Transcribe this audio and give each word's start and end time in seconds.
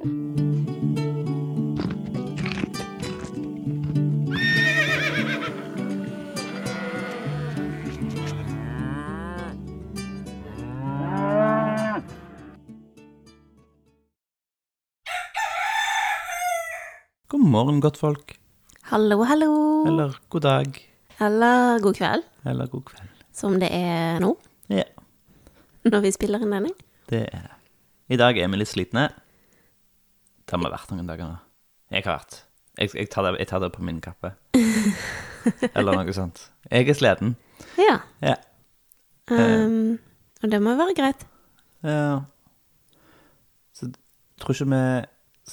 God 0.00 0.08
morgen, 17.44 17.80
godtfolk. 17.80 18.38
Hallo, 18.82 19.22
hallo. 19.24 19.86
Eller 19.86 20.16
god 20.28 20.40
dag. 20.40 20.78
Eller 21.20 21.78
god 21.84 21.94
kveld, 21.94 22.22
Eller 22.46 22.66
god 22.66 22.84
kveld. 22.84 23.08
som 23.32 23.60
det 23.60 23.68
er 23.72 24.18
nå, 24.20 24.36
Ja, 24.68 24.82
når 25.84 26.00
vi 26.00 26.10
spiller 26.12 26.40
inn 26.40 26.50
denne. 26.50 26.70
det 27.10 27.28
er 27.32 27.42
det. 27.42 27.56
I 28.08 28.16
dag 28.16 28.38
er 28.38 28.48
vi 28.48 28.56
litt 28.56 28.68
slitne. 28.68 29.10
Det 30.50 30.56
har 30.58 30.64
vi 30.64 30.70
vært 30.72 30.90
noen 30.90 31.06
dager 31.06 31.28
nå. 31.30 31.34
Jeg 31.94 32.02
har 32.02 32.16
vært. 32.18 32.36
Jeg, 32.80 32.90
jeg, 32.96 33.08
tar 33.12 33.22
det, 33.22 33.30
jeg 33.38 33.46
tar 33.52 33.60
det 33.62 33.68
på 33.70 33.84
min 33.86 34.00
kappe. 34.02 34.32
Eller 35.78 35.94
noe 35.94 36.14
sånt. 36.16 36.40
Jeg 36.66 36.88
er 36.90 36.96
sliten. 36.98 37.36
Ja. 37.78 38.00
Ja. 38.24 38.34
Um, 39.30 40.00
og 40.42 40.50
det 40.50 40.58
må 40.58 40.72
jo 40.74 40.80
være 40.80 40.96
greit. 40.98 41.22
ja. 41.86 42.24
Så 43.78 43.92
tror 44.42 44.56
ikke 44.58 44.66
vi 44.72 44.82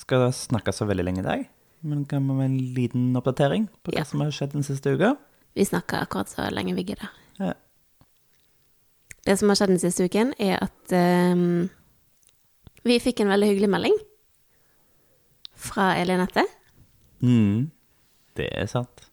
skal 0.01 0.25
snakke 0.33 0.73
så 0.73 0.89
veldig 0.89 1.05
lenge 1.05 1.21
i 1.21 1.27
dag. 1.27 1.45
Men 1.85 2.01
kan 2.09 2.25
vi 2.25 2.33
med 2.39 2.49
en 2.49 2.57
liten 2.73 3.05
oppdatering 3.21 3.69
på 3.85 3.93
hva 3.93 4.01
Ja. 4.01 4.07
som 4.09 4.25
har 4.25 4.33
skjedd 4.33 4.57
den 4.57 4.65
siste 4.65 4.95
uka? 4.97 5.13
Vi 5.53 5.65
snakker 5.65 6.01
akkurat 6.01 6.33
så 6.33 6.49
lenge 6.49 6.73
vi 6.73 6.87
gidder. 6.89 7.13
Ja. 7.37 7.53
Det 9.29 9.37
som 9.37 9.53
har 9.53 9.61
skjedd 9.61 9.75
den 9.75 9.83
siste 9.85 10.09
uken, 10.09 10.33
er 10.41 10.57
at 10.65 10.97
um, 11.37 11.69
vi 12.81 12.97
fikk 13.03 13.21
en 13.21 13.29
veldig 13.29 13.53
hyggelig 13.53 13.69
melding 13.77 13.97
fra 15.67 15.91
Elinette. 15.99 16.43
Mm, 17.23 17.69
det 18.37 18.47
er 18.53 18.67
sant. 18.71 19.05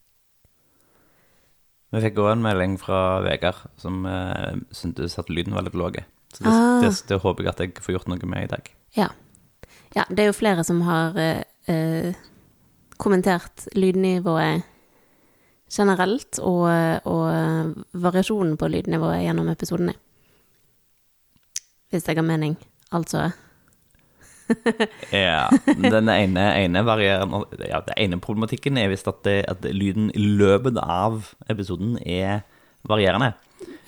Vi 1.94 2.02
fikk 2.02 2.18
òg 2.18 2.32
en 2.32 2.42
melding 2.42 2.74
fra 2.80 3.20
Vegard 3.22 3.60
som 3.78 4.02
uh, 4.08 4.56
syntes 4.74 5.14
at 5.20 5.30
lyden 5.30 5.54
var 5.54 5.66
litt 5.66 5.76
lav. 5.78 6.00
Så 6.34 6.42
det, 6.42 6.50
Ah. 6.50 6.80
det, 6.82 6.90
det 7.06 7.20
håper 7.22 7.44
jeg 7.46 7.52
at 7.52 7.60
jeg 7.62 7.82
får 7.84 7.94
gjort 7.98 8.08
noe 8.10 8.30
med 8.30 8.48
i 8.48 8.50
dag. 8.50 8.70
Ja. 8.98 9.08
ja, 9.94 10.04
det 10.10 10.24
er 10.24 10.30
jo 10.32 10.36
flere 10.36 10.64
som 10.66 10.82
har 10.86 11.14
uh, 11.14 11.42
uh, 11.70 12.14
kommentert 12.98 13.68
lydnivået 13.78 14.64
generelt, 15.74 16.38
og, 16.38 16.68
og 17.08 17.78
variasjonen 17.98 18.56
på 18.60 18.68
lydnivået 18.70 19.24
gjennom 19.24 19.48
episodene. 19.50 19.94
Hvis 21.90 22.06
jeg 22.06 22.18
har 22.18 22.26
mening, 22.26 22.54
altså. 22.94 23.30
Ja, 25.12 25.48
Den 25.64 26.08
ene, 26.08 26.44
ene 26.64 26.82
ja, 27.00 27.24
Den 27.24 27.94
ene 27.96 28.18
problematikken 28.20 28.76
er 28.78 28.90
visst 28.92 29.08
at, 29.08 29.22
det- 29.24 29.44
at 29.48 29.64
lyden 29.64 30.10
i 30.14 30.18
løpet 30.38 30.76
av 30.82 31.34
episoden 31.50 31.96
er 32.04 32.42
varierende. 32.88 33.32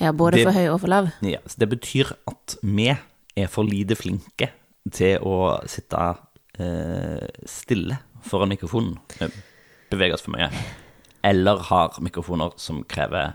Ja, 0.00 0.12
både 0.12 0.38
Det- 0.38 0.46
for 0.46 0.52
høy 0.56 0.68
og 0.72 0.80
for 0.80 0.88
lav. 0.88 1.10
Ja, 1.22 1.38
så 1.46 1.58
Det 1.58 1.68
betyr 1.68 2.12
at 2.28 2.56
vi 2.62 2.88
er 3.36 3.46
for 3.52 3.64
lite 3.68 3.96
flinke 3.96 4.48
til 4.92 5.18
å 5.20 5.60
sitte 5.68 6.16
eh, 6.58 7.26
stille 7.44 7.98
foran 8.24 8.48
mikrofonen. 8.48 8.96
Bevege 9.90 10.14
oss 10.14 10.22
for 10.24 10.32
mye. 10.32 10.48
Eller 11.26 11.58
har 11.68 11.98
mikrofoner 12.00 12.52
som 12.56 12.82
krever 12.88 13.34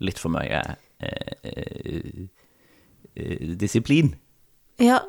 litt 0.00 0.18
for 0.20 0.30
mye 0.30 0.60
eh, 1.00 1.34
eh, 1.42 2.26
eh, 3.16 3.54
disiplin. 3.58 4.14
Ja, 4.78 5.00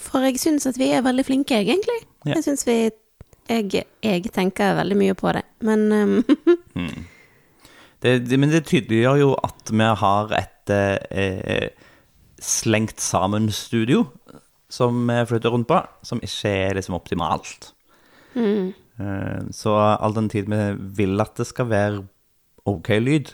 for 0.00 0.24
jeg 0.26 0.38
syns 0.40 0.66
at 0.66 0.78
vi 0.78 0.90
er 0.94 1.04
veldig 1.06 1.24
flinke, 1.26 1.58
egentlig. 1.58 2.00
Ja. 2.26 2.34
Jeg 2.36 2.44
syns 2.44 2.66
vi 2.66 2.90
jeg, 3.48 3.84
jeg 4.04 4.32
tenker 4.34 4.74
veldig 4.76 4.96
mye 5.00 5.14
på 5.16 5.32
det, 5.32 5.42
men 5.64 5.92
um, 5.92 6.24
Det, 8.02 8.12
det, 8.30 8.36
men 8.38 8.52
det 8.52 8.60
tydeliggjør 8.68 9.16
jo 9.18 9.30
at 9.42 9.72
vi 9.74 9.86
har 9.98 10.34
et 10.38 10.70
eh, 10.70 11.70
slengt 12.38 13.00
sammen 13.02 13.48
studio 13.50 14.04
som 14.70 15.00
vi 15.08 15.16
flytter 15.26 15.50
rundt 15.50 15.66
på, 15.66 15.80
som 16.06 16.20
ikke 16.22 16.52
er 16.68 16.76
liksom 16.78 16.94
optimalt. 16.94 17.72
mm, 18.34 18.68
Eh, 18.98 19.42
Så 19.54 19.70
all 19.78 20.14
den 20.14 20.28
tid 20.28 20.48
vi 20.50 20.76
vil 20.98 21.20
at 21.20 21.36
det 21.38 21.46
skal 21.46 21.68
være 21.70 22.06
ok 22.66 22.88
lyd, 22.98 23.30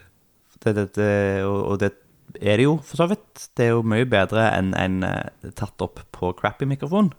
det, 0.65 0.75
det, 0.97 1.45
og 1.45 1.65
og 1.73 1.81
det 1.81 1.93
er 2.41 2.57
det 2.61 2.65
jo 2.67 2.77
for 2.85 2.97
så 3.03 3.07
vidt, 3.11 3.49
det 3.57 3.67
er 3.69 3.75
jo 3.75 3.83
mye 3.87 4.07
bedre 4.11 4.47
enn 4.57 4.73
en, 4.79 4.97
eh, 5.07 5.51
tatt 5.59 5.81
opp 5.85 6.01
på 6.15 6.33
crappy 6.39 6.67
mikrofon. 6.71 7.13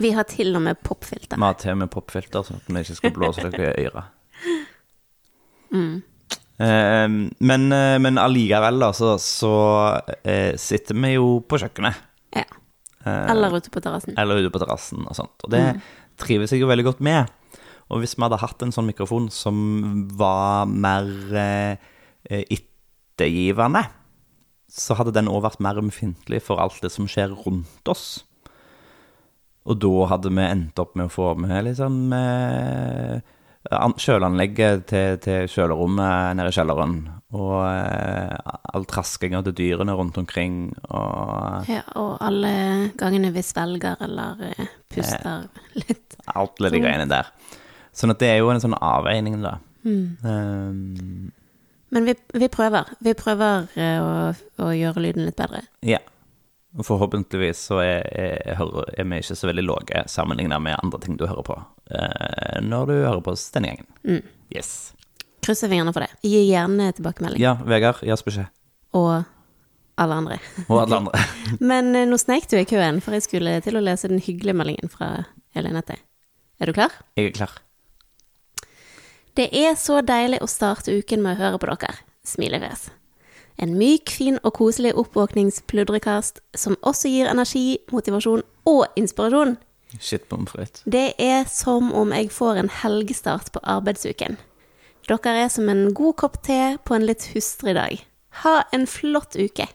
Vi 0.00 0.12
har 0.16 0.24
til 0.24 0.54
og 0.56 0.62
med 0.64 0.78
popfilter. 0.80 1.36
Vi 1.36 1.44
har 1.44 1.58
til 1.60 1.74
og 1.74 1.80
med 1.82 1.90
popfilter, 1.92 2.44
sånn 2.46 2.56
at 2.62 2.70
vi 2.72 2.80
ikke 2.84 2.96
skal 2.96 3.12
blåse 3.16 3.50
dere 3.52 3.74
i 3.82 3.88
øret. 3.90 4.16
Mm. 5.70 6.00
Eh, 6.58 7.08
men, 7.46 7.66
eh, 7.72 7.96
men 8.02 8.16
allikevel, 8.18 8.80
da, 8.82 8.88
så, 8.96 9.12
så 9.22 9.50
eh, 10.26 10.56
sitter 10.58 10.96
vi 10.98 11.12
jo 11.12 11.28
på 11.46 11.60
kjøkkenet. 11.62 12.00
Ja. 12.34 12.42
eh, 13.04 13.30
Eller 13.30 13.54
ute 13.54 13.70
på 13.70 13.78
terrassen. 13.84 14.16
eller 14.18 14.40
ute 14.42 14.50
på 14.50 14.58
terrassen 14.64 15.06
og 15.06 15.14
sånt. 15.14 15.36
Og 15.46 15.52
det 15.54 15.62
trives 16.18 16.50
jeg 16.50 16.64
jo 16.64 16.66
veldig 16.72 16.88
godt 16.88 17.04
med. 17.06 17.30
Og 17.86 18.02
hvis 18.02 18.16
vi 18.18 18.24
hadde 18.26 18.40
hatt 18.42 18.66
en 18.66 18.74
sånn 18.74 18.90
mikrofon 18.90 19.30
som 19.30 20.08
var 20.18 20.66
mer 20.66 21.06
eh, 21.38 22.42
eh, 23.20 23.90
så 24.70 24.96
hadde 24.98 25.14
den 25.16 25.30
òg 25.30 25.44
vært 25.44 25.62
mer 25.62 25.80
ømfintlig 25.80 26.42
for 26.46 26.62
alt 26.62 26.78
det 26.82 26.92
som 26.94 27.08
skjer 27.10 27.34
rundt 27.34 27.90
oss. 27.90 28.22
Og 29.68 29.76
da 29.82 30.06
hadde 30.14 30.32
vi 30.32 30.46
endt 30.46 30.80
opp 30.80 30.96
med 30.96 31.10
å 31.10 31.12
få 31.12 31.34
med 31.38 31.66
liksom 31.66 32.12
eh, 32.16 33.20
kjøleanlegget 33.68 34.86
til, 34.88 35.18
til 35.20 35.50
kjølerommet 35.52 36.38
nede 36.38 36.52
i 36.52 36.56
kjelleren. 36.56 36.94
Og 37.36 37.56
eh, 37.66 38.54
all 38.74 38.86
traskinga 38.90 39.42
til 39.46 39.56
dyrene 39.58 39.94
rundt 39.98 40.18
omkring. 40.18 40.70
Og 40.88 41.68
Ja, 41.70 41.82
og 42.00 42.16
alle 42.24 42.54
gangene 42.98 43.34
vi 43.34 43.44
svelger 43.44 44.00
eller 44.06 44.46
eh, 44.48 44.70
puster 44.90 45.50
litt. 45.82 46.16
Alt 46.32 46.62
de 46.62 46.80
greiene 46.80 47.10
der. 47.10 47.28
Sånn 47.92 48.14
at 48.14 48.22
det 48.22 48.30
er 48.32 48.40
jo 48.40 48.50
en 48.52 48.62
sånn 48.62 48.78
avveining, 48.78 49.40
da. 49.42 49.58
Mm. 49.84 50.16
Um, 50.22 51.30
Men 51.90 52.04
vi, 52.06 52.14
vi 52.38 52.48
prøver. 52.48 52.90
Vi 53.02 53.12
prøver 53.18 53.66
eh, 53.74 53.98
å, 53.98 54.32
å 54.62 54.70
gjøre 54.76 55.02
lyden 55.06 55.26
litt 55.28 55.36
bedre. 55.40 55.64
ja. 55.86 55.98
Og 56.78 56.84
forhåpentligvis 56.86 57.58
så 57.66 57.80
er, 57.82 58.04
er, 58.14 58.52
hører- 58.54 58.92
er 58.94 59.06
vi 59.10 59.16
ikke 59.18 59.34
så 59.34 59.48
veldig 59.48 59.64
lave 59.66 60.02
sammenlignet 60.06 60.62
med 60.62 60.76
andre 60.78 61.00
ting 61.02 61.16
du 61.18 61.24
hører 61.26 61.42
på 61.42 61.56
eh, 61.90 62.60
når 62.62 62.84
du 62.86 62.92
hører 62.94 63.22
på 63.26 63.32
oss 63.34 63.48
denne 63.50 63.72
gangen. 63.72 63.88
Mm. 64.06 64.20
Yes. 64.54 64.68
Krysser 65.42 65.66
fingrene 65.72 65.90
for 65.96 66.04
det. 66.06 66.12
Gi 66.22 66.44
gjerne 66.46 66.92
tilbakemelding. 66.94 67.42
Ja, 67.42 67.56
Vegard, 67.66 68.04
oss 68.14 68.22
beskjed. 68.22 68.46
Og 68.94 69.24
alle 69.98 70.20
andre. 70.22 70.38
Og 70.68 70.78
alle 70.84 71.00
andre. 71.02 71.24
Men 71.72 71.90
eh, 71.98 72.06
nå 72.06 72.20
snek 72.22 72.46
du 72.52 72.54
i 72.60 72.68
køen, 72.70 73.02
for 73.02 73.18
jeg 73.18 73.26
skulle 73.26 73.56
til 73.66 73.74
å 73.74 73.82
lese 73.82 74.12
den 74.14 74.22
hyggelige 74.22 74.54
meldingen 74.62 74.94
fra 74.94 75.10
Elinette. 75.58 75.98
Er 76.62 76.70
du 76.70 76.76
klar? 76.78 76.94
Jeg 77.18 77.32
er 77.32 77.36
klar. 77.40 77.58
Det 79.38 79.48
er 79.54 79.76
så 79.78 80.00
deilig 80.02 80.40
å 80.42 80.48
starte 80.50 80.94
uken 80.94 81.22
med 81.22 81.38
å 81.38 81.44
høre 81.44 81.60
på 81.62 81.70
dere. 81.70 81.94
Smilefjes. 82.26 82.88
En 83.60 83.74
myk, 83.76 84.10
fin 84.10 84.38
og 84.40 84.54
koselig 84.56 84.94
oppvåkningspludrekast 84.98 86.40
som 86.56 86.78
også 86.86 87.10
gir 87.12 87.28
energi, 87.30 87.78
motivasjon 87.92 88.42
og 88.68 89.00
inspirasjon. 89.00 89.58
Shit 89.98 90.28
pommes 90.30 90.52
frites. 90.52 90.84
Det 90.86 91.12
er 91.20 91.44
som 91.50 91.90
om 91.96 92.14
jeg 92.14 92.30
får 92.32 92.62
en 92.62 92.70
helgestart 92.80 93.50
på 93.52 93.62
arbeidsuken. 93.62 94.38
Dere 95.10 95.34
er 95.44 95.50
som 95.50 95.68
en 95.68 95.90
god 95.96 96.16
kopp 96.22 96.40
te 96.46 96.76
på 96.86 96.94
en 96.94 97.06
litt 97.06 97.30
hustrig 97.34 97.74
dag. 97.76 98.00
Ha 98.44 98.56
en 98.72 98.86
flott 98.86 99.36
uke. 99.36 99.66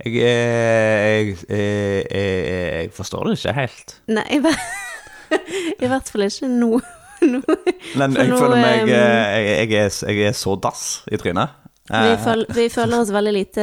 Jeg, 0.00 0.14
jeg, 0.16 1.34
jeg, 1.48 2.04
jeg, 2.10 2.92
forstår 2.96 3.28
det 3.28 3.36
ikke 3.38 3.56
helt. 3.58 3.98
Nei, 4.08 4.40
bare 4.40 4.88
i 5.82 5.88
hvert 5.90 6.10
fall 6.10 6.26
ikke 6.26 6.48
nå. 6.50 6.80
nå. 7.32 7.40
Men 8.00 8.16
jeg 8.16 8.30
nå, 8.32 8.38
føler 8.40 8.56
meg 8.60 8.82
um, 8.84 8.92
jeg, 8.92 9.46
jeg, 9.46 9.72
er, 9.84 9.96
jeg 10.10 10.28
er 10.30 10.36
så 10.36 10.56
dass 10.60 10.84
i 11.10 11.20
trynet. 11.20 11.56
Vi, 11.90 11.96
Eh, 12.12 12.20
føl, 12.22 12.44
vi 12.54 12.68
føler 12.70 13.00
oss 13.02 13.08
veldig 13.10 13.32
lite 13.34 13.62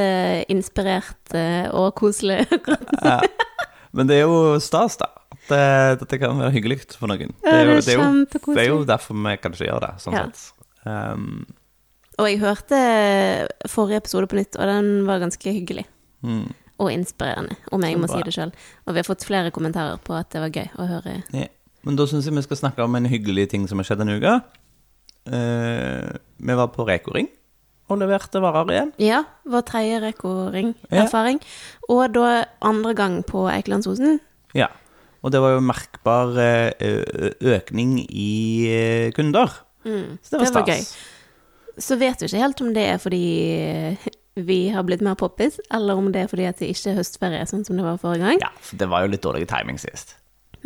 inspirert 0.51 1.31
eh, 1.37 1.69
og 1.71 1.93
koselige. 1.95 2.43
Ja. 2.99 3.21
Men 3.95 4.09
det 4.09 4.17
er 4.17 4.25
jo 4.27 4.57
stas, 4.59 4.97
da. 4.99 5.07
Eh, 5.47 5.93
dette 6.01 6.19
kan 6.19 6.35
være 6.41 6.51
hyggelig 6.57 6.81
for 6.97 7.07
noen. 7.07 7.31
Ja, 7.45 7.53
det 7.53 7.61
er 7.61 7.69
jo, 7.71 7.77
det, 7.79 7.93
er 7.93 8.01
jo, 8.01 8.25
det 8.51 8.63
er 8.65 8.67
jo 8.67 8.81
derfor 8.89 9.15
vi 9.23 9.35
kanskje 9.39 9.69
gjør 9.69 9.79
det, 9.85 9.93
sånn 10.03 10.17
Ja. 10.17 10.25
sett. 10.27 10.43
Um, 10.83 11.45
Og 12.19 12.27
jeg 12.27 12.39
hørte 12.43 12.77
forrige 13.71 14.03
episode 14.03 14.27
på 14.27 14.39
nytt, 14.39 14.59
og 14.59 14.67
den 14.75 14.91
var 15.07 15.23
ganske 15.23 15.53
hyggelig. 15.53 15.85
mm, 16.27 16.47
Og 16.83 16.91
inspirerende, 16.91 17.55
om 17.71 17.83
jeg 17.87 17.97
må 17.97 18.11
si 18.11 18.19
det 18.27 18.35
sjøl. 18.35 18.51
Og 18.85 18.93
vi 18.93 18.99
har 18.99 19.07
fått 19.07 19.23
flere 19.23 19.51
kommentarer 19.55 19.97
på 20.03 20.19
at 20.19 20.29
det 20.35 20.43
var 20.43 20.51
gøy 20.51 20.67
å 20.75 20.89
høre. 20.91 21.21
ja. 21.31 21.47
Men 21.88 21.95
da 22.00 22.06
syns 22.10 22.28
jeg 22.28 22.36
vi 22.36 22.44
skal 22.45 22.60
snakke 22.60 22.84
om 22.84 22.95
en 23.00 23.07
hyggelig 23.07 23.48
ting 23.54 23.68
som 23.69 23.80
har 23.80 23.88
skjedd 23.88 24.01
denne 24.04 24.18
uka. 24.19 24.38
Eh, 25.28 26.10
vi 26.38 26.56
var 26.60 26.72
på 26.75 26.86
Reko-ring. 26.88 27.30
og 27.88 28.01
leverte 28.01 28.42
varer 28.44 28.68
igjen. 28.74 28.89
Ja, 29.00 29.22
vår 29.48 29.62
tredje 29.63 30.01
Reko-ring-erfaring. 30.04 31.38
Og 31.88 32.12
da 32.18 32.44
andre 32.68 32.92
gang 32.94 33.22
på 33.24 33.45
Eikelandsosen. 33.48 34.19
Ja. 34.54 34.68
Og 35.24 35.31
det 35.31 35.39
var 35.39 35.54
jo 35.56 35.62
merkbar 35.63 36.36
eh, 36.36 36.74
økning 37.42 38.01
i 38.12 39.12
kunder. 39.16 39.48
kunder. 39.84 40.18
Så 40.22 40.36
det 40.36 40.39
var 40.39 40.45
Mm. 40.51 40.51
Det 40.51 40.54
var 40.54 40.66
stas. 40.66 40.98
Så 41.80 41.95
vet 41.95 42.19
vi 42.19 42.25
ikke 42.28 42.42
helt 42.44 42.62
om 42.62 42.74
det 42.74 42.84
er 42.89 42.98
fordi 42.98 43.98
vi 44.36 44.69
har 44.69 44.84
blitt 44.84 45.01
mer 45.01 45.16
poppis, 45.16 45.60
eller 45.72 45.95
om 45.95 46.12
det 46.12 46.24
er 46.24 46.28
fordi 46.28 46.44
at 46.50 46.60
det 46.60 46.68
ikke 46.74 46.92
er 46.92 46.98
høstferie, 47.00 47.45
sånn 47.50 47.63
som 47.66 47.78
det 47.78 47.86
var 47.86 47.98
forrige 48.01 48.25
gang. 48.25 48.39
Ja, 48.42 48.50
for 48.60 48.75
det 48.78 48.89
var 48.89 49.06
jo 49.06 49.12
litt 49.13 49.24
dårlig 49.24 49.48
timing 49.48 49.80
sist. 49.80 50.16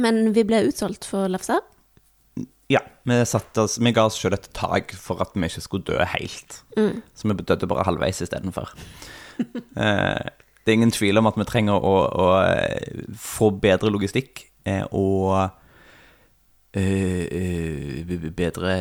Men 0.01 0.31
vi 0.35 0.43
ble 0.47 0.63
utsolgt 0.69 1.05
for 1.09 1.29
lefser. 1.31 1.61
Ja, 2.71 2.79
vi, 3.03 3.17
oss, 3.21 3.77
vi 3.83 3.91
ga 3.91 4.05
oss 4.07 4.17
sjøl 4.19 4.37
et 4.37 4.47
tak 4.55 4.93
for 4.95 5.19
at 5.23 5.33
vi 5.35 5.47
ikke 5.49 5.63
skulle 5.65 5.87
dø 5.89 5.97
helt. 6.13 6.61
Så 7.17 7.27
vi 7.27 7.35
døde 7.43 7.67
bare 7.69 7.83
halvveis 7.87 8.21
istedenfor. 8.23 8.71
eh, 9.83 10.29
det 10.61 10.69
er 10.71 10.77
ingen 10.77 10.93
tvil 10.93 11.19
om 11.19 11.27
at 11.27 11.39
vi 11.39 11.47
trenger 11.49 11.81
å, 11.83 11.95
å 12.07 12.27
eh, 12.45 13.01
få 13.17 13.49
bedre 13.63 13.91
logistikk 13.91 14.45
eh, 14.69 14.85
og 14.95 15.49
eh, 16.77 18.05
bedre 18.37 18.77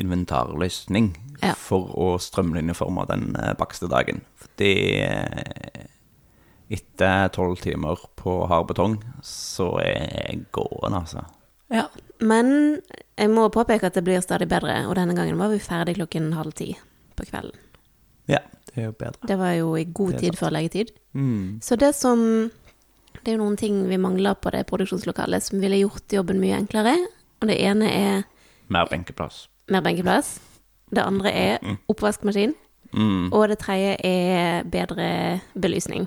inventarløsning 0.00 1.12
Ja. 1.42 1.52
for 1.58 1.90
å 2.00 2.14
strømlinjeforme 2.22 3.04
den 3.10 3.34
bakste 3.58 3.90
dagen. 3.90 4.22
Fordi 4.40 4.70
eh, 5.04 5.90
etter 6.72 7.28
tolv 7.34 7.58
timer 7.60 8.00
på 8.16 8.46
hard 8.48 8.68
betong, 8.70 8.96
så 9.22 9.74
er 9.82 10.08
jeg 10.30 10.44
gåen, 10.54 10.94
altså. 10.96 11.24
Ja. 11.72 11.86
Men 12.20 12.80
jeg 13.18 13.30
må 13.32 13.48
påpeke 13.52 13.88
at 13.90 13.94
det 13.98 14.04
blir 14.06 14.20
stadig 14.24 14.48
bedre, 14.48 14.86
og 14.88 14.94
denne 14.96 15.16
gangen 15.16 15.38
var 15.40 15.50
vi 15.52 15.58
ferdig 15.60 15.96
klokken 15.98 16.32
halv 16.36 16.52
ti 16.56 16.70
på 17.18 17.26
kvelden. 17.28 17.56
Ja, 18.30 18.38
det 18.70 18.78
er 18.80 18.86
jo 18.88 18.92
bedre. 18.96 19.28
Det 19.28 19.36
var 19.38 19.52
jo 19.58 19.74
i 19.76 19.84
god 19.84 20.14
tid 20.22 20.36
før 20.38 20.54
leggetid. 20.54 20.92
Mm. 21.12 21.58
Så 21.62 21.76
det 21.76 21.94
som 21.94 22.50
Det 23.24 23.30
er 23.30 23.36
jo 23.38 23.44
noen 23.44 23.56
ting 23.56 23.76
vi 23.88 23.96
mangler 23.96 24.34
på 24.34 24.50
det 24.52 24.66
produksjonslokalet 24.66 25.42
som 25.42 25.60
ville 25.62 25.78
gjort 25.78 26.12
jobben 26.12 26.40
mye 26.42 26.56
enklere. 26.58 26.96
Og 27.40 27.48
det 27.48 27.54
ene 27.62 27.86
er 27.88 28.24
Mer 28.68 28.88
benkeplass. 28.90 29.46
mer 29.70 29.80
benkeplass. 29.80 30.40
Det 30.90 31.00
andre 31.00 31.30
er 31.32 31.58
oppvaskmaskin. 31.88 32.52
Mm. 32.92 33.32
Og 33.32 33.48
det 33.48 33.58
tredje 33.62 33.96
er 34.04 34.64
bedre 34.64 35.40
belysning. 35.54 36.06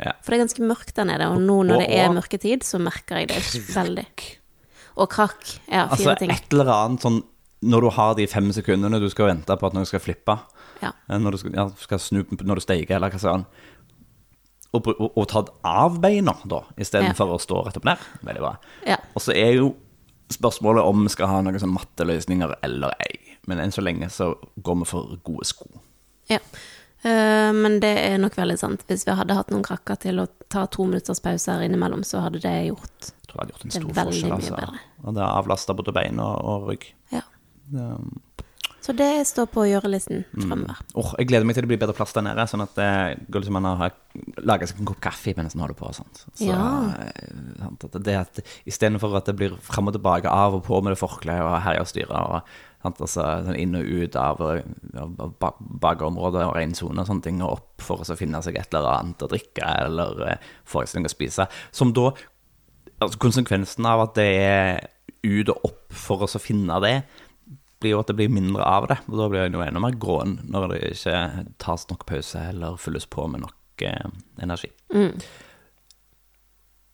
Ja. 0.00 0.12
For 0.24 0.32
det 0.32 0.38
er 0.38 0.44
ganske 0.46 0.64
mørkt 0.64 0.94
der 0.96 1.04
nede, 1.04 1.26
og 1.28 1.40
nå 1.44 1.58
når 1.68 1.82
det 1.84 1.90
er 2.00 2.12
mørketid, 2.16 2.64
så 2.64 2.78
merker 2.80 3.18
jeg 3.20 3.28
det 3.28 3.42
veldig. 3.74 4.06
Og 4.96 5.08
krakk. 5.12 5.42
Ja, 5.68 5.86
fire 5.88 5.96
Altså 5.96 6.14
ting. 6.18 6.30
et 6.32 6.52
eller 6.52 6.68
annet 6.72 7.00
sånn 7.04 7.22
Når 7.62 7.80
du 7.80 7.88
har 7.94 8.14
de 8.18 8.26
fem 8.26 8.48
sekundene 8.52 8.98
du 9.00 9.06
skal 9.12 9.28
vente 9.30 9.54
på 9.56 9.66
at 9.68 9.74
noe 9.76 9.86
skal 9.86 10.00
flippe, 10.02 10.34
Ja. 10.82 10.90
eh, 11.08 11.18
når 11.18 11.30
du 11.30 11.38
skal, 11.38 11.52
ja, 11.54 11.68
skal 11.78 11.98
snu 12.02 12.24
når 12.42 12.54
du 12.58 12.60
steiker, 12.64 12.96
eller 12.96 13.10
hva 13.10 13.20
sånn 13.22 13.44
og, 14.74 14.88
og, 14.88 15.12
og 15.20 15.28
ta 15.28 15.44
av 15.68 16.00
beina, 16.00 16.32
da, 16.48 16.62
istedenfor 16.80 17.34
å 17.34 17.38
stå 17.38 17.60
rett 17.66 17.76
opp 17.76 17.84
ned. 17.84 17.98
Veldig 18.24 18.40
bra. 18.42 18.54
Ja. 18.88 18.96
Og 19.14 19.20
så 19.22 19.34
er 19.36 19.52
jo 19.58 19.74
spørsmålet 20.32 20.82
om 20.88 21.02
vi 21.04 21.12
skal 21.12 21.28
ha 21.28 21.40
noen 21.44 21.60
sånn 21.60 21.74
matteløsninger 21.76 22.54
eller 22.64 22.94
ei. 23.04 23.36
Men 23.46 23.60
enn 23.60 23.70
så 23.74 23.84
lenge 23.84 24.08
så 24.10 24.30
går 24.64 24.78
vi 24.80 24.88
for 24.88 25.16
gode 25.28 25.44
sko. 25.46 25.68
ja. 26.32 26.38
Eh, 27.02 27.52
men 27.52 27.80
det 27.82 27.92
er 27.98 28.18
nok 28.22 28.36
veldig 28.38 28.58
sant. 28.60 28.84
Hvis 28.86 29.06
vi 29.08 29.14
hadde 29.18 29.34
hatt 29.34 29.50
noen 29.50 29.64
krakker 29.66 29.98
til 29.98 30.22
å 30.22 30.28
ta 30.52 30.66
to 30.70 30.86
minutters 30.86 31.20
pauser 31.24 31.64
innimellom, 31.66 32.04
så 32.06 32.22
hadde 32.22 32.42
det 32.44 32.56
gjort 32.70 33.12
det 33.32 33.38
hadde 33.40 33.54
gjort 33.54 33.64
en 33.64 33.70
Det 33.70 33.78
stor 33.80 33.94
forskjell. 34.06 34.32
Altså. 34.36 34.56
bedre. 34.58 34.82
Og 35.02 35.14
det 35.16 35.22
avlasta 35.24 35.74
både 35.74 35.94
bein 35.96 36.20
og, 36.20 36.34
og 36.44 36.68
rygg. 36.70 36.92
Ja. 37.14 37.22
Det, 37.72 37.86
Så 38.82 38.92
det 38.98 39.26
står 39.28 39.46
på 39.46 39.64
gjørelisten 39.70 40.24
Mm. 40.34 40.64
Oh, 40.66 41.04
Åh, 41.04 41.14
jeg 41.18 41.28
gleder 41.30 41.46
meg 41.46 41.54
til 41.54 41.62
det 41.64 41.70
blir 41.70 41.78
bedre 41.80 41.94
plass 41.94 42.12
der 42.12 42.24
nede, 42.26 42.44
sånn 42.50 42.62
at 42.64 42.74
det 42.74 42.88
går 43.30 43.40
liksom 43.44 43.56
an 43.60 43.68
å 43.70 43.90
lage 44.42 44.66
seg 44.68 44.80
en 44.82 44.88
kopp 44.90 45.00
kaffe 45.00 45.34
mens 45.38 45.54
en 45.54 45.62
holder 45.62 45.78
på 45.78 45.86
og 45.88 45.94
sånt. 45.94 46.24
Så, 46.34 46.50
Ja. 46.50 46.92
eh, 46.98 47.98
det 48.02 48.16
at 48.18 48.40
Istedenfor 48.66 49.16
at 49.16 49.26
det 49.26 49.36
blir 49.36 49.56
fram 49.62 49.88
og 49.88 49.94
tilbake, 49.94 50.26
av 50.28 50.54
og 50.54 50.64
på 50.64 50.82
med 50.82 50.92
det 50.92 50.98
forkleet 51.00 51.40
og 51.40 51.62
herje 51.62 51.80
og 51.80 51.86
styre, 51.88 52.10
og 52.10 52.42
altså, 52.88 53.24
sånn 53.46 53.58
inn 53.58 53.78
og 53.78 53.86
ut 53.86 54.18
av, 54.18 54.42
av, 54.42 55.24
bakeområdet 55.82 56.44
og 56.48 56.56
ren 56.56 56.74
sone 56.76 57.02
og 57.02 57.08
sånne 57.08 57.26
ting, 57.26 57.42
og 57.44 57.58
opp 57.58 57.84
for 57.86 58.02
å 58.02 58.06
så 58.06 58.16
finne 58.18 58.42
seg 58.44 58.58
et 58.58 58.74
eller 58.74 58.98
annet 58.98 59.24
å 59.24 59.30
drikke 59.30 59.74
eller 59.86 60.24
eh, 60.28 60.52
få 60.68 60.84
seg 60.86 61.02
noe 61.02 61.12
å 61.12 61.14
spise. 61.14 61.48
Som 61.74 61.94
da 61.96 62.10
altså 63.02 63.18
Konsekvensen 63.22 63.86
av 63.88 64.04
at 64.04 64.16
det 64.18 64.30
er 64.38 64.88
ut 65.22 65.50
og 65.50 65.68
opp 65.68 65.94
for 65.94 66.24
å 66.24 66.30
så 66.30 66.40
finne 66.42 66.78
det, 66.82 66.96
blir 67.82 67.96
jo 67.96 68.02
at 68.02 68.10
det 68.10 68.16
blir 68.18 68.32
mindre 68.32 68.66
av 68.66 68.86
det. 68.90 68.98
Og 69.10 69.18
da 69.18 69.28
blir 69.30 69.46
det 69.46 69.58
jo 69.58 69.64
enda 69.64 69.82
mer 69.82 69.96
gråen 69.98 70.36
når 70.50 70.68
det 70.72 70.82
ikke 70.92 71.16
tas 71.62 71.86
nok 71.90 72.06
pause 72.08 72.42
eller 72.52 72.78
fylles 72.80 73.08
på 73.10 73.26
med 73.30 73.42
nok 73.44 73.86
eh, 73.86 74.10
energi. 74.42 74.70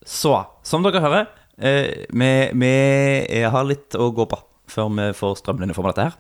Så, 0.09 0.33
som 0.65 0.85
dere 0.85 1.03
hører, 1.05 1.27
eh, 1.61 2.07
vi, 2.09 2.31
vi 2.57 3.43
har 3.45 3.69
litt 3.69 3.99
å 3.99 4.09
gå 4.17 4.29
på 4.31 4.41
før 4.71 4.91
vi 4.95 5.13
får 5.17 5.39
strømlinjeform 5.43 5.87
for 5.87 5.93
dette 5.93 6.09
her. 6.09 6.19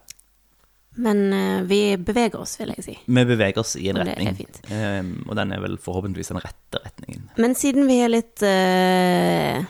Men 0.98 1.20
uh, 1.30 1.62
vi 1.68 1.96
beveger 1.96 2.40
oss, 2.40 2.56
vil 2.58 2.72
jeg 2.74 2.84
si. 2.84 2.94
Vi 3.06 3.24
beveger 3.28 3.62
oss 3.62 3.76
i 3.78 3.86
en 3.92 4.00
Og 4.02 4.08
retning, 4.08 4.48
eh, 4.66 5.12
og 5.28 5.36
den 5.38 5.52
er 5.54 5.62
vel 5.62 5.76
forhåpentligvis 5.78 6.32
den 6.32 6.40
rette 6.42 6.80
retningen. 6.82 7.28
Men 7.38 7.54
siden 7.58 7.86
vi 7.86 8.00
er 8.02 8.10
litt 8.10 8.42
uh, 8.42 9.62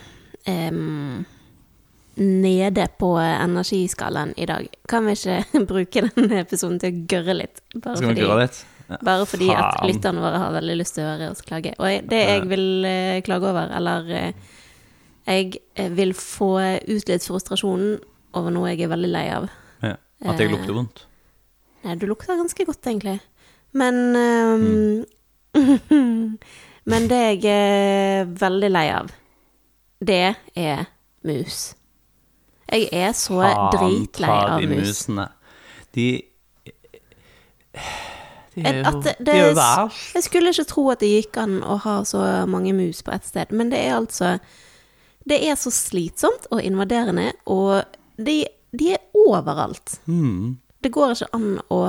um, 0.49 1.27
nede 2.19 2.89
på 2.99 3.13
energiskalaen 3.21 4.33
i 4.41 4.49
dag, 4.49 4.67
kan 4.89 5.07
vi 5.07 5.19
ikke 5.19 5.65
bruke 5.75 6.07
denne 6.09 6.43
episoden 6.43 6.81
til 6.81 6.95
å 6.95 7.07
gørre 7.13 7.37
litt? 7.43 7.63
Bare 7.77 8.01
Skal 8.01 8.15
vi 8.15 8.25
fordi, 8.25 8.43
litt? 8.43 8.65
Ja, 8.89 8.99
bare 9.05 9.27
fordi 9.29 9.49
at 9.53 9.83
lytterne 9.85 10.23
våre 10.25 10.41
har 10.41 10.55
veldig 10.57 10.79
lyst 10.81 10.97
til 10.97 11.05
å 11.05 11.11
høre 11.13 11.33
oss 11.35 11.45
klage. 11.45 11.75
Og 11.77 12.09
det 12.09 12.23
jeg 12.25 12.47
vil 12.49 12.69
uh, 12.89 13.19
klage 13.27 13.51
over, 13.51 13.69
eller 13.77 14.15
eh, 14.17 14.47
jeg 15.29 15.59
eh, 15.77 15.91
vil 15.93 16.15
få 16.17 16.55
ut 16.89 17.11
litt 17.11 17.27
frustrasjonen 17.27 17.99
over 18.35 18.51
noe 18.51 18.69
jeg 18.73 18.83
er 18.85 18.89
veldig 18.93 19.09
lei 19.13 19.27
av. 19.33 19.49
Ja. 19.83 19.95
At 20.25 20.39
jeg 20.41 20.49
Eh, 20.51 20.55
lukter 20.57 20.75
vondt. 20.75 21.05
Nei, 21.85 21.95
du 21.97 22.07
lukter 22.11 22.37
ganske 22.37 22.65
godt, 22.67 22.83
egentlig. 22.87 23.21
Men 23.73 23.95
ehm, 24.17 25.05
Men 26.89 27.09
det 27.11 27.19
jeg 27.43 27.45
er 27.53 28.25
veldig 28.41 28.71
lei 28.73 28.87
av, 28.95 29.11
det 30.01 30.35
er 30.57 30.87
mus. 31.27 31.75
Jeg 32.73 32.89
er 32.93 33.13
så 33.17 33.41
dritlei 33.75 34.29
ta 34.29 34.39
av 34.57 34.63
mus. 34.63 34.79
musene. 34.89 35.29
De 35.97 36.07
De 38.55 38.65
er 38.65 38.73
De... 38.73 38.79
jo, 38.79 38.85
at 38.89 39.05
det- 39.05 39.17
de 39.27 39.31
er 39.33 39.49
jo 39.51 39.55
verst. 39.55 40.15
Jeg 40.15 40.23
skulle 40.25 40.51
ikke 40.51 40.65
tro 40.67 40.91
at 40.91 41.01
det 41.01 41.09
gikk 41.13 41.37
an 41.39 41.61
å 41.63 41.77
ha 41.85 41.99
så 42.05 42.23
mange 42.49 42.73
mus 42.75 43.03
på 43.03 43.13
ett 43.15 43.27
sted, 43.27 43.53
men 43.53 43.71
det 43.71 43.79
er 43.87 43.97
altså 44.01 44.39
Det 45.29 45.43
er 45.45 45.55
så 45.61 45.69
slitsomt 45.71 46.47
og 46.51 46.63
invaderende, 46.65 47.33
og 47.47 47.85
de, 48.19 48.37
de 48.77 48.93
er 48.97 49.03
overalt. 49.17 49.99
Mm. 50.11 50.59
Det 50.85 50.91
går 50.95 51.15
ikke 51.17 51.29
an 51.39 51.49
å 51.75 51.81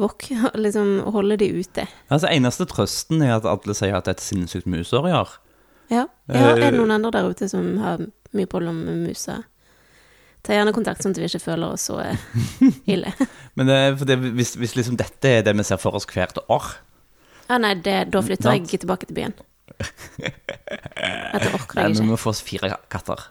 våk, 0.00 0.30
liksom 0.56 0.94
holde 1.12 1.36
de 1.42 1.50
ute. 1.60 1.84
Altså, 2.08 2.30
eneste 2.32 2.64
trøsten 2.70 3.20
er 3.26 3.34
at 3.36 3.44
alle 3.48 3.74
sier 3.76 3.94
at 3.98 4.06
det 4.08 4.14
er 4.14 4.18
et 4.18 4.24
sinnssykt 4.24 4.66
musår 4.70 5.10
i 5.10 5.14
år. 5.18 5.34
Ja. 5.90 6.06
ja. 6.30 6.34
Er 6.34 6.56
Eh, 6.56 6.70
det 6.70 6.72
noen 6.78 6.94
andre 6.94 7.10
der 7.18 7.28
ute 7.30 7.48
som 7.50 7.72
har 7.82 8.00
mye 8.32 8.46
problem 8.50 8.84
med 8.86 9.02
muser? 9.10 9.42
Ta 10.46 10.54
gjerne 10.56 10.72
kontakt, 10.72 11.02
sånn 11.04 11.12
at 11.12 11.18
vi 11.20 11.26
ikke 11.28 11.42
føler 11.42 11.74
oss 11.74 11.84
så 11.90 11.98
eh, 12.00 12.16
ille. 12.94 13.10
Men 13.58 13.68
det, 13.68 13.78
det, 14.08 14.16
hvis, 14.38 14.54
hvis 14.56 14.76
liksom 14.78 14.96
dette 14.96 15.34
er 15.40 15.42
det 15.44 15.52
vi 15.58 15.66
ser 15.68 15.76
for 15.82 15.98
oss 15.98 16.06
hvert 16.08 16.38
år 16.48 16.70
Ja, 17.50 17.58
nei, 17.60 17.74
det, 17.82 17.98
da 18.14 18.22
flytter 18.24 18.54
jeg 18.56 18.80
tilbake 18.80 19.10
til 19.10 19.18
byen. 19.18 19.34
Dette 20.20 21.50
orker 21.56 21.76
Nei, 21.76 21.84
jeg 21.84 21.92
Vi 21.92 21.98
ikke. 21.98 22.08
må 22.08 22.16
få 22.20 22.32
oss 22.32 22.40
fire 22.46 22.72
katter, 22.92 23.26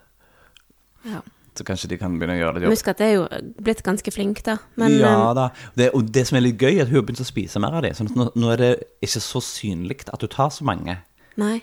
Ja. 1.08 1.22
Så 1.58 1.66
kanskje 1.68 1.90
de 1.90 1.98
kan 1.98 2.14
begynne 2.20 2.36
å 2.38 2.40
gjøre 2.42 2.54
litt 2.56 2.64
jobb. 2.68 2.74
Muskat 2.76 3.02
er 3.02 3.12
jo 3.16 3.24
blitt 3.62 3.82
ganske 3.84 4.12
flink, 4.14 4.44
da. 4.46 4.58
Men 4.80 4.98
ja 5.00 5.14
eh, 5.30 5.34
da. 5.36 5.48
Det, 5.76 5.90
og 5.94 6.12
det 6.12 6.28
som 6.28 6.38
er 6.38 6.46
litt 6.46 6.58
gøy, 6.62 6.78
er 6.78 6.82
at 6.86 6.90
hun 6.92 7.00
har 7.02 7.08
begynt 7.08 7.24
å 7.24 7.28
spise 7.28 7.60
mer 7.60 7.74
av 7.80 7.84
dem. 7.84 7.94
Sånn 7.98 8.12
nå, 8.16 8.30
nå 8.36 8.52
er 8.54 8.58
det 8.58 8.72
ikke 9.02 9.22
så 9.24 9.42
synlig 9.44 10.02
at 10.12 10.20
du 10.22 10.28
tar 10.28 10.50
så 10.54 10.64
mange. 10.68 11.00
nei. 11.38 11.60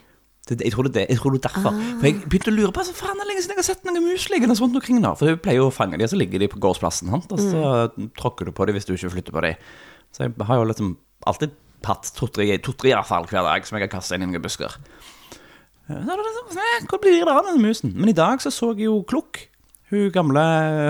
Det, 0.46 0.60
jeg, 0.62 0.70
tror 0.76 0.84
det, 0.86 0.90
er 0.94 0.94
det- 1.00 1.10
jeg 1.10 1.18
tror 1.18 1.32
det 1.34 1.38
er 1.40 1.48
derfor. 1.48 1.72
Ah. 1.74 1.86
For 1.98 2.06
jeg 2.06 2.14
begynte 2.30 2.50
å 2.52 2.54
lure 2.54 2.70
på 2.70 2.82
så 2.86 2.92
faen, 2.94 3.16
det 3.18 3.24
er 3.24 3.30
lenge 3.32 3.40
siden 3.42 3.56
jeg 3.56 3.64
har 3.64 3.66
sett 3.66 3.82
noen 3.88 4.04
mus 4.04 4.28
liggende 4.30 4.54
rundt 4.54 4.76
omkring 4.78 5.00
nå. 5.02 5.10
For 5.18 5.26
hun 5.32 5.40
pleier 5.42 5.58
jo 5.58 5.64
å 5.66 5.74
fange 5.74 5.98
dem, 5.98 6.04
og 6.06 6.12
så 6.12 6.18
ligger 6.20 6.38
de 6.38 6.46
på 6.52 6.60
gårdsplassen. 6.62 7.10
Sant? 7.10 7.32
Og 7.34 7.40
så 7.42 7.90
Mm. 7.98 8.10
tråkker 8.14 8.46
du 8.46 8.52
på 8.54 8.64
dem 8.66 8.76
hvis 8.78 8.86
du 8.86 8.92
ikke 8.94 9.10
flytter 9.10 9.34
på 9.34 9.42
dem. 9.42 9.56
Så 10.14 10.22
jeg 10.22 10.46
har 10.46 10.56
jo 10.60 10.68
liksom 10.70 10.92
alltid 11.26 11.50
hatt 11.82 12.12
to-tre 12.14 12.46
to-tre 12.62 12.90
i 12.90 12.94
hvert 12.94 13.08
fall 13.10 13.26
hver 13.26 13.42
dag 13.42 13.66
som 13.66 13.74
jeg 13.78 13.88
har 13.90 13.94
kastet 13.98 14.14
inn 14.20 14.22
i 14.22 14.30
noen 14.30 14.42
busker. 14.46 14.70
Så 15.88 15.94
er 15.98 16.14
det 16.14 16.24
liksom, 16.28 16.54
«Nei, 16.54 16.86
Hvor 16.90 16.98
blir 17.02 17.24
det 17.24 17.28
av 17.34 17.44
denne 17.46 17.62
musen? 17.66 17.92
Men 17.94 18.08
i 18.10 18.16
dag 18.16 18.38
så 18.42 18.50
så 18.54 18.70
jeg 18.74 18.86
jo 18.86 19.02
Klukk, 19.02 19.48
hun 19.92 20.10
gamle 20.14 20.44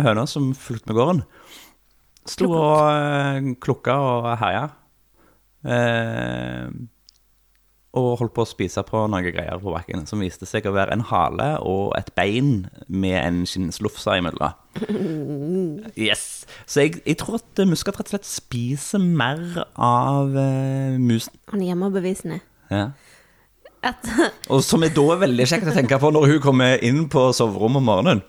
høna 0.07 0.27
som 0.31 0.53
fulgte 0.57 0.91
med 0.91 1.01
gården. 1.01 1.23
Sto 2.27 2.51
og 2.51 2.83
eh, 2.91 3.55
klukka 3.63 3.97
og 4.03 4.29
herja. 4.41 4.67
Eh, 5.67 6.71
og 7.97 8.19
holdt 8.21 8.35
på 8.37 8.45
å 8.45 8.49
spise 8.49 8.83
på 8.85 9.07
noen 9.09 9.25
greier 9.25 9.61
på 9.63 9.73
bakken 9.73 10.05
som 10.09 10.21
viste 10.21 10.47
seg 10.49 10.67
å 10.69 10.75
være 10.77 10.93
en 10.97 11.05
hale 11.09 11.49
og 11.65 11.95
et 11.97 12.11
bein 12.19 12.67
med 12.93 13.17
en 13.23 13.45
skinnslufsa 13.49 14.19
imellom. 14.21 14.57
Yes. 15.97 16.45
Så 16.69 16.83
jeg, 16.85 17.01
jeg 17.07 17.17
tror 17.21 17.39
at 17.39 17.61
muskat 17.69 17.97
rett 17.97 18.11
og 18.11 18.17
slett 18.17 18.29
spiser 18.29 19.01
mer 19.01 19.63
av 19.73 20.35
eh, 20.37 20.97
musen. 21.01 21.37
Han 21.53 21.63
er 21.63 21.73
hjemmebevisende. 21.73 22.41
Ja. 22.73 22.91
At... 23.87 24.09
Og 24.53 24.65
som 24.67 24.85
er 24.85 24.93
da 24.97 25.17
veldig 25.23 25.47
kjekt 25.49 25.71
å 25.71 25.75
tenke 25.77 25.99
på 26.03 26.11
når 26.13 26.35
hun 26.35 26.43
kommer 26.45 26.83
inn 26.85 27.07
på 27.13 27.29
soverommet 27.37 27.81
om 27.81 27.89
morgenen. 27.89 28.23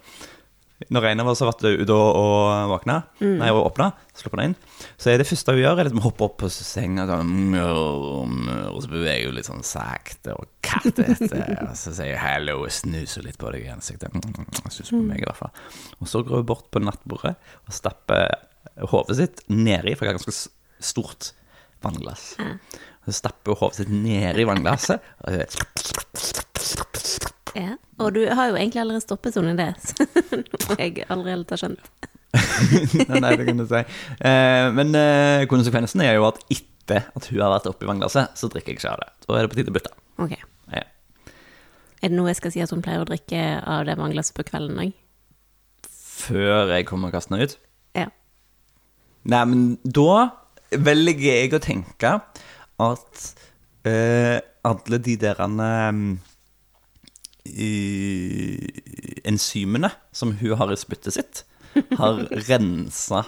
Når 0.94 1.08
en 1.10 1.22
av 1.24 1.30
oss 1.32 1.40
har 1.42 1.50
vært 1.50 1.64
ute 1.66 1.94
og, 1.96 2.52
våkna, 2.70 3.00
mm. 3.18 3.38
nei, 3.40 3.48
og 3.50 3.72
åpna, 3.72 3.88
slipper 4.14 4.38
den 4.38 4.52
inn, 4.52 4.58
så 5.02 5.10
er 5.10 5.18
det 5.18 5.26
første 5.26 5.56
hun 5.56 5.62
gjør, 5.64 5.80
er 5.82 5.88
liksom 5.88 6.04
hoppe 6.04 6.26
opp 6.28 6.36
på 6.44 6.50
senga 6.54 7.08
sånn, 7.10 7.56
og 7.58 8.78
så 8.86 8.92
beveger 8.92 9.32
hun 9.32 9.40
litt 9.40 9.50
sånn 9.50 9.66
sakte 9.66 10.36
og 10.38 10.52
kattete. 10.62 11.42
Og 11.66 11.74
så 11.80 11.96
sier 11.98 12.14
hun 12.14 12.22
'hallo' 12.22 12.60
og 12.62 12.70
snuser 12.74 13.26
litt 13.26 13.40
på 13.42 13.50
deg 13.56 13.66
i 13.66 13.74
ansiktet. 13.74 14.14
Snus 14.70 14.94
på 14.94 15.02
meg, 15.02 15.24
i 15.24 15.26
hvert 15.26 15.40
fall. 15.40 15.54
Og 15.98 16.12
så 16.12 16.22
går 16.22 16.44
hun 16.44 16.52
bort 16.54 16.70
på 16.70 16.84
nattbordet 16.84 17.34
og 17.66 17.74
stapper 17.74 18.30
hodet 18.94 19.18
sitt 19.18 19.42
nedi, 19.50 19.96
for 19.98 20.06
jeg 20.06 20.14
har 20.14 20.20
ganske 20.20 20.38
stort 20.78 21.32
vannglass. 21.82 22.36
Så 23.08 23.18
stapper 23.18 23.56
hun 23.56 23.62
hodet 23.64 23.82
sitt 23.82 23.90
nedi 23.90 24.46
vannglasset. 24.46 25.02
Og 25.26 25.34
så, 25.34 25.66
Ja. 27.58 27.74
Og 28.04 28.12
du 28.14 28.22
har 28.30 28.52
jo 28.52 28.58
egentlig 28.60 28.82
allerede 28.84 29.02
stoppet 29.06 29.34
sånn 29.34 29.50
idé, 29.56 29.72
det, 29.74 30.08
noe 30.68 30.78
jeg 30.78 31.06
aldri 31.10 31.32
helt 31.34 31.54
har 31.56 31.62
skjønt. 31.64 31.88
nei, 33.10 33.32
det 33.40 33.46
kan 33.48 33.58
du 33.62 33.66
si. 33.70 33.80
Eh, 34.30 34.68
men 34.78 34.92
eh, 35.00 35.46
konsekvensen 35.50 36.04
er 36.06 36.18
jo 36.20 36.28
at 36.28 36.38
etter 36.54 37.08
at 37.18 37.26
hun 37.32 37.42
har 37.42 37.56
vært 37.56 37.70
oppi 37.72 37.88
vannglasset, 37.90 38.36
så 38.38 38.50
drikker 38.54 38.76
jeg 38.76 38.80
ikke 38.82 38.92
av 38.94 39.02
det. 39.02 39.10
Da 39.26 39.38
er 39.40 39.48
det 39.48 39.52
på 39.54 39.58
tide 39.60 39.74
å 39.74 39.78
bytte. 39.80 39.94
Okay. 40.28 40.44
Ja. 40.76 40.84
Er 41.98 42.12
det 42.12 42.16
noe 42.20 42.30
jeg 42.30 42.38
skal 42.38 42.54
si 42.54 42.62
at 42.62 42.72
hun 42.76 42.84
pleier 42.86 43.02
å 43.02 43.10
drikke 43.10 43.42
av 43.66 43.88
det 43.90 43.98
vannglasset 43.98 44.38
på 44.38 44.46
kvelden 44.52 44.78
òg? 44.86 44.94
Før 46.18 46.74
jeg 46.76 46.86
kommer 46.90 47.10
og 47.10 47.18
kaster 47.18 47.34
den 47.38 47.48
ut. 47.50 47.58
Ja. 47.98 48.08
Nei, 49.28 49.42
men 49.50 49.66
da 49.84 50.30
velger 50.78 51.42
jeg 51.42 51.54
å 51.58 51.64
tenke 51.64 52.14
at 52.78 53.28
eh, 53.88 54.38
alle 54.68 55.00
de 55.04 55.16
derene 55.20 55.70
um, 55.90 56.02
i- 56.14 56.37
enzymene 59.28 59.92
som 60.16 60.34
hun 60.40 60.58
har 60.60 60.72
i 60.74 60.78
spyttet 60.80 61.16
sitt, 61.18 61.44
har 62.00 62.24
rensa 62.48 63.24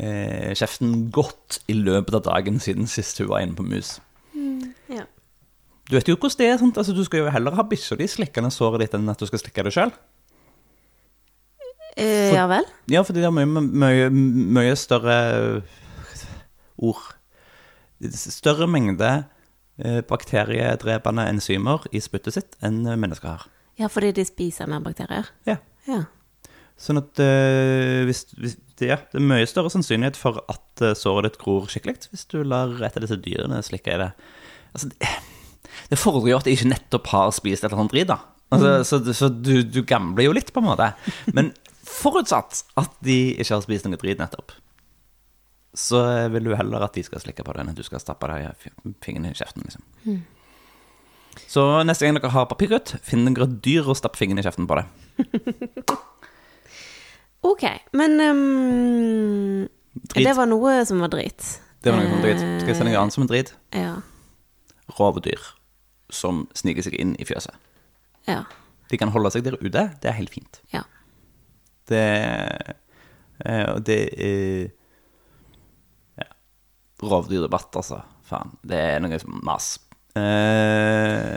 eh, 0.00 0.52
kjeften 0.56 1.10
godt 1.12 1.60
i 1.70 1.76
løpet 1.76 2.16
av 2.20 2.24
dagen 2.30 2.60
siden 2.62 2.88
sist 2.90 3.20
hun 3.20 3.30
var 3.32 3.44
inne 3.44 3.58
på 3.58 3.66
mus. 3.66 3.98
ja. 4.92 5.06
Du 5.90 5.96
vet 5.98 6.08
jo 6.08 6.16
hvordan 6.16 6.38
det 6.38 6.46
er. 6.48 6.58
Sant? 6.60 6.78
Altså, 6.78 6.94
du 6.96 7.02
skal 7.04 7.24
jo 7.24 7.32
heller 7.34 7.56
ha 7.58 7.64
bikkja 7.68 7.98
di 8.00 8.06
slikkende 8.08 8.52
såret 8.54 8.80
ditt 8.84 8.94
enn 8.96 9.10
at 9.12 9.20
du 9.20 9.26
skal 9.28 9.42
slikke 9.42 9.64
det 9.66 9.74
sjøl. 9.74 9.92
Eh, 12.00 12.32
ja 12.32 12.46
vel? 12.48 12.64
Ja, 12.88 13.02
fordi 13.04 13.20
det 13.20 13.28
er 13.28 13.34
mye, 13.36 13.60
mye, 13.60 14.06
mye 14.56 14.76
større 14.80 15.16
ord. 16.80 17.02
Større 18.14 18.70
mengde 18.70 19.10
bakteriedrepende 20.08 21.24
enzymer 21.30 21.86
i 21.92 22.00
spyttet 22.04 22.36
sitt 22.36 22.56
enn 22.62 22.82
mennesker 22.84 23.28
har. 23.30 23.46
Ja, 23.80 23.88
fordi 23.90 24.12
de 24.18 24.24
spiser 24.28 24.68
mer 24.70 24.82
bakterier? 24.84 25.30
Ja. 25.48 25.56
Ja. 25.88 26.04
Sånn 26.82 26.98
at 26.98 27.20
øh, 27.22 28.02
hvis, 28.08 28.24
hvis, 28.38 28.56
det, 28.80 28.88
ja, 28.88 28.98
det 29.12 29.20
er 29.20 29.26
mye 29.28 29.46
større 29.46 29.70
sannsynlighet 29.72 30.18
for 30.18 30.40
at 30.50 30.82
eh, 30.82 30.96
såret 30.98 31.28
ditt 31.28 31.40
gror 31.42 31.68
skikkelig 31.70 32.08
hvis 32.10 32.24
du 32.32 32.40
lar 32.42 32.72
et 32.82 32.96
av 32.98 33.04
disse 33.04 33.18
dyrene 33.22 33.60
slikke 33.62 33.94
i 33.94 34.00
det. 34.02 34.08
Altså, 34.72 34.90
det, 34.90 35.10
det 35.92 36.00
fordrer 36.00 36.32
jo 36.32 36.38
at 36.40 36.48
de 36.48 36.56
ikke 36.56 36.72
nettopp 36.72 37.12
har 37.12 37.34
spist 37.36 37.62
et 37.62 37.70
eller 37.70 37.84
annet 37.84 37.94
dritt, 37.94 38.10
da. 38.10 38.18
Altså, 38.52 38.72
Så, 38.84 39.00
så 39.16 39.30
du, 39.32 39.62
du 39.64 39.80
gambler 39.88 40.26
jo 40.26 40.34
litt, 40.36 40.50
på 40.52 40.60
en 40.60 40.68
måte. 40.68 40.90
Men 41.32 41.52
forutsatt 41.88 42.64
at 42.80 42.98
de 43.04 43.20
ikke 43.36 43.54
har 43.54 43.62
spist 43.64 43.86
noe 43.86 44.00
dritt 44.00 44.20
nettopp, 44.20 44.52
så 45.74 46.02
vil 46.32 46.44
du 46.44 46.54
heller 46.56 46.84
at 46.84 46.94
de 46.96 47.04
skal 47.06 47.22
slikke 47.22 47.44
på 47.46 47.54
deg 47.54 47.64
enn 47.64 47.72
at 47.72 47.78
du 47.78 47.86
skal 47.86 48.00
stappe 48.02 48.28
deg 48.28 48.66
fingrene 49.04 49.32
i 49.32 49.38
kjeften, 49.38 49.64
liksom. 49.64 50.22
Så 51.48 51.64
neste 51.88 52.04
gang 52.04 52.18
dere 52.18 52.32
har 52.34 52.48
papirgutt, 52.50 52.94
finn 53.04 53.24
en 53.24 53.36
et 53.40 53.54
dyr 53.64 53.88
og 53.88 53.96
stapp 53.96 54.18
fingeren 54.20 54.42
i 54.42 54.44
kjeften 54.44 54.68
på 54.68 54.80
det. 54.80 54.86
Ok, 57.42 57.64
men 57.98 58.20
um, 58.20 59.68
Det 60.14 60.34
var 60.36 60.46
noe 60.46 60.76
som 60.86 61.00
var 61.02 61.10
drit. 61.10 61.42
Det 61.82 61.90
var 61.90 61.98
noe 61.98 62.06
som 62.06 62.20
var 62.20 62.28
drit. 62.28 62.42
Skal 62.60 62.70
jeg 62.70 62.78
sende 62.78 62.92
noe 62.92 63.00
annet 63.00 63.16
som 63.16 63.24
er 63.24 63.30
drit? 63.32 63.50
Ja. 63.74 63.96
rovdyr 64.94 65.42
som 66.12 66.44
sniker 66.54 66.84
seg 66.86 66.94
inn 67.00 67.16
i 67.18 67.26
fjøset. 67.26 67.56
Ja. 68.28 68.44
De 68.92 69.00
kan 69.00 69.10
holde 69.10 69.32
seg 69.34 69.42
der 69.46 69.56
ute, 69.58 69.88
det 69.98 70.10
er 70.10 70.14
helt 70.18 70.30
fint. 70.30 70.60
Ja. 70.74 70.84
Det 71.90 72.04
eh, 73.42 73.74
det 73.82 73.98
er. 74.12 74.70
Rovdyrdebatt, 77.02 77.70
altså. 77.80 78.02
Faen. 78.28 78.52
Det 78.64 78.78
er 78.78 79.00
noe 79.02 79.18
mas. 79.42 79.72
Eh, 80.16 81.36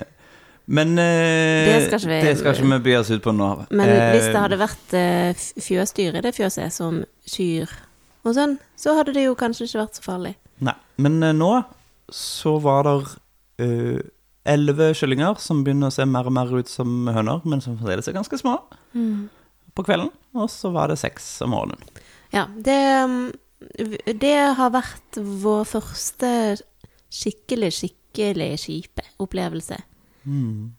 men 0.67 0.97
eh, 0.97 1.65
Det 1.69 1.81
skal 1.87 1.99
ikke 1.99 2.09
vi- 2.09 2.21
det 2.25 2.37
skal 2.39 2.53
ikke 2.55 2.69
vi 2.71 2.79
by 2.89 2.95
oss 2.99 3.11
ut 3.11 3.21
på 3.23 3.33
nå. 3.35 3.49
Men 3.71 3.89
Eh, 3.89 4.11
hvis 4.15 4.31
det 4.31 4.41
hadde 4.41 4.57
vært 4.61 4.93
eh, 4.93 5.33
fjøsdyr 5.61 6.15
i 6.17 6.21
det 6.25 6.33
fjøset, 6.35 6.71
som 6.73 7.03
kyr 7.27 7.69
og 8.25 8.33
sånn, 8.35 8.57
så 8.77 8.95
hadde 8.97 9.13
det 9.13 9.25
jo 9.27 9.35
kanskje 9.35 9.67
ikke 9.67 9.81
vært 9.85 9.99
så 9.99 10.05
farlig. 10.07 10.35
Nei. 10.61 10.73
Men 10.97 11.21
eh, 11.23 11.33
nå 11.33 11.63
så 12.11 12.59
var 12.61 12.83
det 12.83 13.15
elleve 14.45 14.91
kyllinger 14.93 15.39
som 15.41 15.63
begynner 15.65 15.89
å 15.89 15.93
se 15.95 16.05
mer 16.05 16.27
og 16.29 16.33
mer 16.35 16.51
ut 16.53 16.67
som 16.69 17.07
høner, 17.07 17.41
men 17.45 17.61
som 17.63 17.77
fremdeles 17.79 18.07
er 18.07 18.13
ganske 18.17 18.37
små, 18.37 18.59
på 19.75 19.83
kvelden. 19.87 20.11
Og 20.35 20.49
så 20.51 20.71
var 20.73 20.91
det 20.91 20.99
seks 21.01 21.41
om 21.45 21.49
morgenen. 21.55 21.81
Ja, 22.33 22.45
det, 22.47 22.75
mm, 23.09 23.31
det 24.21 24.37
har 24.57 24.73
vært 24.73 25.19
vår 25.19 25.63
første 25.69 26.31
skikkelig, 27.11 27.71
skikkelig 27.81 28.53
kjipe 28.65 29.05
opplevelse 29.23 29.81
Mm. 30.25 30.71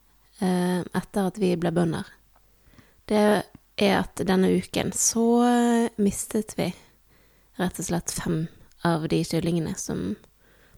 etter 0.42 1.26
at 1.28 1.36
vi 1.38 1.52
ble 1.56 1.70
bønder. 1.70 2.08
Det 3.06 3.44
er 3.78 3.98
at 4.00 4.18
denne 4.26 4.50
uken 4.58 4.90
så 4.96 5.26
eh, 5.46 5.88
mistet 6.02 6.56
vi 6.58 6.72
rett 7.60 7.78
og 7.80 7.86
slett 7.86 8.10
fem 8.12 8.46
av 8.84 9.06
de 9.08 9.22
kyllingene 9.24 9.76
som 9.78 10.16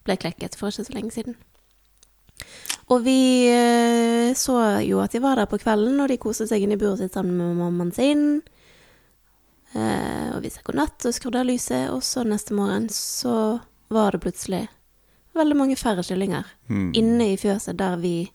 ble 0.07 0.17
klekket 0.21 0.59
for 0.59 0.69
ikke 0.69 0.87
så 0.87 0.97
lenge 0.97 1.15
siden. 1.15 1.39
Og 2.89 3.03
vi 3.05 3.49
eh, 3.51 4.35
så 4.39 4.59
jo 4.85 5.01
at 5.03 5.17
de 5.17 5.23
var 5.25 5.41
der 5.41 5.51
på 5.51 5.61
kvelden, 5.61 5.99
og 6.01 6.09
de 6.09 6.21
koste 6.21 6.47
seg 6.49 6.65
inne 6.65 6.79
i 6.79 6.81
buret 6.81 7.03
sitt 7.03 7.17
sammen 7.17 7.37
med 7.41 7.59
mammaen 7.59 7.93
sin. 7.95 8.23
Eh, 9.77 10.29
og 10.33 10.43
vi 10.45 10.51
sa 10.53 10.63
god 10.65 10.79
natt 10.81 11.07
og 11.09 11.15
skrudde 11.15 11.43
av 11.43 11.49
lyset, 11.49 11.91
og 11.93 12.01
så 12.07 12.25
neste 12.25 12.57
morgen 12.57 12.89
så 12.93 13.59
var 13.93 14.15
det 14.15 14.23
plutselig 14.25 14.65
veldig 15.37 15.57
mange 15.57 15.77
færre 15.79 16.03
kyllinger 16.03 16.49
inne 16.99 17.29
i 17.31 17.37
fjøset 17.39 17.77
der 17.79 18.01
vi 18.03 18.31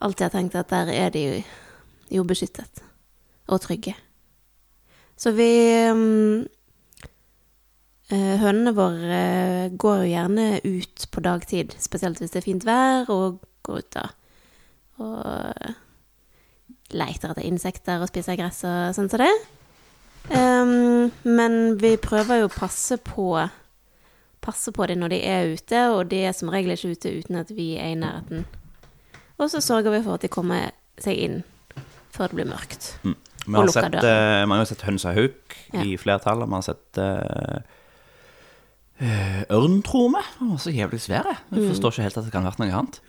alltid 0.00 0.24
har 0.24 0.32
tenkt 0.32 0.56
at 0.56 0.70
der 0.72 0.92
er 0.94 1.10
de 1.12 1.24
jo 2.10 2.24
beskyttet 2.24 2.80
og 3.50 3.60
trygge. 3.60 3.92
Så 5.20 5.34
vi 5.36 5.50
mm, 5.92 6.46
eh, 8.14 8.34
Hønene 8.40 8.72
våre 8.72 9.20
eh, 9.20 9.74
går 9.76 10.04
jo 10.04 10.08
gjerne 10.14 10.46
ut 10.64 11.06
på 11.12 11.26
dagtid, 11.26 11.76
spesielt 11.82 12.22
hvis 12.22 12.32
det 12.32 12.40
er 12.40 12.48
fint 12.48 12.66
vær, 12.66 13.10
og 13.12 13.42
går 13.66 13.84
ut 13.84 13.92
da 13.98 14.08
og 15.00 15.54
leter 16.92 17.32
etter 17.32 17.46
insekter 17.46 18.02
og 18.02 18.10
spiser 18.10 18.36
gress 18.36 18.64
og 18.68 18.92
sånn 18.96 19.08
som 19.08 19.22
det. 19.22 19.30
Ehm, 20.28 21.10
men 21.24 21.76
vi 21.80 21.96
prøver 22.00 22.42
jo 22.42 22.50
å 22.50 22.54
passe 22.54 23.00
på 23.02 23.48
Passe 24.40 24.72
på 24.72 24.86
dem 24.88 25.02
når 25.02 25.12
de 25.12 25.16
er 25.28 25.50
ute, 25.52 25.80
og 25.92 26.06
de 26.08 26.22
er 26.24 26.32
som 26.32 26.48
regel 26.48 26.72
ikke 26.72 26.94
ute 26.94 27.10
uten 27.12 27.36
at 27.36 27.50
vi 27.52 27.74
er 27.76 27.90
i 27.92 27.96
nærheten. 28.00 28.46
Og 29.36 29.50
så 29.52 29.60
sørger 29.60 29.92
vi 29.92 30.00
for 30.06 30.16
at 30.16 30.24
de 30.24 30.30
kommer 30.32 30.70
seg 30.96 31.18
inn 31.20 31.34
før 32.14 32.32
det 32.32 32.38
blir 32.38 32.48
mørkt. 32.48 32.86
Vi 33.04 33.12
Og 33.52 33.68
lukker 33.68 33.84
sett, 33.84 33.98
døren. 34.00 34.48
man 34.48 34.56
vi 34.56 34.62
har 34.62 34.64
jo 34.64 34.70
sett 34.72 34.86
høns 34.88 35.04
og 35.04 35.18
hauk 35.18 35.58
Ja. 35.74 35.84
i 35.84 35.96
flertall. 36.00 36.40
Man 36.46 36.62
har 36.62 36.66
sett 36.70 37.00
uh, 37.04 37.60
eh, 39.00 39.44
ørn, 39.52 39.82
tror 39.84 40.08
vi. 40.16 40.24
Den 40.38 40.50
var 40.54 40.64
så 40.64 40.72
jævlig 40.72 41.00
svære. 41.04 41.36
Jeg 41.52 41.68
forstår 41.68 41.94
ikke 41.94 42.08
helt 42.08 42.18
at 42.18 42.24
det 42.24 42.32
kan 42.32 42.44
ha 42.44 42.50
vært 42.50 42.64
noe 42.64 42.80
annet. 42.80 43.00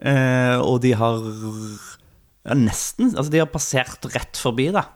Eh, 0.00 0.56
og 0.60 0.80
de 0.84 0.92
har 0.96 1.18
ja, 2.44 2.54
nesten 2.56 3.10
Altså, 3.16 3.30
de 3.32 3.42
har 3.42 3.50
passert 3.52 4.06
rett 4.14 4.36
forbi, 4.36 4.70
da. 4.72 4.86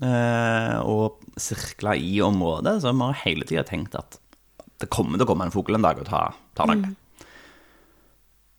Eh, 0.00 0.76
og 0.80 1.20
sirkla 1.40 1.92
i 1.96 2.20
området. 2.24 2.78
Så 2.80 2.92
vi 2.92 3.04
har 3.04 3.22
hele 3.26 3.48
tida 3.48 3.64
tenkt 3.68 3.96
at 3.98 4.16
det 4.80 4.88
kommer 4.92 5.20
til 5.20 5.26
å 5.26 5.28
komme 5.28 5.44
en 5.48 5.52
fugl 5.52 5.76
en 5.76 5.84
dag 5.84 6.00
og 6.00 6.08
ta, 6.08 6.30
ta 6.56 6.66
noe. 6.68 6.94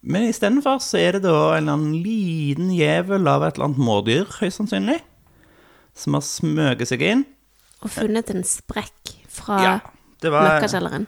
Men 0.01 0.25
istedenfor 0.29 0.79
så 0.81 0.97
er 0.97 1.17
det 1.17 1.23
da 1.27 1.53
en 1.55 1.63
eller 1.63 1.77
annen 1.77 1.97
liten 2.01 2.71
jævel 2.73 3.29
av 3.29 3.45
et 3.45 3.57
eller 3.57 3.69
annet 3.69 3.81
mårdyr, 3.85 4.29
høyst 4.39 4.57
sannsynlig, 4.57 4.97
som 5.97 6.17
har 6.17 6.25
smøget 6.25 6.89
seg 6.89 7.05
inn. 7.05 7.25
Og 7.81 7.93
funnet 7.93 8.29
en 8.33 8.45
sprekk 8.45 9.13
fra 9.31 9.59
Ja, 9.61 9.75
møkkakjelleren. 10.21 11.07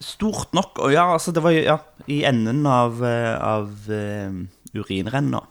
stort 0.00 0.52
nok. 0.56 0.80
Og 0.84 0.92
ja, 0.92 1.06
altså, 1.12 1.32
det 1.32 1.44
var 1.44 1.52
ja, 1.56 1.78
i 2.08 2.22
enden 2.28 2.64
av, 2.66 3.00
eh, 3.04 3.36
av 3.36 3.68
uh, 3.88 4.40
urinrenna. 4.76 5.44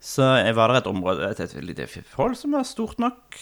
Så 0.00 0.24
var 0.56 0.72
det 0.72 0.80
et 0.80 0.90
område, 0.90 1.28
et, 1.28 1.40
et 1.44 1.64
lite 1.64 1.86
forhold 1.86 2.38
som 2.40 2.56
var 2.56 2.68
stort 2.68 3.00
nok 3.02 3.36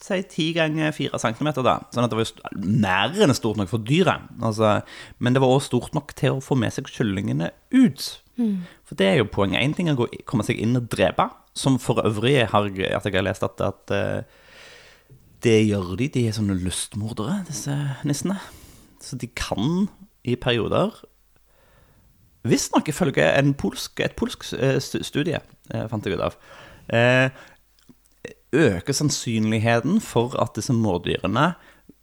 si 0.00 0.22
ti 0.32 0.46
ganger 0.56 0.94
fire 0.96 1.18
centimeter, 1.20 1.64
da. 1.64 1.76
Sånn 1.92 2.06
at 2.06 2.12
det 2.12 2.18
var 2.18 3.20
enn 3.26 3.36
stort 3.36 3.60
nok 3.60 3.70
for 3.70 3.84
dyret. 3.84 4.30
Altså, 4.40 4.78
men 5.20 5.36
det 5.36 5.42
var 5.42 5.52
også 5.52 5.74
stort 5.74 5.96
nok 5.96 6.14
til 6.18 6.38
å 6.38 6.44
få 6.44 6.56
med 6.58 6.72
seg 6.74 6.88
kyllingene 6.90 7.50
ut. 7.76 8.06
For 8.88 8.96
det 8.96 9.10
er 9.10 9.18
jo 9.20 9.28
poenget. 9.28 9.60
Én 9.60 9.76
ting 9.76 9.90
er 9.90 10.00
å 10.00 10.08
komme 10.28 10.46
seg 10.46 10.60
inn 10.62 10.78
og 10.78 10.88
drepe, 10.92 11.28
som 11.52 11.76
for 11.82 12.00
øvrig 12.06 12.38
har 12.48 12.70
at 12.70 13.04
jeg 13.04 13.16
har 13.18 13.26
lest 13.26 13.44
at, 13.44 13.60
at 13.60 13.92
eh, 13.92 14.22
det 15.44 15.58
gjør 15.66 15.96
de. 16.00 16.08
De 16.14 16.26
er 16.28 16.36
sånne 16.36 16.56
lystmordere, 16.62 17.42
disse 17.48 17.74
nissene. 18.08 18.38
Så 19.04 19.18
de 19.20 19.28
kan 19.36 19.88
i 20.24 20.36
perioder 20.40 20.96
Visstnok 22.48 22.88
ifølge 22.88 23.26
en 23.36 23.52
polsk, 23.54 24.00
et 24.00 24.16
polsk 24.16 24.46
eh, 24.56 24.78
studie, 24.80 25.40
eh, 25.74 25.86
fant 25.90 26.06
jeg 26.06 26.16
ut 26.16 26.24
av, 26.24 26.36
eh, 26.96 27.28
øker 28.56 28.96
sannsynligheten 28.96 30.00
for 30.02 30.34
at 30.40 30.56
disse 30.56 30.72
mårdyrene 30.74 31.52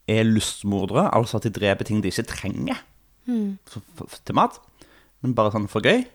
er 0.07 0.23
lystmordere, 0.23 1.09
altså 1.15 1.39
at 1.39 1.47
de 1.47 1.55
dreper 1.57 1.89
ting 1.89 2.03
de 2.03 2.11
ikke 2.11 2.29
trenger 2.29 2.77
for, 3.67 4.07
til 4.23 4.37
mat, 4.37 4.55
men 5.21 5.33
bare 5.35 5.51
sånn 5.51 5.67
for 5.67 5.83
gøy. 5.83 6.05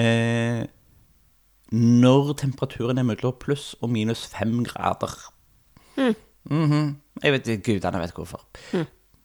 Eh, 0.00 0.64
når 1.76 2.32
temperaturen 2.40 2.98
er 2.98 3.06
mellom 3.06 3.36
pluss 3.42 3.74
og 3.82 3.90
minus 3.94 4.24
fem 4.32 4.64
grader. 4.66 5.14
Mhm. 5.96 6.96
Jeg 7.22 7.32
vet 7.32 7.48
gudene 7.64 8.02
vet 8.02 8.14
hvorfor. 8.14 8.42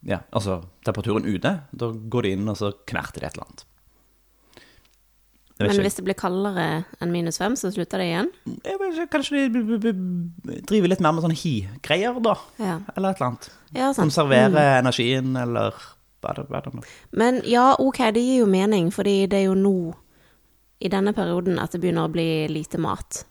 Ja, 0.08 0.22
altså 0.34 0.62
temperaturen 0.86 1.25
ute, 1.27 1.51
da 1.72 1.91
går 1.91 2.25
de 2.25 2.32
inn 2.38 2.50
og 2.50 2.58
så 2.58 2.72
knerter 2.89 3.22
de 3.22 3.27
et 3.27 3.36
eller 3.36 3.46
annet. 3.50 3.65
Men 5.68 5.86
hvis 5.86 5.98
det 5.98 6.06
blir 6.08 6.18
kaldere 6.18 6.68
enn 7.01 7.13
minus 7.13 7.39
fem, 7.41 7.56
så 7.60 7.72
slutter 7.74 8.01
det 8.01 8.10
igjen? 8.10 8.30
Jeg 8.65 8.80
vet 8.82 8.94
ikke, 8.96 9.08
Kanskje 9.18 9.48
de 9.53 9.94
driver 10.68 10.91
litt 10.91 11.03
mer 11.03 11.15
med 11.15 11.25
sånne 11.25 11.39
hi-greier, 11.39 12.20
da? 12.24 12.36
Ja. 12.62 12.77
Eller 12.96 13.13
et 13.13 13.22
eller 13.22 13.30
annet. 13.32 13.50
Ja, 13.72 13.89
sant. 13.91 14.06
Konservere 14.06 14.63
energien, 14.80 15.34
eller 15.39 15.75
er 16.22 16.38
det, 16.38 16.46
er? 16.53 16.70
Men 17.18 17.41
ja, 17.50 17.72
ok, 17.80 18.03
det 18.13 18.22
gir 18.22 18.44
jo 18.44 18.50
mening, 18.50 18.91
fordi 18.94 19.25
det 19.32 19.41
er 19.41 19.48
jo 19.50 19.58
nå, 19.58 19.75
i 20.82 20.89
denne 20.89 21.13
perioden, 21.18 21.60
at 21.62 21.74
det 21.74 21.82
begynner 21.82 22.10
å 22.10 22.13
bli 22.13 22.48
lite 22.50 22.80
mat. 22.82 23.24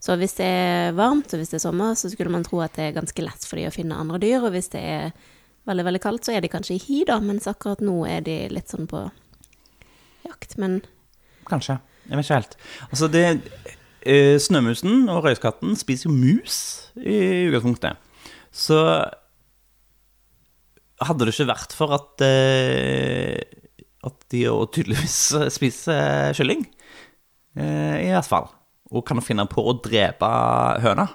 Så 0.00 0.16
hvis 0.16 0.38
det 0.38 0.46
er 0.46 0.94
varmt, 0.96 1.28
og 1.32 1.40
hvis 1.40 1.52
det 1.52 1.58
er 1.58 1.66
sommer, 1.66 1.96
så 1.98 2.08
skulle 2.10 2.32
man 2.32 2.46
tro 2.46 2.62
at 2.64 2.78
det 2.78 2.88
er 2.88 2.96
ganske 2.96 3.24
lett 3.24 3.44
for 3.44 3.60
de 3.60 3.66
å 3.68 3.74
finne 3.74 3.98
andre 4.00 4.20
dyr, 4.22 4.40
og 4.40 4.54
hvis 4.54 4.70
det 4.72 4.80
er 4.80 5.10
veldig, 5.68 5.84
veldig 5.90 6.02
kaldt, 6.02 6.26
så 6.26 6.34
er 6.34 6.44
de 6.44 6.50
kanskje 6.52 6.78
i 6.78 6.84
hi, 6.86 7.02
da, 7.08 7.18
mens 7.22 7.48
akkurat 7.50 7.82
nå 7.84 7.98
er 8.08 8.24
de 8.24 8.36
litt 8.52 8.72
sånn 8.72 8.88
på 8.90 9.04
jakt. 10.24 10.56
Men 10.60 10.80
Kanskje. 11.50 11.78
Jeg 12.08 12.16
vet 12.16 12.26
ikke 12.26 12.40
helt. 12.40 12.56
Altså, 12.88 13.08
det 13.12 13.24
eh, 14.02 14.36
Snømusen 14.40 15.08
og 15.12 15.24
røyskatten 15.26 15.74
spiser 15.78 16.08
jo 16.08 16.16
mus 16.16 16.58
i 16.96 17.48
utgangspunktet. 17.50 17.98
Så 18.50 18.78
hadde 21.00 21.24
det 21.24 21.32
ikke 21.34 21.50
vært 21.52 21.74
for 21.76 21.94
at 21.96 22.24
eh, 22.26 23.40
at 24.06 24.26
de 24.32 24.44
jo 24.46 24.64
tydeligvis 24.72 25.18
spiser 25.56 26.34
kylling, 26.36 26.64
eh, 27.58 27.96
i 28.06 28.12
hvert 28.12 28.28
fall, 28.28 28.48
og 28.90 29.04
kan 29.06 29.20
finne 29.24 29.46
på 29.50 29.64
å 29.64 29.76
drepe 29.84 30.30
høna 30.82 31.06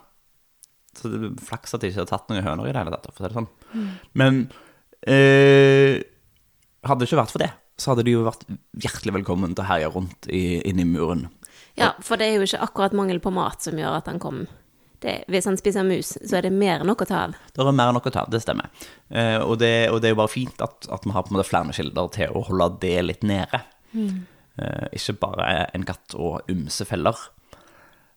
Så 0.96 1.10
det 1.12 1.20
er 1.28 1.48
flaks 1.50 1.76
at 1.76 1.84
de 1.84 1.90
ikke 1.92 2.06
har 2.06 2.12
tatt 2.12 2.30
noen 2.32 2.46
høner 2.46 2.70
i 2.70 2.72
det 2.74 2.84
hele 2.84 2.94
tatt, 2.94 3.10
for 3.10 3.20
å 3.20 3.26
si 3.26 3.32
det 3.32 3.40
sånn. 3.40 3.50
Men 4.16 4.44
eh, 5.02 6.00
hadde 6.86 7.02
det 7.02 7.10
ikke 7.10 7.20
vært 7.20 7.34
for 7.34 7.44
det, 7.44 7.52
så 7.78 7.92
hadde 7.92 8.06
de 8.08 8.16
jo 8.16 8.26
vært 8.26 8.46
hjertelig 8.80 9.18
velkommen 9.20 9.56
til 9.56 9.66
å 9.66 9.70
herje 9.70 9.90
rundt 9.94 10.30
i, 10.32 10.62
inni 10.68 10.86
muren. 10.88 11.28
ja, 11.80 11.94
for 12.04 12.20
det 12.20 12.30
er 12.30 12.38
jo 12.38 12.48
ikke 12.48 12.64
akkurat 12.64 12.96
mangel 12.96 13.20
på 13.24 13.34
mat 13.36 13.66
som 13.66 13.80
gjør 13.80 13.98
at 14.00 14.08
han 14.12 14.22
kom. 14.24 14.46
Det, 15.04 15.18
hvis 15.30 15.46
han 15.46 15.58
spiser 15.60 15.86
mus, 15.86 16.14
så 16.18 16.38
er 16.38 16.48
det 16.48 16.54
mer 16.56 16.80
enn 16.80 16.90
nok 16.90 17.04
å 17.04 17.10
ta 17.10 17.26
av. 17.28 17.36
Det 17.54 17.62
er 17.62 17.76
mer 17.76 17.92
enn 17.92 17.98
nok 17.98 18.08
å 18.10 18.14
ta, 18.16 18.24
av, 18.24 18.32
det 18.32 18.42
stemmer. 18.42 18.72
Eh, 19.12 19.38
og, 19.44 19.58
det, 19.62 19.90
og 19.92 20.00
det 20.02 20.10
er 20.10 20.16
jo 20.16 20.22
bare 20.22 20.32
fint 20.32 20.64
at, 20.64 20.88
at 20.88 21.06
vi 21.06 21.14
har 21.14 21.26
på 21.26 21.34
en 21.34 21.38
måte 21.38 21.50
flere 21.50 21.76
kilder 21.76 22.10
til 22.16 22.32
å 22.32 22.46
holde 22.48 22.70
det 22.82 22.96
litt 23.04 23.28
nede. 23.28 23.60
Eh, 23.96 24.88
ikke 24.96 25.18
bare 25.20 25.50
en 25.76 25.86
katt 25.88 26.16
og 26.16 26.48
ymse 26.52 26.88
feller. 26.88 27.20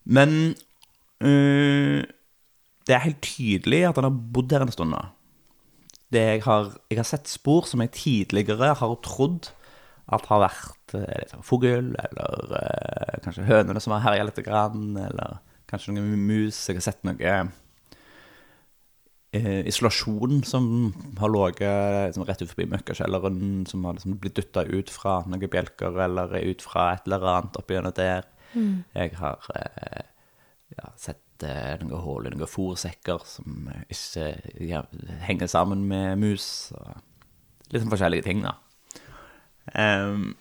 Men 0.08 0.54
eh, 1.20 2.06
det 2.88 2.96
er 2.96 3.04
helt 3.04 3.22
tydelig 3.26 3.84
at 3.88 3.98
han 3.98 4.08
har 4.08 4.20
bodd 4.38 4.54
her 4.54 4.64
en 4.64 4.72
stund 4.72 4.94
nå. 4.94 5.02
Det 6.14 6.22
jeg, 6.24 6.44
har, 6.46 6.70
jeg 6.88 7.02
har 7.02 7.08
sett 7.08 7.28
spor 7.28 7.66
som 7.68 7.82
jeg 7.84 7.92
tidligere 7.98 8.70
har 8.80 8.94
trodd 9.04 9.50
at 10.14 10.26
har 10.30 10.40
vært 10.46 10.94
liksom, 10.94 11.42
sånn 11.42 11.46
fugl, 11.46 11.92
eller 12.00 12.58
eh, 12.62 13.16
kanskje 13.24 13.48
hønene 13.48 13.82
som 13.82 13.94
har 13.96 14.06
herja 14.06 14.28
litt, 14.28 14.40
grann, 14.46 14.90
eller 15.04 15.40
kanskje 15.68 15.96
noen 15.96 16.26
mus. 16.28 16.60
Jeg 16.68 16.78
har 16.78 16.86
sett 16.86 17.04
noe 17.06 17.34
eh, 19.36 19.60
isolasjon 19.68 20.42
som 20.48 20.68
har 21.20 21.32
ligget 21.34 22.08
liksom, 22.08 22.26
rett 22.28 22.42
ut 22.44 22.52
forbi 22.52 22.68
møkkakjelleren, 22.72 23.66
som 23.68 23.84
har 23.84 23.98
liksom, 23.98 24.18
blitt 24.22 24.38
dytta 24.40 24.64
ut 24.68 24.92
fra 24.92 25.20
noen 25.28 25.52
bjelker 25.52 25.98
eller 26.06 26.36
ut 26.40 26.64
fra 26.64 26.92
et 26.94 27.08
eller 27.08 27.26
annet 27.34 27.58
oppi 27.60 27.76
gjennom 27.76 27.96
der. 27.96 28.28
Jeg 28.96 29.16
har 29.20 29.50
eh, 29.54 30.06
ja, 30.78 30.92
sett 30.96 31.44
eh, 31.44 31.74
noen 31.82 32.04
hull 32.04 32.28
i 32.28 32.32
noen 32.32 32.48
fôrsekker 32.48 33.26
som 33.28 33.68
ikke 33.92 34.30
ja, 34.64 34.84
henger 35.26 35.50
sammen 35.52 35.84
med 35.90 36.16
mus. 36.22 36.72
Og 36.72 36.96
litt 37.68 37.82
sånn 37.82 37.92
forskjellige 37.92 38.24
ting, 38.24 38.42
da. 38.46 38.56
Ehm, 39.76 40.36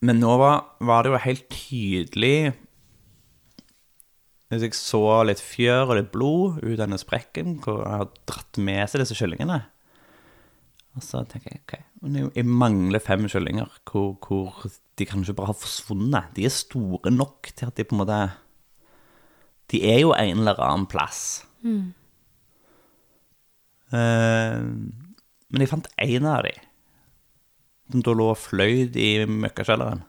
men 0.00 0.20
nå 0.20 0.36
var, 0.40 0.64
var 0.80 1.04
det 1.04 1.12
jo 1.12 1.20
helt 1.20 1.48
tydelig 1.52 2.52
Hvis 4.48 4.64
jeg 4.64 4.76
så 4.78 5.02
litt 5.28 5.42
fjør 5.44 5.90
og 5.90 5.98
litt 5.98 6.12
blod 6.14 6.62
ut 6.62 6.72
av 6.72 6.86
denne 6.86 7.00
sprekken, 7.00 7.58
hvor 7.60 7.82
jeg 7.84 8.00
har 8.00 8.08
dratt 8.30 8.60
med 8.62 8.80
seg 8.88 9.02
disse 9.02 9.18
kyllingene 9.18 9.58
Og 10.96 11.04
så 11.04 11.24
tenker 11.28 11.52
jeg 11.52 11.64
ok, 11.64 11.74
jeg, 12.36 12.46
mangler 12.46 13.02
fem 13.04 13.28
kyllinger 13.30 13.68
hvor, 13.90 14.14
hvor 14.24 14.70
de 15.00 15.08
kanskje 15.08 15.32
bare 15.36 15.52
har 15.52 15.56
forsvunnet. 15.56 16.32
De 16.36 16.44
er 16.44 16.52
store 16.52 17.12
nok 17.12 17.52
til 17.56 17.70
at 17.70 17.76
de 17.78 17.86
på 17.88 17.96
en 17.96 18.02
måte 18.02 18.22
De 19.72 19.84
er 19.86 20.02
jo 20.02 20.10
en 20.16 20.42
eller 20.42 20.60
annen 20.60 20.88
plass. 20.90 21.44
Eh, 23.94 24.58
men 25.50 25.64
jeg 25.64 25.70
fant 25.70 25.88
én 26.02 26.26
av 26.26 26.44
de 26.46 26.52
som 27.90 28.04
da 28.06 28.14
lå 28.16 28.30
og 28.32 28.38
fløyd 28.38 28.96
i 29.00 29.10
møkkakjelleren. 29.26 30.04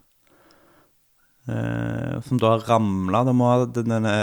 Eh, 1.50 2.18
som 2.28 2.40
da 2.42 2.56
har 2.56 2.68
ramla. 2.70 3.24
Da 3.28 3.34
må 3.36 3.50
denne 3.74 4.14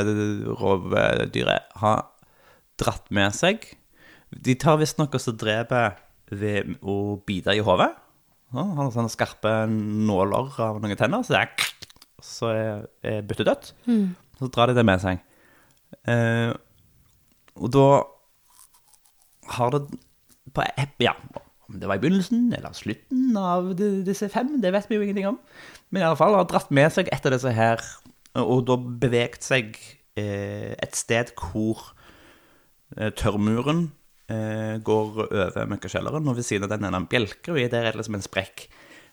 rovdyret 0.61 1.73
ha 1.83 1.95
dratt 2.79 3.09
med 3.15 3.35
seg. 3.35 3.65
De 4.31 4.55
tar 4.61 4.79
visstnok 4.81 5.17
og 5.19 5.41
dreper 5.41 5.97
ved 6.31 6.77
å 6.85 7.19
bite 7.27 7.57
i 7.57 7.65
hodet. 7.65 7.91
Han 8.57 8.77
har 8.79 8.93
sånne 8.95 9.13
skarpe 9.13 9.51
nåler 9.69 10.55
av 10.65 10.79
noen 10.81 10.97
tenner, 10.97 11.25
så 11.25 11.35
det 11.35 11.41
er 11.43 11.75
så 12.25 12.49
er, 12.51 12.87
er 13.07 13.27
byttet 13.27 13.47
dødt. 13.47 13.69
Så 14.39 14.49
drar 14.55 14.71
de 14.71 14.75
det 14.79 14.85
med 14.87 15.03
seg. 15.03 15.21
Eh, 16.09 16.51
og 17.59 17.71
da 17.75 17.85
har 19.57 19.75
det 19.75 19.83
på, 20.55 20.65
Ja, 21.03 21.15
om 21.69 21.81
det 21.81 21.89
var 21.89 21.99
i 21.99 22.03
begynnelsen 22.03 22.49
eller 22.57 22.73
slutten 22.77 23.37
av 23.37 23.75
disse 23.77 24.31
fem, 24.33 24.55
det 24.63 24.73
vet 24.73 24.89
vi 24.89 24.97
jo 24.97 25.05
ingenting 25.05 25.29
om. 25.29 25.39
Men 25.91 26.03
i 26.03 26.09
alle 26.09 26.19
fall 26.21 26.37
har 26.37 26.49
dratt 26.49 26.73
med 26.75 26.93
seg 26.95 27.11
et 27.13 27.29
av 27.29 27.35
disse 27.35 27.53
her, 27.53 27.85
og 28.41 28.65
da 28.69 28.77
beveget 28.79 29.45
seg 29.45 29.77
eh, 30.19 30.73
et 30.77 30.97
sted 30.97 31.33
hvor 31.37 31.91
eh, 32.97 33.13
tørrmuren 33.17 33.89
eh, 34.33 34.77
går 34.85 35.23
over 35.27 35.71
møkkakjelleren, 35.75 36.29
og 36.29 36.39
ved 36.39 36.49
siden 36.49 36.69
av 36.69 36.73
den 36.73 36.89
er 36.89 36.95
det 36.95 37.03
en 37.03 37.11
bjelke, 37.11 37.53
og 37.53 37.61
der 37.61 37.83
er 37.83 37.93
det 37.93 38.01
liksom 38.01 38.19
en 38.21 38.25
sprekk. 38.25 38.69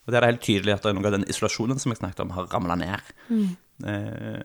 Og 0.06 0.13
der 0.13 0.20
er 0.20 0.28
det 0.28 0.36
helt 0.36 0.46
tydelig 0.46 0.76
at 0.76 0.86
er 0.86 0.96
noe 0.96 1.10
av 1.10 1.15
den 1.18 1.28
isolasjonen 1.32 1.82
som 1.82 1.91
jeg 1.91 2.00
snakket 2.00 2.22
om, 2.24 2.36
har 2.36 2.48
ramla 2.54 2.78
ned. 2.78 3.13
Eh, 3.89 4.44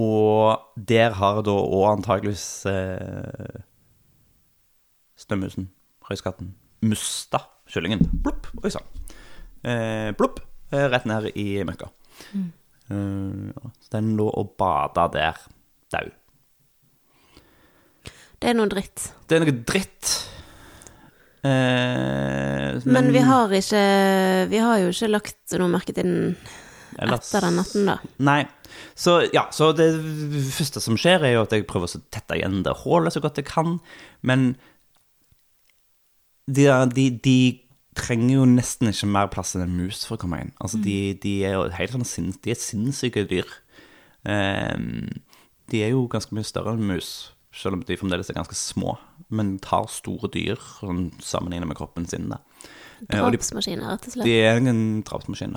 og 0.00 0.82
der 0.88 1.18
har 1.18 1.42
da 1.44 1.52
òg 1.52 1.88
antageligvis 1.90 2.64
eh, 2.70 3.60
snømusen, 5.20 5.68
røyskatten, 6.08 6.54
musta 6.82 7.44
kyllingen. 7.72 8.02
Plopp, 8.22 8.48
oi 8.62 8.70
sann. 8.74 8.86
Eh, 9.64 10.10
plopp, 10.18 10.40
eh, 10.72 10.88
rett 10.92 11.06
ned 11.08 11.30
i 11.38 11.46
møkka. 11.66 11.88
Eh, 12.34 13.52
så 13.84 13.94
den 13.94 14.12
lå 14.18 14.26
og 14.28 14.54
bada 14.60 15.06
der, 15.14 15.38
dau. 15.94 16.08
Det 18.42 18.50
er 18.50 18.56
noe 18.58 18.66
dritt. 18.70 19.08
Det 19.30 19.36
er 19.38 19.44
noe 19.44 19.54
dritt. 19.70 20.10
Eh, 21.42 22.80
Men 22.86 23.08
vi 23.12 23.18
har 23.26 23.50
ikke 23.50 24.48
Vi 24.50 24.58
har 24.62 24.78
jo 24.78 24.90
ikke 24.92 25.08
lagt 25.10 25.54
noe 25.58 25.70
merke 25.72 25.90
til 25.94 26.04
den 26.04 26.36
ellers- 26.98 27.32
etter 27.32 27.46
den 27.48 27.56
natten, 27.58 27.86
da. 27.86 27.96
Nei. 28.18 28.44
Så 28.94 29.16
ja, 29.32 29.46
så 29.50 29.72
det 29.74 29.88
første 30.52 30.80
som 30.80 30.96
skjer, 30.96 31.22
er 31.24 31.32
jo 31.34 31.42
at 31.42 31.50
jeg 31.50 31.66
prøver 31.66 31.88
å 31.88 32.02
tette 32.10 32.36
igjen 32.38 32.62
det 32.62 32.74
hullet 32.84 33.12
så 33.12 33.20
godt 33.20 33.36
jeg 33.40 33.46
kan. 33.46 33.80
Men 34.22 34.56
de, 36.50 36.66
de, 36.94 37.04
de 37.22 37.36
trenger 37.98 38.34
jo 38.38 38.46
nesten 38.48 38.90
ikke 38.90 39.10
mer 39.10 39.28
plass 39.32 39.54
enn 39.56 39.66
en 39.66 39.76
mus 39.76 40.04
for 40.08 40.16
å 40.16 40.22
komme 40.22 40.40
inn. 40.42 40.54
Altså, 40.64 40.80
de, 40.82 41.14
de 41.22 41.34
er 41.46 41.56
jo 41.56 41.66
helt 41.76 41.94
sånn 41.96 42.08
sin, 42.08 42.32
de 42.44 42.54
er 42.54 42.60
sinnssyke 42.60 43.26
dyr. 43.30 43.48
Um, 44.24 45.08
de 45.72 45.82
er 45.84 45.92
jo 45.94 46.06
ganske 46.10 46.34
mye 46.36 46.46
større 46.46 46.76
enn 46.76 46.88
mus. 46.88 47.32
selv 47.52 47.76
om 47.76 47.82
de 47.84 47.98
fremdeles 48.00 48.30
er 48.30 48.38
ganske 48.38 48.56
små. 48.56 48.96
Men 49.32 49.58
tar 49.64 49.88
store 49.92 50.30
dyr 50.32 50.60
sånn, 50.80 51.10
sammenlignet 51.20 51.68
med 51.68 51.76
kroppen 51.76 52.08
sin. 52.08 52.30
Da. 52.32 52.40
Eh, 53.08 53.20
Drapsmaskiner, 53.20 53.92
rett 53.92 54.08
og 54.08 54.14
slett. 54.14 54.28
de 54.28 54.34
er 54.40 54.60
en 54.60 55.02
drapsmaskin. 55.04 55.56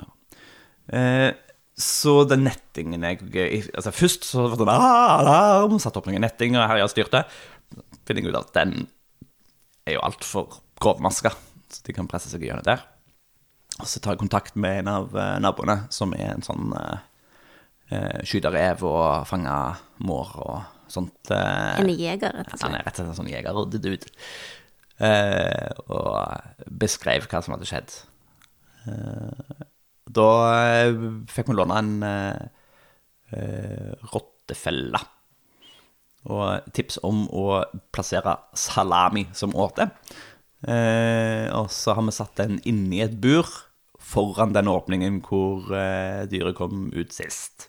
Eh, 0.92 1.30
så 1.76 2.14
den 2.28 2.46
nettingen 2.46 3.02
jeg 3.04 3.66
altså 3.76 3.92
Først 3.92 4.24
så 4.24 4.46
var 4.46 4.54
det 4.54 4.60
sånn 4.62 4.70
ah, 4.72 5.18
alarm, 5.18 5.76
satte 5.82 6.00
opp 6.00 6.08
noen 6.08 6.24
nettinger 6.24 6.62
og 6.62 6.70
herja 6.70 6.86
og 6.88 6.92
styrte. 6.92 7.24
Finner 8.08 8.24
jeg 8.24 8.32
ut 8.32 8.40
at 8.40 8.54
den 8.56 8.86
er 9.86 9.98
jo 9.98 10.04
altfor 10.06 10.60
grovmaska, 10.80 11.32
så 11.72 11.82
de 11.86 11.94
kan 11.96 12.08
presse 12.10 12.30
seg 12.32 12.44
gjennom 12.46 12.64
der. 12.66 12.82
Og 13.80 13.88
så 13.90 14.00
tar 14.00 14.14
jeg 14.14 14.22
kontakt 14.24 14.56
med 14.56 14.82
en 14.84 14.88
av 14.92 15.16
eh, 15.16 15.36
naboene, 15.44 15.82
som 15.92 16.14
er 16.16 16.30
en 16.34 16.44
sånn 16.46 16.70
eh, 16.76 18.20
skyter 18.24 18.54
rev 18.54 18.84
og 18.88 19.26
fanger 19.28 19.82
mår 20.06 20.30
og 20.46 20.90
sånt. 20.92 21.30
Eh, 21.34 21.80
En 21.82 21.90
jeger, 21.92 22.32
rett 22.32 22.52
og 22.54 22.60
han 22.60 22.62
slett. 22.62 22.78
er 22.80 22.86
rett 22.86 22.94
og 22.94 23.02
slett 23.02 23.10
en 23.12 23.18
sånn 23.20 23.32
jeger-dude. 23.32 24.12
Eh, 24.96 25.72
og 25.92 26.70
beskrev 26.80 27.26
hva 27.28 27.42
som 27.44 27.52
hadde 27.56 27.68
skjedd. 27.68 27.96
Eh, 28.88 29.64
da 30.16 30.28
eh, 30.86 31.02
fikk 31.28 31.50
vi 31.50 31.56
låne 31.58 31.80
en 31.82 31.92
eh, 32.06 32.46
eh, 33.36 33.92
rottefelle. 34.14 35.02
Og 36.32 36.72
tips 36.74 36.96
om 37.06 37.26
å 37.30 37.60
plassere 37.94 38.38
salami 38.58 39.26
som 39.36 39.52
åte. 39.54 39.90
Eh, 40.64 41.46
og 41.52 41.68
så 41.70 41.92
har 41.94 42.02
vi 42.06 42.14
satt 42.16 42.38
den 42.40 42.56
inni 42.66 43.02
et 43.04 43.18
bur 43.20 43.44
foran 44.00 44.54
den 44.54 44.70
åpningen 44.70 45.20
hvor 45.26 45.66
eh, 45.76 46.24
dyret 46.30 46.56
kom 46.58 46.88
ut 46.94 47.12
sist. 47.12 47.68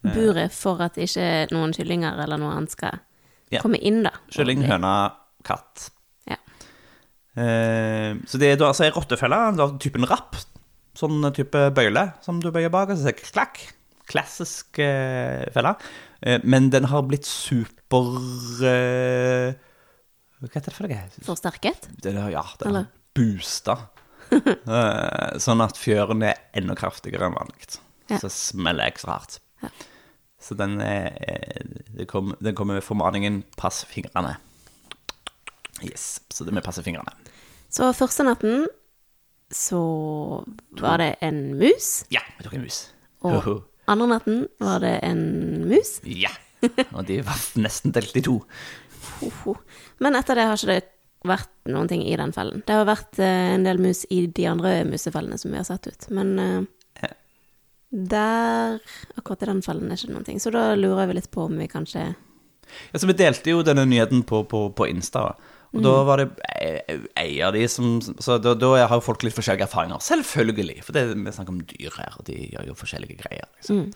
Buret 0.00 0.54
for 0.56 0.80
at 0.82 0.96
ikke 0.98 1.50
noen 1.52 1.74
kyllinger 1.76 2.22
eller 2.24 2.40
noe 2.40 2.54
annet 2.56 2.72
skal 2.76 3.00
Ja. 3.50 3.60
komme 3.60 3.80
inn, 3.82 4.02
da. 4.06 4.12
Kylling, 4.30 4.62
høne, 4.64 4.94
katt. 5.44 5.90
Ja. 6.30 6.36
Eh, 7.36 8.14
så 8.26 8.38
det 8.38 8.52
er 8.52 8.56
da 8.60 8.68
altså 8.70 8.86
ei 8.86 8.92
rottefelle, 8.94 9.36
av 9.60 9.76
typen 9.82 10.06
rapp. 10.08 10.36
Sånn 10.96 11.20
type 11.34 11.68
bøyle 11.74 12.12
som 12.24 12.40
du 12.42 12.50
bøyer 12.54 12.70
bak, 12.72 12.90
og 12.90 12.98
så 12.98 13.10
det 13.10 13.20
klakk. 13.22 13.60
Klassisk 14.10 14.78
eh, 14.82 15.44
felle. 15.54 15.76
Eh, 16.22 16.40
men 16.44 16.70
den 16.70 16.88
har 16.90 17.02
blitt 17.06 17.26
super 17.28 18.16
eh, 18.66 19.52
Hva 20.40 20.48
heter 20.54 20.70
det 20.72 20.76
for 20.76 20.88
noe? 20.88 21.24
Forsterket? 21.26 21.88
Det, 22.00 22.12
ja, 22.32 22.44
det 22.58 22.68
Eller? 22.68 22.86
har 22.88 23.16
boosta. 23.16 23.78
Eh, 24.30 25.38
sånn 25.42 25.58
at 25.64 25.74
fjøren 25.74 26.20
er 26.22 26.36
enda 26.54 26.76
kraftigere 26.78 27.26
enn 27.26 27.34
vanlig. 27.34 27.80
Ja. 28.12 28.20
Så 28.22 28.28
smeller 28.30 28.86
jeg 28.86 28.94
ekstra 28.94 29.16
hardt. 29.16 29.40
Ja. 29.64 29.70
Så 30.38 30.54
den, 30.54 30.76
er, 30.84 31.16
eh, 31.18 32.04
kom, 32.06 32.36
den 32.38 32.54
kommer 32.54 32.78
med 32.78 32.86
formaningen 32.86 33.40
'pass 33.58 33.82
fingrene'. 33.90 34.36
Yes, 35.82 36.20
så 36.30 36.46
det 36.46 36.54
med 36.54 36.62
'passe 36.62 36.84
fingrene'. 36.86 37.10
Så 37.74 37.90
første 37.96 38.22
natten 38.22 38.68
så 39.50 39.82
var 40.78 40.98
det 41.02 41.16
en 41.26 41.58
mus, 41.58 42.04
Ja, 42.14 42.20
vi 42.38 42.44
tok 42.44 42.54
en 42.54 42.62
mus. 42.62 42.92
og 43.22 43.64
andre 43.88 44.06
natten 44.06 44.48
var 44.60 44.78
det 44.78 45.00
en 45.02 45.68
mus. 45.68 46.00
Ja. 46.04 46.30
Og 46.94 47.06
de 47.06 47.20
var 47.26 47.34
nesten 47.58 47.90
delt 47.92 48.14
i 48.16 48.22
to. 48.22 48.44
Men 50.00 50.14
etter 50.18 50.34
det 50.38 50.46
har 50.48 50.56
ikke 50.60 50.74
det 50.74 50.82
vært 51.28 51.50
noen 51.68 51.88
ting 51.88 52.02
i 52.08 52.16
den 52.16 52.32
fellen. 52.32 52.62
Det 52.66 52.72
har 52.78 52.86
vært 52.88 53.18
eh, 53.20 53.54
en 53.54 53.64
del 53.66 53.78
mus 53.78 54.06
i 54.10 54.22
de 54.26 54.46
andre 54.48 54.84
musefellene 54.88 55.36
som 55.38 55.50
vi 55.52 55.58
har 55.60 55.64
sett 55.68 55.86
ut, 55.90 56.06
men 56.16 56.38
eh, 56.38 56.60
der, 57.90 58.78
akkurat 59.18 59.42
i 59.42 59.48
den 59.50 59.62
fellen 59.66 59.90
er 59.90 59.98
ikke 59.98 60.12
noen 60.14 60.26
ting. 60.28 60.38
Så 60.40 60.52
da 60.54 60.74
lurer 60.78 61.08
vi 61.10 61.16
litt 61.18 61.30
på 61.34 61.48
om 61.48 61.56
vi 61.58 61.66
kanskje 61.70 62.12
Ja, 62.92 62.98
så 63.02 63.08
Vi 63.10 63.16
delte 63.18 63.50
jo 63.50 63.64
denne 63.66 63.82
nyheten 63.90 64.22
på, 64.22 64.44
på, 64.46 64.68
på 64.78 64.86
Insta. 64.86 65.32
Og 65.74 65.82
da 65.82 65.90
var 66.06 66.18
det 66.18 66.28
ei- 66.62 67.00
ei 67.18 67.40
av 67.46 67.52
de 67.54 67.64
som 67.70 68.00
Så 68.02 68.38
da, 68.42 68.54
da 68.58 68.70
har 68.86 68.94
jo 68.96 69.02
folk 69.06 69.22
litt 69.22 69.34
forskjellige 69.34 69.66
erfaringer. 69.68 69.98
Selvfølgelig. 70.02 70.80
For 70.86 70.92
det, 70.94 71.02
vi 71.18 71.30
snakker 71.34 71.50
om 71.54 71.60
dyr 71.66 71.94
her, 71.98 72.14
og 72.18 72.24
de 72.26 72.38
gjør 72.54 72.66
jo 72.70 72.74
forskjellige 72.78 73.18
greier. 73.20 73.46
liksom. 73.58 73.90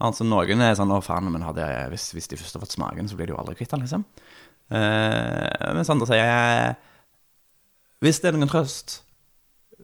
Altså 0.00 0.26
Noen 0.26 0.60
er 0.60 0.74
sånn 0.74 0.90
'Å, 0.90 1.00
faen, 1.02 1.30
men 1.32 1.42
hadde 1.42 1.64
hvis, 1.90 2.12
hvis 2.14 2.28
de 2.28 2.36
først 2.36 2.54
har 2.58 2.60
fått 2.66 2.74
smaken, 2.76 3.08
så 3.08 3.16
blir 3.16 3.26
de 3.26 3.32
jo 3.32 3.38
aldri 3.38 3.54
kvitt 3.54 3.70
den', 3.70 3.80
liksom. 3.86 4.04
Eh, 4.66 5.72
mens 5.76 5.90
andre 5.92 6.06
sier 6.10 6.72
Hvis 8.02 8.18
det 8.18 8.32
er 8.32 8.34
noen 8.34 8.50
trøst 8.50 8.96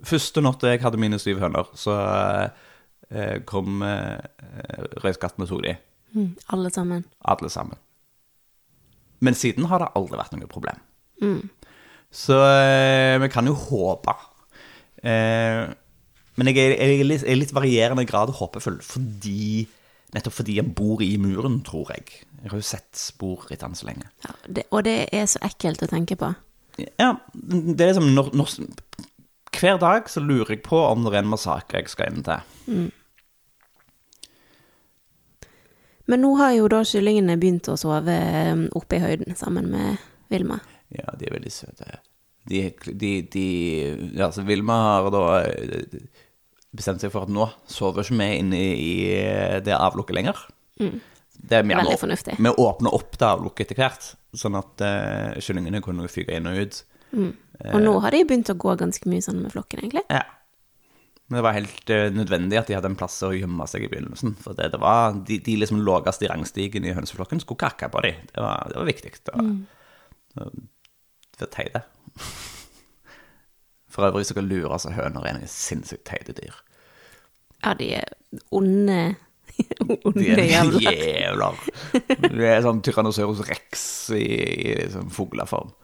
Første 0.03 0.43
natta 0.43 0.73
jeg 0.73 0.81
hadde 0.83 0.99
mine 0.99 1.21
syv 1.23 1.39
høner, 1.39 1.69
så 1.79 1.95
eh, 3.13 3.37
kom 3.47 3.85
eh, 3.87 4.19
røyskatten 5.05 5.45
og 5.45 5.51
tok 5.53 5.61
de. 5.63 5.77
mm, 6.17 6.33
Alle 6.57 6.73
sammen. 6.75 7.05
Alle 7.23 7.51
sammen. 7.55 7.79
Men 9.23 9.39
siden 9.39 9.69
har 9.71 9.79
det 9.85 9.93
aldri 9.95 10.19
vært 10.19 10.35
noe 10.35 10.51
problem. 10.51 10.81
Mm. 11.23 11.45
Så 12.11 12.35
eh, 12.43 13.21
vi 13.23 13.29
kan 13.31 13.47
jo 13.47 13.55
håpe. 13.55 14.17
Eh, 15.07 15.71
men 16.35 16.51
jeg 16.51 16.59
er, 16.65 16.75
jeg 16.83 16.99
er 16.99 17.07
litt, 17.07 17.23
jeg 17.23 17.37
er 17.37 17.41
litt 17.45 17.55
varierende 17.55 18.09
grad 18.09 18.35
håpefull, 18.41 18.81
fordi, 18.83 19.69
nettopp 20.13 20.37
fordi 20.41 20.59
han 20.61 20.73
bor 20.77 21.03
i 21.05 21.15
muren, 21.21 21.61
tror 21.67 21.93
jeg. 21.95 22.23
Jeg 22.43 22.53
har 22.53 22.59
jo 22.59 22.67
sett 22.67 22.91
spor 22.99 23.47
etter 23.51 23.69
han 23.69 23.77
så 23.79 23.89
lenge. 23.89 24.09
Ja, 24.27 24.35
det, 24.47 24.67
og 24.71 24.85
det 24.89 24.97
er 25.15 25.29
så 25.31 25.43
ekkelt 25.47 25.85
å 25.85 25.91
tenke 25.91 26.19
på. 26.21 26.33
Ja, 26.99 27.15
det 27.33 27.85
er 27.85 27.93
liksom 27.93 28.15
når, 28.17 28.33
når, 28.37 28.57
Hver 29.53 29.77
dag 29.81 30.09
så 30.09 30.23
lurer 30.25 30.55
jeg 30.55 30.63
på 30.65 30.79
om 30.81 31.05
det 31.05 31.13
er 31.13 31.21
en 31.21 31.33
massakre 31.33 31.83
jeg 31.83 31.93
skal 31.93 32.13
inn 32.13 32.25
til. 32.27 32.87
Men 36.11 36.25
nå 36.25 36.33
har 36.41 36.55
jo 36.57 36.71
da 36.73 36.81
kyllingene 36.89 37.37
begynt 37.41 37.69
å 37.71 37.77
sove 37.79 38.15
eh, 38.17 38.65
oppe 38.77 38.99
i 38.99 39.03
høyden 39.05 39.37
sammen 39.39 39.69
med 39.73 40.01
Vilma. 40.33 40.59
Ja, 40.93 41.13
de 41.17 41.29
er 41.29 41.37
veldig 41.37 41.53
søte. 41.53 42.01
De, 42.49 42.65
de, 42.99 43.13
de 43.31 43.47
Ja, 44.17 44.27
altså, 44.27 44.43
Vilma 44.49 44.79
har 44.83 45.11
da 45.15 45.23
eh, 45.47 46.01
bestemt 46.73 47.03
seg 47.05 47.13
for 47.13 47.27
at 47.27 47.33
nå 47.33 47.47
sover 47.69 48.05
ikke 48.05 48.19
vi 48.19 48.29
inne 48.41 48.61
i, 48.61 48.93
det 49.65 49.75
avlukket 49.77 50.17
lenger. 50.17 50.45
Det 51.43 51.59
er, 51.59 51.67
mer, 51.67 51.81
Veldig 51.83 51.99
fornuftig. 52.01 52.37
Vi 52.39 52.53
åpner 52.65 52.95
opp 52.95 53.17
det 53.19 53.29
avlukket 53.29 53.67
etter 53.67 53.81
hvert, 53.81 54.13
sånn 54.39 54.57
at 54.59 54.85
uh, 54.85 55.41
kyllingene 55.43 55.83
kunne 55.85 56.09
fyke 56.11 56.37
inn 56.37 56.49
og 56.49 56.61
ut. 56.63 56.79
Og 57.13 57.81
nå 57.83 57.97
har 58.05 58.15
de 58.15 58.23
begynt 58.29 58.53
å 58.53 58.57
gå 58.59 58.77
ganske 58.81 59.11
mye 59.11 59.25
sammen 59.25 59.47
med 59.47 59.55
flokken, 59.55 59.83
egentlig. 59.83 60.05
Ja. 60.13 60.23
Men 61.29 61.39
det 61.39 61.45
var 61.47 61.57
helt 61.57 61.93
uh, 61.93 62.07
nødvendig 62.15 62.61
at 62.61 62.71
de 62.71 62.77
hadde 62.79 62.93
en 62.93 62.99
plass 63.01 63.19
å 63.27 63.33
gjemme 63.35 63.67
seg 63.71 63.87
i 63.87 63.91
begynnelsen. 63.93 64.37
For 64.45 64.57
det, 64.59 64.71
det 64.75 64.81
var 64.83 65.19
de, 65.19 65.41
de 65.45 65.59
liksom 65.61 65.83
laveste 65.85 66.29
i 66.29 66.33
rangstigen 66.33 66.89
i 66.89 66.95
hønseflokken 66.97 67.43
skulle 67.43 67.65
kakke 67.65 67.91
på 67.93 68.05
dem. 68.07 68.25
Det 68.31 68.45
var, 68.45 68.73
det 68.73 68.81
var 68.81 68.91
viktig. 68.93 69.15
Det 69.19 69.37
var, 69.37 69.53
var, 70.39 70.57
det 71.33 71.47
var 71.47 71.55
teite. 71.59 71.87
For 73.93 74.07
øvrig 74.09 74.23
hvis 74.25 74.33
dere 74.33 74.47
lurer, 74.47 74.79
så 74.81 74.93
høner 74.97 75.27
er 75.29 75.37
noen 75.37 75.51
sinnssykt 75.53 76.07
teite 76.09 76.33
dyr. 76.39 76.57
Ja, 77.63 77.75
de 77.79 77.91
er 78.01 78.09
onde 78.51 79.15
Onde 79.85 80.17
De 80.17 80.31
er 80.33 80.47
jævler. 80.49 80.81
jævler. 80.97 81.59
Det 82.33 82.47
er 82.49 82.63
sånn 82.65 82.81
Tyrannosaurus 82.83 83.43
rex 83.51 83.83
i, 84.17 84.23
i 84.73 84.77
sånn 84.91 85.11
fugleform. 85.13 85.75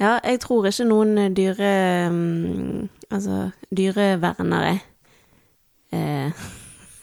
Ja, 0.00 0.16
jeg 0.26 0.40
tror 0.42 0.66
ikke 0.66 0.88
noen 0.90 1.30
dyre... 1.36 1.70
mm, 2.10 2.88
Altså, 3.14 3.52
dyrevernere 3.70 4.72
eh, 5.94 6.32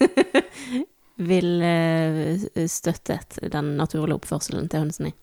vil 1.32 1.62
eh, 1.64 2.42
støttet 2.68 3.38
den 3.54 3.76
naturlige 3.80 4.18
oppførselen 4.20 4.68
til 4.68 4.84
hønsene. 4.84 5.14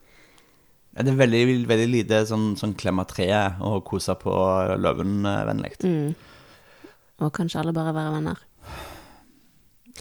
Ja, 0.98 1.04
det 1.06 1.12
er 1.12 1.18
veldig, 1.20 1.42
veldig 1.70 1.90
lite 1.92 2.18
sånn, 2.26 2.56
sånn 2.58 2.72
klemme 2.74 3.04
treet 3.06 3.60
og 3.62 3.84
kose 3.86 4.16
på 4.18 4.32
løven-vennlig. 4.82 5.76
Mm. 5.86 6.08
Og 7.22 7.30
kanskje 7.36 7.60
alle 7.60 7.74
bare 7.76 7.92
være 7.94 8.16
venner. 8.16 8.40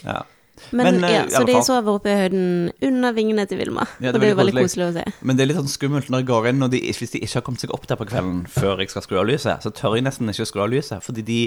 Ja. 0.01 0.23
Men, 0.71 0.87
Men, 0.87 1.03
eh, 1.03 1.11
ja, 1.11 1.25
Så 1.29 1.43
de 1.45 1.59
sover 1.61 1.99
oppe 1.99 2.09
i 2.09 2.15
høyden 2.17 2.71
under 2.89 3.13
vingene 3.13 3.45
til 3.45 3.59
Vilma. 3.61 3.85
Ja, 4.01 4.09
og 4.09 4.17
det 4.17 4.31
er 4.31 4.33
jo 4.33 4.39
veldig 4.39 4.55
koselig 4.57 4.87
å 4.87 4.93
se. 4.95 5.05
Men 5.21 5.37
det 5.37 5.45
er 5.45 5.51
litt 5.51 5.59
sånn 5.59 5.69
skummelt 5.69 6.09
når 6.09 6.23
jeg 6.23 6.29
går 6.31 6.49
inn, 6.49 6.65
og 6.65 6.73
de, 6.73 6.81
hvis 6.81 7.13
de 7.13 7.21
ikke 7.21 7.35
har 7.35 7.45
kommet 7.45 7.61
seg 7.61 7.75
opp 7.77 7.85
der 7.85 7.99
på 7.99 8.07
kvelden 8.09 8.39
før 8.49 8.81
jeg 8.81 8.89
skal 8.89 9.05
skru 9.05 9.19
av 9.21 9.29
lyset, 9.29 9.61
så 9.61 9.69
tør 9.69 9.99
jeg 9.99 10.07
nesten 10.07 10.33
ikke 10.33 10.47
å 10.47 10.49
skru 10.49 10.65
av 10.65 10.73
lyset, 10.73 11.05
fordi 11.05 11.25
de, 11.29 11.39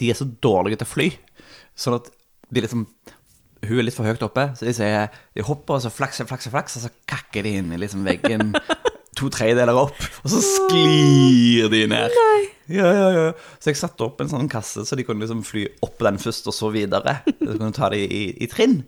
de 0.00 0.08
er 0.08 0.16
så 0.16 0.24
dårlige 0.24 0.80
til 0.80 0.88
å 0.88 0.92
fly. 0.94 1.10
Sånn 1.76 1.98
at 2.00 2.08
de 2.48 2.64
liksom 2.64 2.88
Hun 3.68 3.80
er 3.80 3.86
litt 3.86 3.96
for 3.96 4.08
høyt 4.08 4.22
oppe, 4.26 4.48
så 4.58 4.66
de 4.66 4.74
sier 4.76 5.12
De 5.36 5.44
hopper, 5.46 5.78
og 5.78 5.84
så 5.84 5.92
flakser, 5.92 6.28
flakser, 6.28 6.52
flakser, 6.54 6.82
og 6.82 6.88
så 6.88 7.06
kakker 7.10 7.46
de 7.46 7.56
inn 7.60 7.72
i 7.74 7.80
liksom 7.80 8.04
veggen 8.06 8.52
to 9.18 9.30
tredjedeler 9.32 9.78
opp, 9.78 10.00
og 10.24 10.32
så 10.32 10.40
sklir 10.42 11.70
de 11.72 11.84
ned. 11.90 12.16
Ja, 12.72 12.88
ja, 12.88 13.08
ja. 13.14 13.28
Så 13.62 13.70
jeg 13.70 13.78
satte 13.78 14.06
opp 14.06 14.22
en 14.22 14.30
sånn 14.30 14.50
kasse, 14.50 14.86
så 14.88 14.98
de 14.98 15.04
kunne 15.06 15.22
liksom 15.22 15.44
fly 15.46 15.66
opp 15.84 16.00
den 16.02 16.18
først, 16.20 16.48
og 16.50 16.56
så 16.56 16.70
videre. 16.74 17.20
Så 17.28 17.52
kunne 17.52 17.72
ta 17.76 17.90
det 17.92 18.02
i, 18.08 18.24
i 18.42 18.50
trinn. 18.50 18.80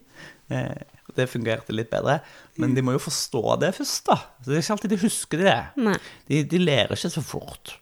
Eh, 0.50 0.74
det 1.16 1.28
fungerte 1.30 1.74
litt 1.76 1.90
bedre. 1.92 2.18
Men 2.60 2.74
de 2.76 2.84
må 2.84 2.96
jo 2.96 3.02
forstå 3.02 3.42
det 3.62 3.72
først, 3.76 4.06
da. 4.08 4.18
Så 4.42 4.50
det 4.50 4.58
er 4.58 4.64
ikke 4.64 4.76
alltid 4.76 4.94
de 4.94 5.02
husker 5.04 5.44
det. 5.44 5.58
De, 6.28 6.42
de 6.50 6.62
lærer 6.62 6.96
ikke 6.96 7.12
så 7.12 7.24
fort. 7.24 7.76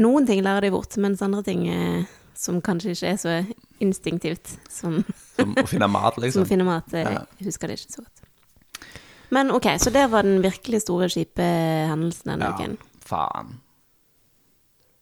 Noen 0.00 0.26
ting 0.26 0.42
lærer 0.42 0.66
de 0.66 0.72
bort, 0.74 0.96
mens 1.02 1.22
andre 1.22 1.44
ting 1.46 1.66
eh, 1.70 2.14
som 2.38 2.62
kanskje 2.64 2.94
ikke 2.94 3.12
er 3.12 3.20
så 3.20 3.36
instinktivt 3.84 4.54
som, 4.72 5.02
Som 5.36 5.54
å 5.60 5.66
finne 5.70 5.88
mat, 5.92 6.16
liksom. 6.22 6.42
som 6.42 6.44
liksom. 6.44 6.48
å 6.48 6.50
finne 6.50 6.66
mat, 6.68 6.92
Jeg 6.92 7.12
Ja. 7.12 7.24
husker 7.46 7.68
det 7.70 7.78
ikke 7.80 7.92
så 7.98 8.04
godt. 8.04 8.20
Men 9.34 9.50
ok, 9.50 9.66
så 9.82 9.90
det 9.94 10.04
var 10.12 10.22
den 10.26 10.42
virkelig 10.44 10.82
store, 10.84 11.08
kjipe 11.10 11.42
hendelsen 11.90 12.34
denne 12.34 12.50
Ja, 12.50 12.54
uken. 12.54 12.76
faen. 13.04 13.54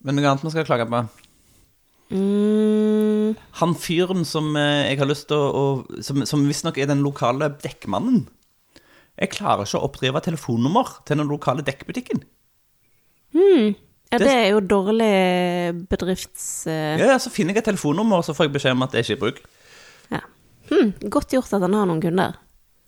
Men 0.02 0.16
noe 0.16 0.26
annet 0.30 0.42
vi 0.46 0.50
skal 0.54 0.64
klage 0.66 0.86
på? 0.90 1.02
Mm, 2.12 3.36
Han 3.60 3.74
fyren 3.78 4.24
som 4.28 4.50
eh, 4.56 4.90
jeg 4.90 4.98
har 5.00 5.08
lyst 5.08 5.28
til 5.30 5.36
å, 5.38 5.48
å 5.88 6.02
Som, 6.04 6.24
som 6.28 6.42
visstnok 6.48 6.76
er 6.78 6.90
den 6.90 7.00
lokale 7.04 7.48
dekkmannen. 7.62 8.26
Jeg 9.20 9.30
klarer 9.36 9.64
ikke 9.64 9.78
å 9.80 9.86
oppdrive 9.86 10.20
telefonnummer 10.24 10.88
til 11.06 11.20
den 11.20 11.28
lokale 11.30 11.62
dekkbutikken. 11.64 12.22
Ja, 14.12 14.18
Det- 14.18 14.28
er 14.28 14.50
jo 14.52 14.60
dårlig 14.60 15.88
bedrifts... 15.88 16.66
eh, 16.66 16.98
Ja, 17.00 17.18
Så 17.18 17.30
finner 17.32 17.54
jeg 17.54 17.62
et 17.64 17.70
telefonnummer, 17.72 18.18
og 18.20 18.24
så 18.24 18.34
får 18.36 18.46
jeg 18.46 18.52
beskjed 18.58 18.72
om 18.76 18.82
at 18.84 18.92
det 18.92 19.00
er 19.00 19.06
ikke 19.08 19.18
i 19.18 19.22
bruk. 19.24 19.42
ja. 20.12 20.20
Hm, 20.70 20.92
godt 21.10 21.28
gjort 21.34 21.52
at 21.52 21.60
han 21.62 21.74
har 21.74 21.86
noen 21.86 22.00
kunder. 22.00 22.36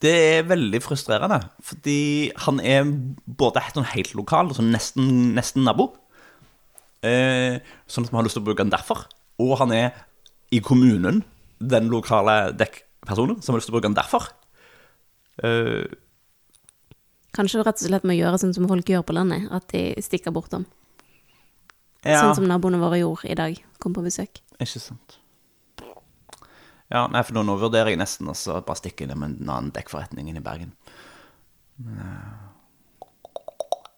Det 0.00 0.12
er 0.38 0.42
veldig 0.44 0.80
frustrerende, 0.82 1.40
fordi 1.62 2.30
han 2.44 2.60
er 2.60 2.84
både 3.26 3.60
sånn 3.74 3.84
helt 3.94 4.12
lokal, 4.14 4.50
sånn 4.54 4.70
nesten, 4.72 5.34
nesten 5.34 5.64
nabo, 5.64 5.94
eh, 7.02 7.58
sånn 7.88 8.04
at 8.04 8.10
vi 8.10 8.16
har 8.16 8.24
lyst 8.26 8.37
til 8.38 8.42
å 8.42 8.46
bruke 8.48 8.62
den 8.64 8.70
derfor, 8.72 9.04
og 9.40 9.58
han 9.58 9.72
er 9.72 9.92
i 10.52 10.60
kommunen, 10.60 11.22
den 11.60 11.88
lokale 11.90 12.52
dekkpersonen, 12.56 13.42
som 13.42 13.54
har 13.54 13.60
lyst 13.60 13.68
til 13.70 13.74
å 13.74 13.78
bruke 13.80 13.88
den 13.88 13.98
derfor. 13.98 14.28
Eh, 15.42 15.84
Kanskje 17.34 17.64
rett 17.64 17.80
og 17.82 17.88
slett 17.88 18.04
med 18.06 18.14
å 18.14 18.20
gjøre 18.22 18.38
sånn 18.38 18.54
som 18.54 18.68
folk 18.70 18.87
gjør 18.87 19.02
på 19.08 19.14
landet, 19.16 19.48
at 19.50 19.66
de 19.72 19.94
stikker 20.00 20.30
bortom. 20.32 20.66
Ja, 22.05 22.21
Sånn 22.21 22.35
som 22.40 22.49
naboene 22.49 22.79
våre 22.83 22.99
gjorde 23.01 23.31
i 23.33 23.37
dag, 23.38 23.59
kom 23.81 23.95
på 23.97 24.03
besøk. 24.05 24.40
ikke 24.61 24.81
sant. 24.81 25.19
Ja, 26.93 27.07
nei, 27.11 27.23
for 27.25 27.35
nå, 27.35 27.43
nå 27.49 27.57
vurderer 27.59 27.90
jeg 27.95 27.99
nesten 27.99 28.29
å 28.31 28.35
bare 28.61 28.77
stikke 28.79 29.07
innom 29.07 29.23
en 29.27 29.37
annen 29.49 29.71
dekkforretning 29.75 30.29
inne 30.31 30.43
i 30.43 30.45
Bergen. 30.45 30.75
Eh, 31.81 32.35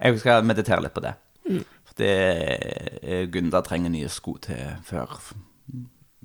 Jeg 0.07 0.21
skal 0.21 0.45
meditere 0.47 0.81
litt 0.85 0.95
på 0.95 1.03
det. 1.05 1.14
For 1.87 1.99
det 1.99 2.12
eh, 3.03 3.25
Gunda 3.33 3.61
trenger 3.66 3.90
nye 3.92 4.09
sko 4.12 4.37
til 4.45 4.77
før 4.87 5.16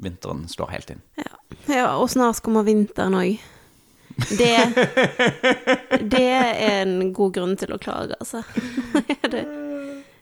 vinteren 0.02 0.46
slår 0.52 0.72
helt 0.76 0.94
inn. 0.96 1.02
Ja, 1.20 1.34
ja 1.72 1.89
og 1.98 2.10
snart 2.13 2.39
kommer 2.46 2.63
vinteren 2.67 3.15
òg. 3.20 3.41
Det, 4.38 4.54
det 6.13 6.24
er 6.30 6.82
en 6.84 7.12
god 7.15 7.34
grunn 7.38 7.56
til 7.58 7.72
å 7.74 7.80
klage, 7.82 8.15
altså. 8.22 8.44
Det, 9.32 9.44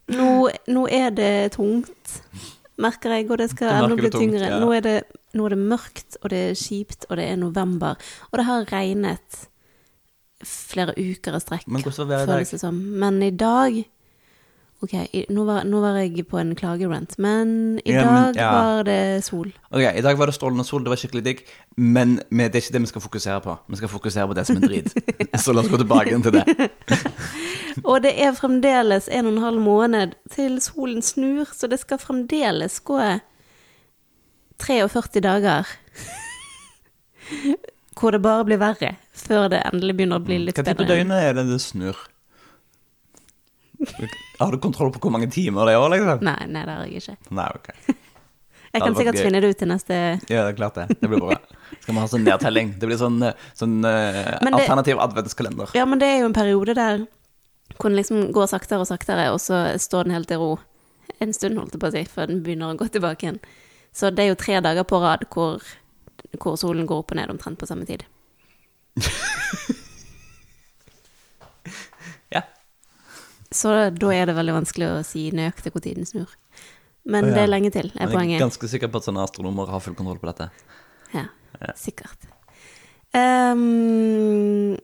nå, 0.10 0.30
nå 0.74 0.86
er 0.92 1.14
det 1.16 1.34
tungt, 1.56 2.16
merker 2.80 3.16
jeg, 3.18 3.28
og 3.32 3.40
det 3.42 3.50
skal 3.52 3.84
enda 3.84 3.98
bli 4.00 4.12
tyngre. 4.14 4.48
ja. 4.48 4.60
Nå, 4.62 4.72
er 4.76 4.86
det, 4.86 4.98
nå 5.36 5.46
er 5.46 5.56
det 5.56 5.62
mørkt, 5.62 6.18
og 6.24 6.32
det 6.34 6.42
er 6.52 6.60
kjipt, 6.60 7.06
og 7.10 7.20
det 7.20 7.28
er 7.30 7.40
november. 7.40 8.00
Og 8.32 8.40
det 8.40 8.48
har 8.48 8.68
regnet 8.72 9.46
flere 10.48 10.94
uker 10.96 11.36
i 11.36 11.42
strekk, 11.44 11.66
føles 11.68 12.54
det 12.56 12.62
som. 12.62 12.78
Men 13.02 13.22
i 13.24 13.32
dag 13.36 13.82
Ok, 14.82 14.94
i, 15.12 15.26
nå, 15.36 15.44
var, 15.44 15.66
nå 15.68 15.82
var 15.84 15.98
jeg 16.00 16.24
på 16.30 16.38
en 16.40 16.54
klagerant, 16.56 17.18
men 17.20 17.50
i 17.84 17.92
Ja, 17.92 18.06
men- 18.06 18.34
dag 18.34 18.38
ja. 18.40 18.52
var 18.56 18.84
det 18.88 19.26
sol. 19.26 19.50
Ok, 19.76 19.82
I 19.84 20.02
dag 20.06 20.16
var 20.18 20.28
det 20.32 20.36
strålende 20.38 20.64
sol, 20.64 20.84
det 20.86 20.90
var 20.94 20.98
skikkelig 21.02 21.24
digg, 21.26 21.42
men 21.76 22.14
det 22.32 22.56
er 22.56 22.62
ikke 22.62 22.72
det 22.78 22.82
vi 22.86 22.92
skal 22.94 23.02
fokusere 23.04 23.42
på. 23.44 23.58
Vi 23.68 23.76
skal 23.82 23.92
fokusere 23.92 24.28
på 24.32 24.36
det 24.38 24.46
som 24.48 24.56
er 24.56 24.64
drit. 24.70 24.94
Så 25.44 25.52
la 25.54 25.66
oss 25.66 25.68
gå 25.68 25.78
tilbake 25.82 26.14
inn 26.16 26.24
til 26.24 26.32
det. 26.38 26.70
Og 27.90 28.00
det 28.04 28.14
er 28.24 28.32
fremdeles 28.40 29.10
en 29.12 29.28
og 29.28 29.34
en 29.36 29.44
halv 29.44 29.60
måned 29.64 30.16
til 30.32 30.56
solen 30.64 31.04
snur, 31.04 31.46
så 31.56 31.68
det 31.70 31.80
skal 31.84 32.00
fremdeles 32.00 32.80
gå 32.84 33.00
43 34.60 35.20
dager. 35.24 35.68
Hvor 38.00 38.16
det 38.16 38.22
bare 38.24 38.46
blir 38.48 38.60
verre, 38.62 38.94
før 39.12 39.50
det 39.52 39.60
endelig 39.68 39.98
begynner 40.00 40.22
å 40.22 40.24
bli 40.24 40.38
litt 40.46 40.56
Hva 40.56 40.64
tid 40.64 40.78
på 40.80 40.86
bedre. 40.86 41.02
døgnet 41.04 41.20
er 41.30 41.34
det 41.36 41.44
det 41.52 41.58
snur? 41.64 41.98
Har 44.40 44.52
du 44.52 44.60
kontroll 44.62 44.92
på 44.94 45.02
hvor 45.04 45.14
mange 45.16 45.30
timer 45.32 45.70
det 45.70 45.76
er 45.76 45.82
òg, 45.82 45.90
liksom? 45.94 46.24
Nei, 46.28 46.38
nei, 46.52 46.64
det 46.68 46.76
har 46.76 46.86
jeg 46.88 47.04
ikke. 47.04 47.34
Nei, 47.40 47.50
ok. 47.56 47.72
Jeg 48.70 48.84
kan 48.84 48.94
sikkert 48.94 49.18
gøy. 49.18 49.24
finne 49.26 49.40
det 49.42 49.50
ut 49.50 49.58
til 49.58 49.70
neste 49.72 49.96
Ja, 50.30 50.44
det 50.46 50.52
er 50.52 50.58
klart 50.60 50.76
det. 50.78 51.00
Det 51.02 51.08
blir 51.10 51.24
bra. 51.24 51.38
Skal 51.80 51.96
vi 51.96 52.02
ha 52.04 52.10
sånn 52.12 52.22
nedtelling? 52.28 52.76
Det 52.78 52.86
blir 52.86 53.00
sånn, 53.02 53.16
eh, 53.26 53.48
sånn 53.58 53.80
uh, 53.82 54.36
alternativ 54.46 55.02
adventskalender. 55.02 55.74
Ja, 55.74 55.88
men 55.90 56.02
det 56.02 56.06
er 56.06 56.20
jo 56.22 56.28
en 56.30 56.36
periode 56.38 56.76
der 56.78 57.02
hvor 57.80 57.90
den 57.90 57.98
liksom 57.98 58.28
går 58.36 58.52
saktere 58.52 58.84
og 58.84 58.90
saktere, 58.92 59.26
og 59.34 59.42
så 59.42 59.64
står 59.82 60.06
den 60.06 60.14
helt 60.20 60.34
i 60.36 60.38
ro 60.38 60.52
en 61.18 61.34
stund, 61.34 61.58
holdt 61.58 61.74
jeg 61.76 61.82
på 61.82 61.90
å 61.90 61.96
si, 61.96 62.06
før 62.14 62.30
den 62.30 62.44
begynner 62.46 62.74
å 62.74 62.78
gå 62.80 62.88
tilbake 62.94 63.26
igjen. 63.26 63.42
Så 63.96 64.14
det 64.14 64.26
er 64.26 64.32
jo 64.32 64.40
tre 64.40 64.60
dager 64.64 64.86
på 64.88 65.02
rad 65.02 65.26
hvor, 65.34 65.66
hvor 66.38 66.58
solen 66.62 66.88
går 66.90 67.04
opp 67.04 67.14
og 67.16 67.20
ned 67.20 67.34
omtrent 67.34 67.60
på 67.60 67.70
samme 67.70 67.90
tid. 67.90 68.06
Så 73.52 73.72
da 73.98 74.10
er 74.14 74.30
det 74.30 74.36
veldig 74.38 74.54
vanskelig 74.60 74.90
å 74.94 75.04
si 75.08 75.30
nøyaktig 75.34 75.72
hvor 75.74 75.82
tiden 75.82 76.06
snur. 76.06 76.30
Men 77.10 77.26
Å, 77.26 77.30
ja. 77.32 77.36
det 77.40 77.44
er 77.46 77.50
lenge 77.50 77.72
til, 77.74 77.88
er 77.96 78.12
Men 78.12 78.28
jeg 78.30 78.38
er 78.38 78.44
ganske 78.46 78.68
sikker 78.70 78.92
på 78.94 79.00
at 79.02 79.08
sånne 79.08 79.24
astronomer 79.26 79.72
har 79.72 79.82
full 79.82 79.96
kontroll 79.98 80.20
på 80.22 80.30
dette. 80.30 80.50
Ja, 81.16 81.26
Ja. 81.60 81.74
sikkert. 81.76 82.28
Ehm, 83.18 84.78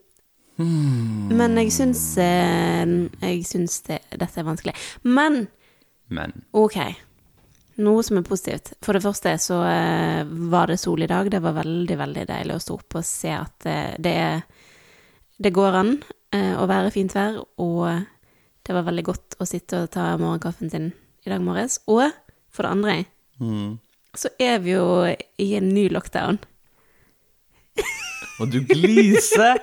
Men 0.58 1.58
jeg 1.60 1.72
syns 1.76 2.18
eh, 2.18 2.86
Jeg 3.22 3.44
syns 3.46 3.82
det, 3.90 4.00
dette 4.16 4.40
er 4.40 4.48
vanskelig. 4.48 4.74
Men 5.04 5.48
Men 6.08 6.32
ok, 6.54 6.78
noe 7.78 8.04
som 8.06 8.18
er 8.18 8.26
positivt. 8.26 8.74
For 8.86 8.94
det 8.94 9.04
første 9.04 9.34
så 9.42 9.60
eh, 9.68 10.24
var 10.26 10.68
det 10.72 10.80
sol 10.80 11.04
i 11.04 11.08
dag. 11.12 11.30
Det 11.30 11.42
var 11.44 11.58
veldig, 11.60 11.98
veldig 11.98 12.26
deilig 12.30 12.56
å 12.56 12.64
stå 12.64 12.78
opp 12.80 12.96
og 13.02 13.06
se 13.06 13.34
at 13.36 13.66
eh, 13.70 13.96
det, 14.00 14.18
det 15.38 15.54
går 15.54 15.82
an 15.84 15.98
å 16.36 16.66
være 16.68 16.90
fint 16.92 17.14
vær. 17.16 17.38
Og 17.64 17.86
det 18.66 18.74
var 18.74 18.86
veldig 18.88 19.06
godt 19.06 19.38
å 19.42 19.48
sitte 19.48 19.84
og 19.86 19.92
ta 19.94 20.12
morgenkaffen 20.20 20.72
sin 20.72 20.92
i 21.26 21.32
dag 21.32 21.44
morges. 21.44 21.80
Og 21.92 22.10
for 22.54 22.66
det 22.66 22.74
andre 22.74 22.96
mm. 23.42 23.78
så 24.18 24.32
er 24.42 24.60
vi 24.64 24.74
jo 24.74 24.86
i 25.42 25.52
en 25.60 25.70
ny 25.76 25.88
lockdown. 25.94 26.40
Og 28.42 28.52
du 28.52 28.62
gliser! 28.68 29.62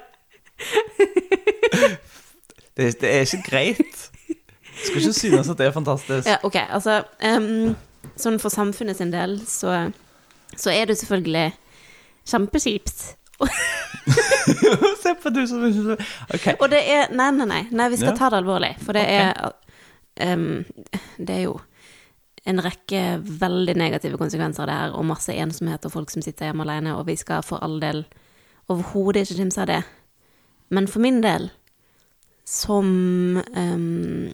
Det, 2.73 2.87
det 3.03 3.09
er 3.09 3.27
ikke 3.27 3.43
greit. 3.45 3.99
Du 4.29 4.87
skal 4.87 5.03
ikke 5.03 5.13
synes 5.13 5.49
at 5.53 5.59
det 5.59 5.67
er 5.67 5.75
fantastisk. 5.75 6.29
Ja, 6.29 6.39
ok, 6.43 6.57
altså 6.73 7.03
um, 7.21 7.75
Sånn 8.17 8.39
for 8.41 8.51
samfunnet 8.51 8.97
sin 8.99 9.13
del 9.13 9.37
så, 9.47 9.91
så 10.57 10.73
er 10.73 10.89
det 10.89 10.97
selvfølgelig 10.99 11.53
kjempekjipt. 12.33 13.05
Du 15.33 15.43
som 15.47 15.65
okay. 16.35 16.57
Og 16.59 16.71
det 16.73 16.83
er 16.89 17.13
Nei, 17.15 17.31
nei, 17.37 17.47
nei, 17.49 17.63
nei 17.71 17.89
vi 17.93 18.01
skal 18.01 18.13
Ja. 18.13 18.19
ta 18.19 18.31
det 18.33 18.43
alvorlig. 18.43 18.73
For 18.83 18.97
det 18.97 19.05
okay. 19.07 19.53
er 20.21 20.37
um, 20.37 20.65
Det 21.19 21.37
er 21.37 21.43
jo 21.47 21.61
en 22.45 22.59
rekke 22.59 23.23
veldig 23.23 23.77
negative 23.79 24.19
konsekvenser 24.19 24.65
av 24.65 24.69
det 24.69 24.77
her, 24.81 24.95
og 24.99 25.07
masse 25.07 25.31
ensomhet 25.31 25.85
og 25.87 25.93
folk 25.95 26.11
som 26.11 26.25
sitter 26.25 26.49
hjemme 26.49 26.65
alene, 26.67 26.97
og 26.99 27.07
vi 27.07 27.15
skal 27.17 27.45
for 27.47 27.63
all 27.63 27.79
del 27.83 28.03
overhodet 28.73 29.23
ikke 29.23 29.39
kimse 29.45 29.61
av 29.63 29.69
det. 29.71 29.83
Men 30.75 30.89
for 30.91 31.05
min 31.05 31.21
del, 31.23 31.51
som 32.49 33.39
um, 33.39 34.33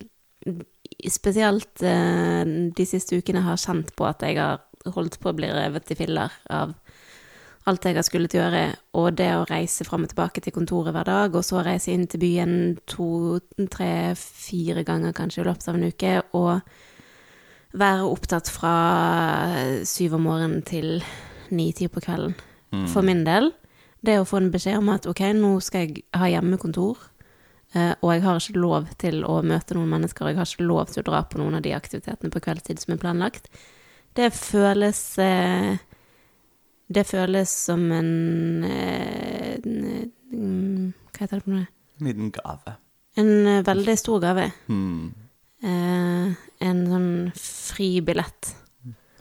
spesielt 1.04 1.84
uh, 1.84 2.44
de 2.48 2.86
siste 2.88 3.18
ukene 3.18 3.44
har 3.44 3.60
kjent 3.60 3.92
på 3.98 4.08
at 4.08 4.24
jeg 4.24 4.40
har 4.40 4.64
holdt 4.94 5.18
på 5.20 5.28
å 5.28 5.36
bli 5.36 5.50
revet 5.52 5.92
i 5.92 5.98
filler 5.98 6.32
av 6.48 6.72
alt 7.68 7.84
jeg 7.84 7.98
har 7.98 8.06
skullet 8.06 8.34
gjøre, 8.34 8.62
og 8.98 9.08
det 9.18 9.28
å 9.36 9.46
reise 9.48 9.84
fram 9.86 10.06
og 10.06 10.12
tilbake 10.12 10.42
til 10.44 10.54
kontoret 10.56 10.94
hver 10.96 11.08
dag, 11.08 11.34
og 11.36 11.44
så 11.44 11.62
reise 11.66 11.92
inn 11.92 12.06
til 12.10 12.22
byen 12.22 12.54
to, 12.88 13.38
tre, 13.72 14.14
fire 14.18 14.84
ganger 14.88 15.16
kanskje 15.16 15.42
i 15.42 15.48
løpet 15.48 15.68
av 15.68 15.78
en 15.78 15.88
uke, 15.88 16.14
og 16.38 17.78
være 17.78 18.08
opptatt 18.08 18.48
fra 18.50 18.74
syv 19.86 20.16
om 20.16 20.24
morgenen 20.30 20.64
til 20.66 21.02
ni-ti 21.52 21.88
på 21.92 22.02
kvelden. 22.04 22.36
For 22.92 23.04
min 23.04 23.22
del, 23.24 23.52
det 24.04 24.18
å 24.20 24.26
få 24.28 24.42
en 24.42 24.50
beskjed 24.52 24.78
om 24.80 24.90
at 24.92 25.08
ok, 25.08 25.22
nå 25.36 25.54
skal 25.64 25.86
jeg 25.86 26.04
ha 26.16 26.28
hjemmekontor, 26.30 27.00
eh, 27.74 27.94
og 28.02 28.12
jeg 28.12 28.24
har 28.24 28.40
ikke 28.40 28.60
lov 28.60 28.92
til 29.00 29.22
å 29.24 29.40
møte 29.42 29.76
noen 29.76 29.92
mennesker, 29.96 30.24
og 30.24 30.32
jeg 30.32 30.40
har 30.40 30.52
ikke 30.52 30.68
lov 30.68 30.92
til 30.92 31.02
å 31.02 31.08
dra 31.10 31.22
på 31.24 31.40
noen 31.40 31.58
av 31.58 31.64
de 31.64 31.74
aktivitetene 31.76 32.32
på 32.32 32.42
kveldstid 32.44 32.82
som 32.82 32.94
er 32.94 33.02
planlagt, 33.02 33.48
det 34.18 34.32
føles 34.34 35.00
eh, 35.22 35.78
Det 36.88 37.04
føles 37.06 37.50
som 37.66 37.82
en, 37.92 38.64
en, 38.64 39.78
en 39.84 40.12
mm, 40.32 40.86
Hva 41.12 41.20
heter 41.24 41.40
det 41.40 41.44
på 41.44 41.52
noe? 41.52 41.66
En 41.98 42.06
liten 42.08 42.30
gave. 42.32 42.76
En 43.18 43.32
eh, 43.46 43.62
veldig 43.66 43.96
stor 43.98 44.22
gave. 44.22 44.46
Mm. 44.70 45.10
Eh, 45.68 46.32
en 46.68 46.82
sånn 46.88 47.10
fribillett. 47.36 48.54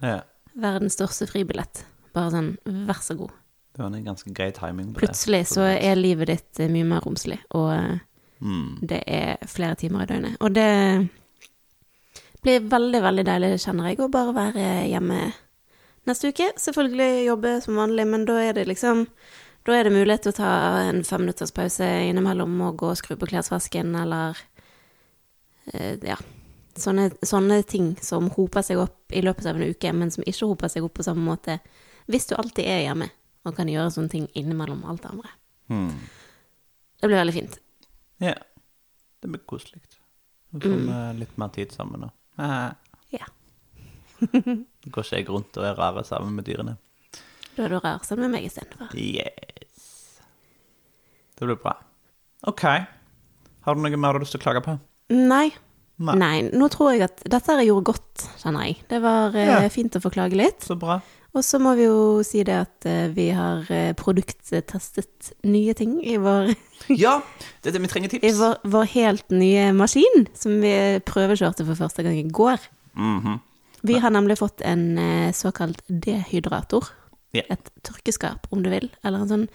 Ja. 0.04 0.22
Verdens 0.58 0.96
største 0.98 1.28
fribillett. 1.30 1.84
Bare 2.16 2.32
sånn, 2.34 2.54
vær 2.88 3.02
så 3.04 3.18
god. 3.20 3.34
Det 3.76 3.84
var 3.84 3.94
en 3.94 4.06
ganske 4.08 4.32
grei 4.34 4.52
timing 4.56 4.94
på 4.94 5.00
det. 5.00 5.08
Plutselig 5.08 5.44
så 5.52 5.66
er 5.70 5.98
livet 6.00 6.32
ditt 6.32 6.62
eh, 6.64 6.72
mye 6.72 6.88
mer 6.88 7.04
romslig, 7.06 7.42
og 7.58 7.74
eh, 7.76 7.98
Hmm. 8.38 8.78
det 8.86 9.00
er 9.10 9.40
flere 9.50 9.74
timer 9.82 10.04
i 10.04 10.06
døgnet. 10.12 10.36
Og 10.46 10.52
det 10.54 11.10
blir 12.46 12.68
veldig, 12.70 13.00
veldig 13.02 13.24
deilig, 13.26 13.48
kjenner 13.64 13.90
jeg, 13.90 14.00
å 14.04 14.12
bare 14.14 14.34
være 14.36 14.66
hjemme 14.92 15.18
neste 16.10 16.32
uke. 16.32 16.52
Selvfølgelig 16.60 17.28
jobbe 17.28 17.58
som 17.64 17.80
vanlig, 17.80 18.08
men 18.08 18.26
da 18.30 18.40
er 18.44 18.58
det 18.58 18.68
liksom 18.70 19.08
Da 19.68 19.76
er 19.76 19.84
det 19.84 19.92
mulighet 19.92 20.24
til 20.24 20.32
å 20.32 20.38
ta 20.38 20.50
en 20.88 21.02
femminutters 21.04 21.52
pause 21.52 21.84
innimellom 21.84 22.54
og 22.64 22.78
gå 22.80 22.92
og 22.94 22.96
skru 22.96 23.18
på 23.20 23.28
klesvasken 23.28 23.98
eller 24.00 24.38
eh, 25.74 25.98
ja. 26.08 26.16
Sånne, 26.80 27.10
sånne 27.20 27.58
ting 27.68 27.90
som 28.00 28.30
hoper 28.32 28.64
seg 28.64 28.80
opp 28.80 29.12
i 29.12 29.20
løpet 29.26 29.50
av 29.50 29.58
en 29.58 29.68
uke, 29.68 29.92
men 29.92 30.14
som 30.14 30.24
ikke 30.24 30.48
hoper 30.48 30.72
seg 30.72 30.88
opp 30.88 30.94
på 30.96 31.04
samme 31.04 31.26
måte 31.26 31.58
hvis 32.08 32.30
du 32.30 32.38
alltid 32.38 32.64
er 32.64 32.86
hjemme 32.86 33.10
og 33.44 33.58
kan 33.58 33.68
gjøre 33.68 33.92
sånne 33.92 34.14
ting 34.14 34.30
innimellom 34.40 34.86
alt 34.88 35.04
det 35.04 35.12
andre. 35.12 35.36
Hmm. 35.68 35.92
Det 37.02 37.10
blir 37.10 37.20
veldig 37.20 37.36
fint. 37.36 37.60
Ja. 38.24 38.38
Det 39.20 39.28
blir 39.28 39.44
koselig. 39.50 39.82
Nå 40.56 40.62
får 40.64 40.80
vi 40.80 41.20
litt 41.20 41.38
mer 41.38 41.52
tid 41.56 41.76
sammen 41.76 42.08
nå. 42.08 42.12
Ja. 44.22 44.42
Går 44.92 45.04
ikke 45.04 45.18
jeg 45.20 45.28
rundt 45.30 45.58
og 45.60 45.66
er 45.68 45.76
rar 45.78 45.98
sammen 46.08 46.34
med 46.38 46.46
dyrene? 46.48 46.78
Da 47.58 47.66
er 47.66 47.74
du 47.74 47.80
rar 47.82 48.04
sammen 48.06 48.28
med 48.28 48.38
meg 48.38 48.48
istedenfor. 48.50 48.94
Yes. 48.98 50.20
Det 51.38 51.46
blir 51.50 51.58
bra. 51.62 51.76
OK. 52.50 52.64
Har 53.68 53.76
du 53.76 53.82
noe 53.84 53.98
mer 54.00 54.16
du 54.16 54.20
har 54.20 54.24
lyst 54.26 54.34
til 54.38 54.42
å 54.42 54.46
klage 54.46 54.64
på? 54.66 54.78
Nei. 55.14 55.50
Nei. 55.98 56.16
Nei. 56.22 56.36
Nå 56.54 56.68
tror 56.74 56.94
jeg 56.94 57.08
at 57.08 57.24
dette 57.26 57.54
her 57.58 57.66
gjorde 57.66 57.90
godt, 57.92 58.26
kjenner 58.42 58.68
jeg. 58.70 58.80
Det 58.90 59.00
var 59.04 59.34
eh, 59.38 59.50
Ja. 59.50 59.62
fint 59.74 59.96
å 59.98 60.02
få 60.04 60.12
klage 60.14 60.38
litt. 60.38 60.62
Så 60.66 60.78
bra. 60.80 61.00
Og 61.38 61.44
så 61.46 61.60
må 61.62 61.74
vi 61.78 61.84
jo 61.86 62.22
si 62.26 62.42
det 62.48 62.56
at 62.56 62.86
eh, 62.90 63.08
vi 63.14 63.28
har 63.36 63.66
eh, 63.74 63.92
produkttestet 63.98 65.32
nye 65.50 65.74
ting 65.78 65.98
i 66.06 66.16
vår, 66.22 66.54
Ja, 67.04 67.18
det 67.62 67.72
er 67.72 67.76
det 67.78 67.82
vi 67.84 67.90
trenger 67.92 68.14
i 68.22 68.32
vår, 68.38 68.56
vår 68.64 68.88
helt 68.94 69.34
nye 69.34 69.68
maskin, 69.78 70.28
som 70.38 70.56
vi 70.64 70.72
prøvekjørte 71.06 71.66
for 71.68 71.78
første 71.82 72.06
gang 72.06 72.18
i 72.22 72.30
går. 72.30 72.62
Mhm. 72.98 73.42
Vi 73.82 74.00
har 74.02 74.14
nemlig 74.14 74.40
fått 74.40 74.62
en 74.62 74.98
eh, 74.98 75.34
såkalt 75.34 75.84
dehydrator. 75.88 76.90
Ja. 77.36 77.44
Et 77.54 77.70
tørkeskap, 77.86 78.48
om 78.50 78.64
du 78.64 78.72
vil. 78.72 78.90
Eller 79.06 79.24
en 79.24 79.32
sånn 79.32 79.48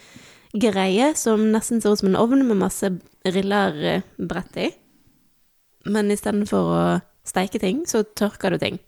greie 0.52 1.12
som 1.16 1.48
nesten 1.52 1.80
ser 1.80 1.94
ut 1.94 2.02
som 2.02 2.12
en 2.12 2.20
ovn 2.20 2.44
med 2.46 2.60
masse 2.60 2.90
riller 3.24 4.02
brett 4.18 4.52
bredt 4.52 4.58
i. 4.60 4.70
Men 5.88 6.12
istedenfor 6.14 6.68
å 6.70 6.82
steike 7.26 7.58
ting, 7.62 7.82
så 7.88 8.04
tørker 8.04 8.54
du 8.54 8.62
ting. 8.62 8.78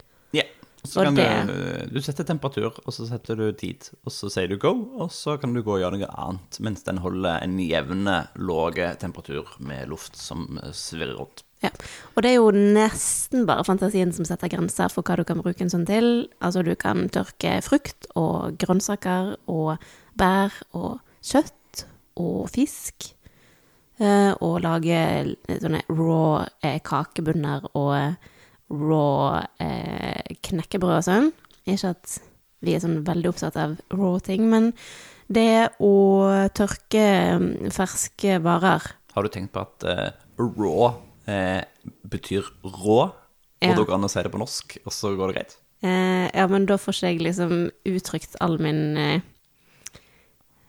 Så 0.84 1.00
kan 1.06 1.16
du, 1.16 1.24
du 1.88 2.00
setter 2.04 2.26
temperatur, 2.28 2.74
og 2.84 2.92
så 2.92 3.06
setter 3.08 3.38
du 3.40 3.46
tid, 3.56 3.86
og 4.04 4.12
så 4.12 4.28
sier 4.28 4.50
du 4.52 4.58
go, 4.60 4.74
og 5.00 5.08
så 5.14 5.38
kan 5.40 5.54
du 5.56 5.62
gå 5.64 5.78
og 5.78 5.80
gjøre 5.80 5.96
noe 6.02 6.10
annet 6.20 6.58
mens 6.60 6.84
den 6.84 6.98
holder 7.00 7.38
en 7.40 7.54
jevne, 7.62 8.18
låge 8.36 8.90
temperatur 9.00 9.48
med 9.64 9.88
luft 9.88 10.18
som 10.20 10.58
eh, 10.60 10.74
svirrer 10.76 11.16
rundt. 11.16 11.40
Ja. 11.64 11.70
Og 12.12 12.20
det 12.26 12.34
er 12.34 12.36
jo 12.36 12.50
nesten 12.52 13.46
bare 13.48 13.64
fantasien 13.64 14.12
som 14.12 14.26
setter 14.28 14.52
grenser 14.52 14.92
for 14.92 15.00
hva 15.06 15.16
du 15.16 15.24
kan 15.24 15.40
bruke 15.40 15.64
en 15.64 15.72
sånn 15.72 15.86
til. 15.88 16.28
Altså 16.44 16.60
du 16.66 16.74
kan 16.76 17.06
tørke 17.08 17.54
frukt 17.64 18.04
og 18.20 18.58
grønnsaker 18.60 19.38
og 19.48 19.80
bær 20.20 20.52
og 20.76 20.98
kjøtt 21.24 21.86
og 22.20 22.50
fisk. 22.52 23.14
eh, 23.96 24.36
Og 24.44 24.60
lage 24.60 25.00
sånne 25.48 25.80
raw 25.88 26.44
eh, 26.60 26.76
kakebunner 26.84 27.64
og 27.72 28.20
raw 28.70 29.42
eh, 29.60 30.36
knekkebrød 30.46 30.98
og 31.00 31.06
sånn. 31.06 31.32
Ikke 31.68 31.94
at 31.94 32.18
vi 32.64 32.74
er 32.76 32.80
sånn 32.84 33.02
veldig 33.04 33.28
opptatt 33.32 33.56
av 33.60 33.74
raw 33.92 34.18
ting, 34.24 34.46
men 34.50 34.70
det 35.32 35.70
å 35.80 35.92
tørke 36.56 37.04
mm, 37.40 37.50
ferske 37.72 38.38
varer 38.44 38.84
Har 39.14 39.24
du 39.24 39.30
tenkt 39.32 39.52
på 39.54 39.62
at 39.64 39.84
eh, 39.88 40.08
raw 40.40 40.94
eh, 41.30 41.60
betyr 42.08 42.44
rå, 42.64 42.98
og 43.04 43.12
Ja. 43.64 43.72
det 43.72 43.84
går 43.86 43.94
an 43.96 44.04
å 44.04 44.10
si 44.12 44.20
det 44.24 44.32
på 44.32 44.40
norsk, 44.42 44.74
og 44.84 44.92
så 44.92 45.14
går 45.16 45.30
det 45.32 45.36
greit? 45.38 45.54
Eh, 45.84 46.26
ja, 46.32 46.44
men 46.48 46.66
da 46.68 46.76
får 46.80 46.96
ikke 46.96 47.08
jeg 47.12 47.22
liksom 47.24 47.54
uttrykt 47.88 48.36
all 48.44 48.58
min 48.60 48.96
eh, 49.00 49.20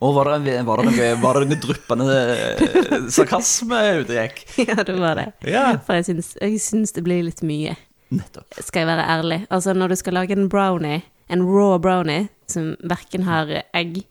Og 0.04 0.12
var 0.16 0.28
det, 0.44 0.54
var 0.68 0.80
det 0.82 0.90
noe, 0.90 1.08
var 1.22 1.40
det 1.40 1.48
noe 1.50 1.60
dryppende 1.62 2.16
eh, 2.36 2.96
sarkasme 3.12 3.78
ute 4.02 4.16
gikk? 4.18 4.42
Ja, 4.68 4.76
det 4.84 4.96
var 5.00 5.16
det. 5.20 5.26
Ja. 5.48 5.66
For 5.86 5.96
jeg 5.96 6.08
syns, 6.10 6.34
jeg 6.40 6.60
syns 6.60 6.92
det 6.96 7.04
blir 7.06 7.24
litt 7.24 7.40
mye, 7.44 7.76
Nettopp. 8.14 8.54
skal 8.62 8.84
jeg 8.84 8.86
være 8.86 9.06
ærlig. 9.16 9.38
Altså, 9.50 9.74
når 9.74 9.88
du 9.88 9.96
skal 9.96 10.14
lage 10.14 10.32
en 10.36 10.48
brownie, 10.48 11.02
en 11.28 11.42
raw 11.42 11.78
brownie, 11.82 12.28
som 12.46 12.76
verken 12.86 13.26
har 13.26 13.50
egg, 13.74 14.04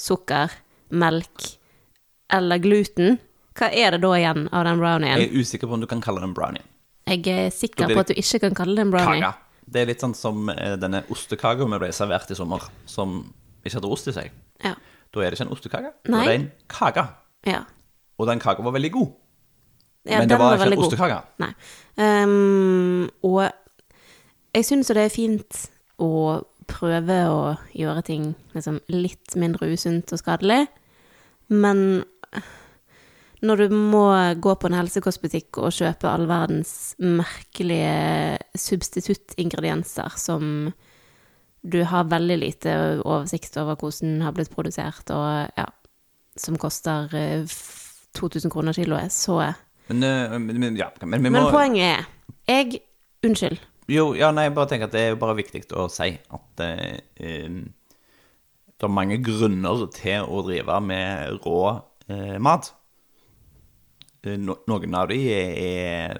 sukker, 0.00 0.50
melk 0.90 1.48
eller 2.32 2.58
gluten, 2.64 3.18
hva 3.58 3.68
er 3.68 3.92
det 3.92 4.00
da 4.00 4.12
igjen 4.16 4.46
av 4.48 4.64
den 4.64 4.78
brownien? 4.80 5.20
Jeg 5.20 5.28
er 5.28 5.40
usikker 5.42 5.68
på 5.68 5.76
om 5.76 5.82
du 5.82 5.86
kan 5.90 6.00
kalle 6.00 6.22
det 6.22 6.30
en 6.30 6.36
brownie. 6.36 6.64
Jeg 7.10 7.26
er 7.28 7.50
sikker 7.52 7.90
på 7.92 8.00
at 8.00 8.08
du 8.08 8.14
ikke 8.16 8.40
kan 8.46 8.54
kalle 8.56 8.78
det 8.78 8.86
en 8.86 8.94
brownie. 8.94 9.20
Kaga. 9.20 9.34
Det 9.72 9.82
er 9.82 9.90
litt 9.92 10.02
sånn 10.02 10.14
som 10.16 10.48
eh, 10.52 10.74
denne 10.80 11.02
ostekaka 11.12 11.66
vi 11.68 11.78
ble 11.84 11.90
servert 11.94 12.32
i 12.32 12.36
sommer, 12.38 12.64
som 12.88 13.20
ikke 13.62 13.76
hadde 13.78 13.92
ost 13.94 14.08
i 14.10 14.14
seg. 14.16 14.32
Ja. 14.64 14.72
Da 15.12 15.20
er 15.20 15.30
det 15.30 15.36
ikke 15.38 15.46
en 15.50 15.52
ostekake, 15.54 15.92
da 16.08 16.22
er 16.22 16.30
det 16.30 16.38
en 16.40 16.48
kake. 16.72 17.04
ja. 17.52 17.62
Og 18.20 18.28
den 18.28 18.38
kaka 18.38 18.62
var 18.62 18.74
veldig 18.76 18.90
god. 18.94 19.08
Ja, 20.04 20.18
Men 20.18 20.28
det 20.28 20.38
var, 20.38 20.56
ikke 20.56 20.64
veldig 20.64 20.78
ostekake. 20.82 21.18
Nei. 21.42 21.52
Um, 22.00 23.10
og 23.28 23.44
jeg 24.52 24.66
syns 24.66 24.90
jo 24.90 24.96
det 24.98 25.04
er 25.06 25.14
fint 25.14 25.60
å 26.02 26.40
prøve 26.70 27.18
å 27.28 27.42
gjøre 27.76 28.02
ting 28.06 28.32
liksom 28.56 28.80
litt 28.90 29.36
mindre 29.38 29.68
usunt 29.74 30.12
og 30.14 30.20
skadelig, 30.20 30.64
men 31.52 32.02
når 33.42 33.64
du 33.64 33.74
må 33.74 34.06
gå 34.38 34.54
på 34.54 34.68
en 34.70 34.78
helsekostbutikk 34.78 35.58
og 35.58 35.74
kjøpe 35.74 36.06
all 36.06 36.28
verdens 36.30 36.94
merkelige 37.02 38.38
substituttingredienser 38.54 40.14
som 40.20 40.70
du 41.62 41.80
har 41.86 42.10
veldig 42.10 42.38
lite 42.38 42.74
oversikt 43.02 43.58
over 43.58 43.78
hvordan 43.78 44.22
har 44.22 44.34
blitt 44.34 44.50
produsert, 44.54 45.10
og 45.14 45.50
ja, 45.58 45.66
som 46.38 46.58
koster 46.58 47.10
eh, 47.18 47.58
2000 48.18 48.50
kroner 48.50 48.76
kiloet, 48.76 49.14
så 49.14 49.40
Men, 49.92 50.08
eh, 50.08 50.38
men, 50.38 50.60
men, 50.60 50.80
ja, 50.80 50.88
men 51.04 51.22
må 51.28 51.36
men 51.36 51.52
poenget 51.52 52.00
er 52.00 52.08
Jeg 52.48 52.82
Unnskyld. 53.22 53.60
Jo, 53.90 54.12
ja, 54.18 54.32
nei, 54.34 54.48
jeg 54.48 54.54
bare 54.56 54.70
tenker 54.70 54.88
at 54.88 54.94
det 54.94 55.02
er 55.06 55.18
bare 55.18 55.36
viktig 55.38 55.62
å 55.78 55.86
si 55.90 56.08
at 56.10 56.62
eh, 56.64 56.98
det 58.82 58.88
er 58.88 58.90
mange 58.90 59.18
grunner 59.22 59.84
til 59.94 60.26
å 60.26 60.42
drive 60.46 60.78
med 60.82 61.42
rå 61.44 61.58
eh, 62.10 62.38
mat. 62.42 62.72
Eh, 64.22 64.38
no, 64.38 64.56
noen 64.70 64.98
av 64.98 65.10
de 65.10 65.20
er, 65.34 65.52
er 65.54 66.18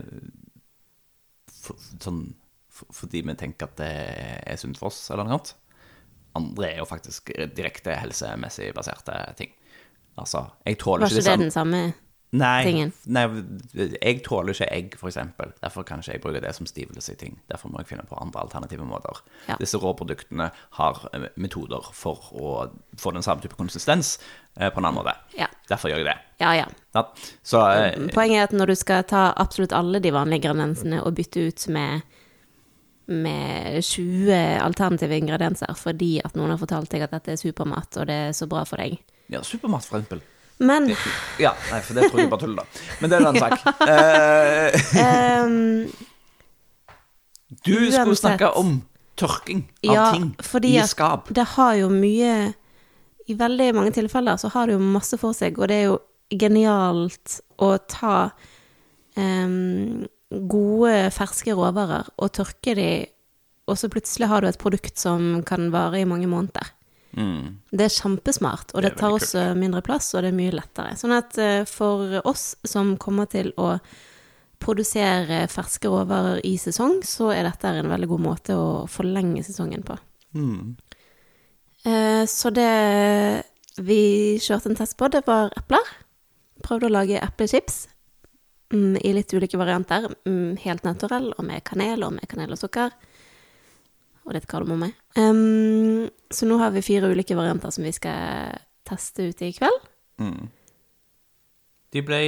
for, 1.51 1.79
sånn 2.03 2.23
for, 2.71 2.91
fordi 3.03 3.25
vi 3.27 3.39
tenker 3.41 3.71
at 3.71 3.83
det 3.83 3.93
er 4.53 4.61
sunt 4.61 4.79
for 4.79 4.93
oss, 4.93 5.05
eller 5.11 5.27
noe 5.27 5.39
annet. 5.39 5.55
Andre 6.39 6.71
er 6.71 6.79
jo 6.85 6.89
faktisk 6.89 7.35
direkte 7.57 7.99
helsemessig 7.99 8.71
baserte 8.77 9.19
ting. 9.39 9.51
Altså, 10.21 10.47
jeg 10.67 10.79
tåler 10.79 11.07
Var 11.07 11.13
ikke 11.13 11.23
ikke 11.25 11.31
det 11.31 11.45
den 11.47 11.55
samme 11.55 11.83
Nei, 12.33 12.63
tingen? 12.65 12.93
nei, 13.13 13.27
jeg 13.77 14.23
tåler 14.25 14.55
ikke 14.55 14.69
egg, 14.73 14.95
eksempel. 14.97 15.51
Derfor 15.61 15.85
kan 15.85 16.01
ikke 16.01 16.15
jeg 16.15 16.23
bruke 16.25 16.41
det 16.41 16.55
som 16.57 16.69
stivelse 16.69 17.13
i 17.13 17.19
ting. 17.21 17.35
Derfor 17.53 17.69
må 17.69 17.83
jeg 17.83 17.91
finne 17.91 18.07
på 18.09 18.17
andre 18.17 18.47
alternative 18.47 18.87
måter. 18.89 19.21
Ja. 19.51 19.59
Disse 19.61 19.77
råproduktene 19.83 20.47
har 20.79 21.03
eh, 21.13 21.27
metoder 21.37 21.91
for 21.93 22.31
å 22.33 22.55
få 22.97 23.13
den 23.13 23.27
samme 23.27 23.45
type 23.45 23.59
konsistens 23.61 24.15
eh, 24.57 24.73
på 24.73 24.81
en 24.81 24.89
annen 24.89 25.03
måte. 25.03 25.13
Ja. 25.37 25.51
Derfor 25.69 25.93
gjør 25.93 26.01
jeg 26.01 26.09
det. 26.09 26.17
Ja, 26.41 26.55
ja. 26.57 26.67
Ja. 26.97 27.05
Så 27.45 27.61
eh, 27.69 28.01
Poenget 28.17 28.39
er 28.41 28.49
at 28.49 28.57
når 28.57 28.73
du 28.73 28.79
skal 28.81 29.05
ta 29.13 29.29
absolutt 29.37 29.77
alle 29.77 30.01
de 30.01 30.17
vanlige 30.17 30.47
ingrediensene 30.47 31.05
og 31.05 31.21
bytte 31.21 31.49
ut 31.51 31.69
med 31.77 32.09
med 33.13 33.83
20 33.85 34.33
alternative 34.63 35.17
ingredienser 35.19 35.75
fordi 35.77 36.15
at 36.25 36.37
noen 36.39 36.55
har 36.55 36.61
fortalt 36.61 36.89
deg 36.95 37.03
at 37.05 37.13
dette 37.13 37.35
er 37.35 37.41
supermat, 37.41 37.99
og 37.99 38.07
det 38.09 38.19
er 38.29 38.37
så 38.37 38.47
bra 38.49 38.63
for 38.65 38.81
deg. 38.81 39.03
ja, 39.29 39.43
supermat, 39.45 39.85
for 39.85 39.99
eksempel. 39.99 40.23
Men 40.63 40.89
Ja, 41.43 41.53
nei, 41.71 41.81
for 41.83 41.99
det 41.99 42.09
tror 42.11 42.23
jeg 42.23 42.31
bare 42.31 42.45
tull, 42.45 42.57
da. 42.59 42.65
Men 43.01 43.11
det 43.11 43.17
er 43.17 43.25
en 43.25 43.31
annen 43.33 43.43
sak. 43.43 43.59
Eh, 43.93 45.03
ehm, 45.03 45.91
du 47.67 47.75
skulle 47.91 48.17
snakke 48.17 48.51
om 48.59 48.77
tørking 49.19 49.65
av 49.89 49.95
ja, 49.95 50.07
ting 50.15 50.31
fordi 50.41 50.73
i 50.77 50.81
at 50.81 50.93
skap. 50.93 51.29
det 51.35 51.45
har 51.55 51.75
jo 51.77 51.91
mye 51.93 52.53
I 53.29 53.37
veldig 53.39 53.69
mange 53.77 53.93
tilfeller 53.95 54.39
så 54.41 54.51
har 54.55 54.67
det 54.67 54.79
jo 54.79 54.83
masse 54.95 55.19
for 55.21 55.37
seg, 55.37 55.59
og 55.61 55.69
det 55.71 55.77
er 55.77 55.85
jo 55.91 55.99
genialt 56.33 57.37
å 57.63 57.75
ta 57.91 58.17
um, 59.15 60.07
gode, 60.33 60.95
ferske 61.15 61.55
råvarer 61.55 62.09
og 62.17 62.33
tørke 62.35 62.75
de, 62.79 62.89
og 63.69 63.79
så 63.79 63.91
plutselig 63.93 64.31
har 64.31 64.43
du 64.43 64.49
et 64.49 64.61
produkt 64.61 64.99
som 64.99 65.43
kan 65.47 65.69
vare 65.75 66.01
i 66.01 66.09
mange 66.09 66.31
måneder. 66.31 66.73
Mm. 67.17 67.59
Det 67.71 67.85
er 67.85 67.93
kjempesmart, 67.93 68.73
og 68.73 68.83
Det 68.83 68.95
det, 68.95 68.99
tar 69.01 69.13
også 69.17 69.45
mindre 69.59 69.83
plass, 69.85 70.15
og 70.15 70.25
det 70.25 70.33
er 70.33 70.39
mye 70.39 70.55
lettere. 70.55 70.97
Sånn 70.97 71.13
at 71.17 71.37
eh, 71.39 71.65
for 71.69 72.21
oss 72.29 72.55
som 72.65 72.97
kommer 73.01 73.29
til 73.33 73.53
å 73.61 73.75
produsere 74.63 75.43
ferske 75.51 75.91
råvarer 75.91 76.41
i 76.47 76.55
sesong, 76.61 77.01
så 77.05 77.33
er 77.35 77.49
dette 77.49 77.69
en 77.69 77.91
veldig 77.91 78.09
god 78.15 78.25
måte 78.25 78.57
å 78.57 78.85
forlenge 78.91 79.43
sesongen 79.45 79.83
på. 79.87 79.99
Mm. 80.39 80.77
Eh, 81.85 82.25
Så 82.31 82.51
det 82.55 83.43
vi 83.77 84.39
kjørte 84.39 84.71
en 84.71 84.79
test 84.79 84.97
på, 84.97 85.09
det 85.09 85.25
var 85.27 85.53
epler. 85.57 85.89
Prøvde 86.63 86.89
å 86.89 86.93
lage 86.93 87.21
eplechips 87.21 87.89
mm, 88.73 89.01
i 89.03 89.15
litt 89.17 89.33
ulike 89.33 89.59
varianter. 89.59 90.07
Mm, 90.29 90.59
helt 90.63 90.85
naturell, 90.85 91.33
og 91.37 91.45
med 91.49 91.65
kanel, 91.65 92.05
og 92.07 92.15
med 92.19 92.29
kanel 92.31 92.53
og 92.55 92.61
sukker. 92.61 92.93
Og 94.23 94.37
litt 94.37 94.47
kardemomme. 94.51 94.93
Um, 95.19 96.09
så 96.31 96.47
nå 96.47 96.59
har 96.61 96.71
vi 96.75 96.85
fire 96.87 97.11
ulike 97.11 97.37
varianter 97.39 97.73
som 97.75 97.85
vi 97.87 97.93
skal 97.95 98.59
teste 98.87 99.31
ut 99.31 99.43
i 99.43 99.51
kveld. 99.57 99.89
De 101.93 102.01
ble, 102.07 102.21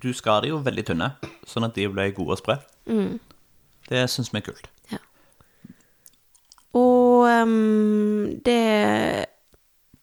du 0.00 0.12
skar 0.16 0.44
de 0.44 0.52
jo 0.52 0.62
veldig 0.64 0.84
tynne, 0.88 1.10
sånn 1.48 1.66
at 1.66 1.74
de 1.76 1.88
ble 1.92 2.06
gode 2.16 2.36
og 2.36 2.40
sprø. 2.40 2.56
Det 3.90 4.04
syns 4.08 4.30
vi 4.32 4.40
er 4.40 4.46
kult. 4.46 4.70
Ja. 4.92 5.00
Og 6.78 7.26
um, 7.28 8.30
det 8.46 8.60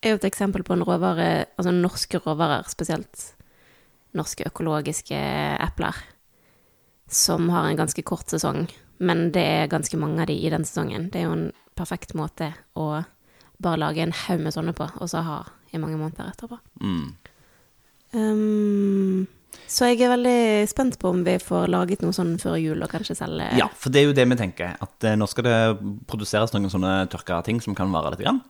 er 0.02 0.14
jo 0.14 0.20
et 0.20 0.28
eksempel 0.30 0.64
på 0.68 0.76
en 0.76 0.86
råvare, 0.86 1.48
altså 1.58 1.74
norske 1.74 2.22
råvarer, 2.22 2.70
spesielt 2.70 3.32
norske 4.18 4.46
økologiske 4.50 5.18
epler, 5.64 5.98
som 7.12 7.50
har 7.54 7.70
en 7.70 7.80
ganske 7.80 8.04
kort 8.08 8.32
sesong, 8.32 8.66
men 9.02 9.32
det 9.36 9.42
er 9.44 9.72
ganske 9.72 9.98
mange 10.00 10.22
av 10.24 10.30
de 10.30 10.36
i 10.38 10.52
den 10.54 10.66
sesongen. 10.68 11.10
Det 11.12 11.22
er 11.24 11.28
jo 11.28 11.36
en 11.38 11.48
perfekt 11.78 12.14
måte 12.18 12.52
å 12.78 13.04
bare 13.62 13.80
lage 13.82 14.02
en 14.06 14.14
haug 14.26 14.42
med 14.46 14.54
sånne 14.56 14.74
på, 14.78 14.88
og 15.02 15.10
så 15.10 15.22
ha 15.26 15.40
i 15.74 15.80
mange 15.82 15.98
måneder 16.00 16.32
etterpå. 16.32 16.58
Mm. 16.82 17.12
Um, 18.12 19.28
så 19.72 19.88
jeg 19.92 20.02
er 20.04 20.12
veldig 20.14 20.68
spent 20.72 20.98
på 21.00 21.12
om 21.12 21.22
vi 21.28 21.38
får 21.42 21.70
laget 21.72 22.04
noe 22.04 22.16
sånn 22.16 22.34
før 22.42 22.58
jul, 22.60 22.82
og 22.84 22.92
kanskje 22.92 23.16
selge 23.20 23.48
Ja, 23.60 23.68
for 23.76 23.92
det 23.94 24.02
er 24.02 24.10
jo 24.10 24.16
det 24.16 24.26
vi 24.32 24.38
tenker. 24.40 24.76
At 24.84 25.08
eh, 25.08 25.18
nå 25.20 25.28
skal 25.32 25.48
det 25.48 25.58
produseres 26.12 26.54
noen 26.56 26.72
sånne 26.72 26.94
tørka 27.12 27.42
ting 27.48 27.62
som 27.64 27.76
kan 27.78 27.92
vare 27.94 28.14
litt, 28.14 28.24
grann, 28.24 28.42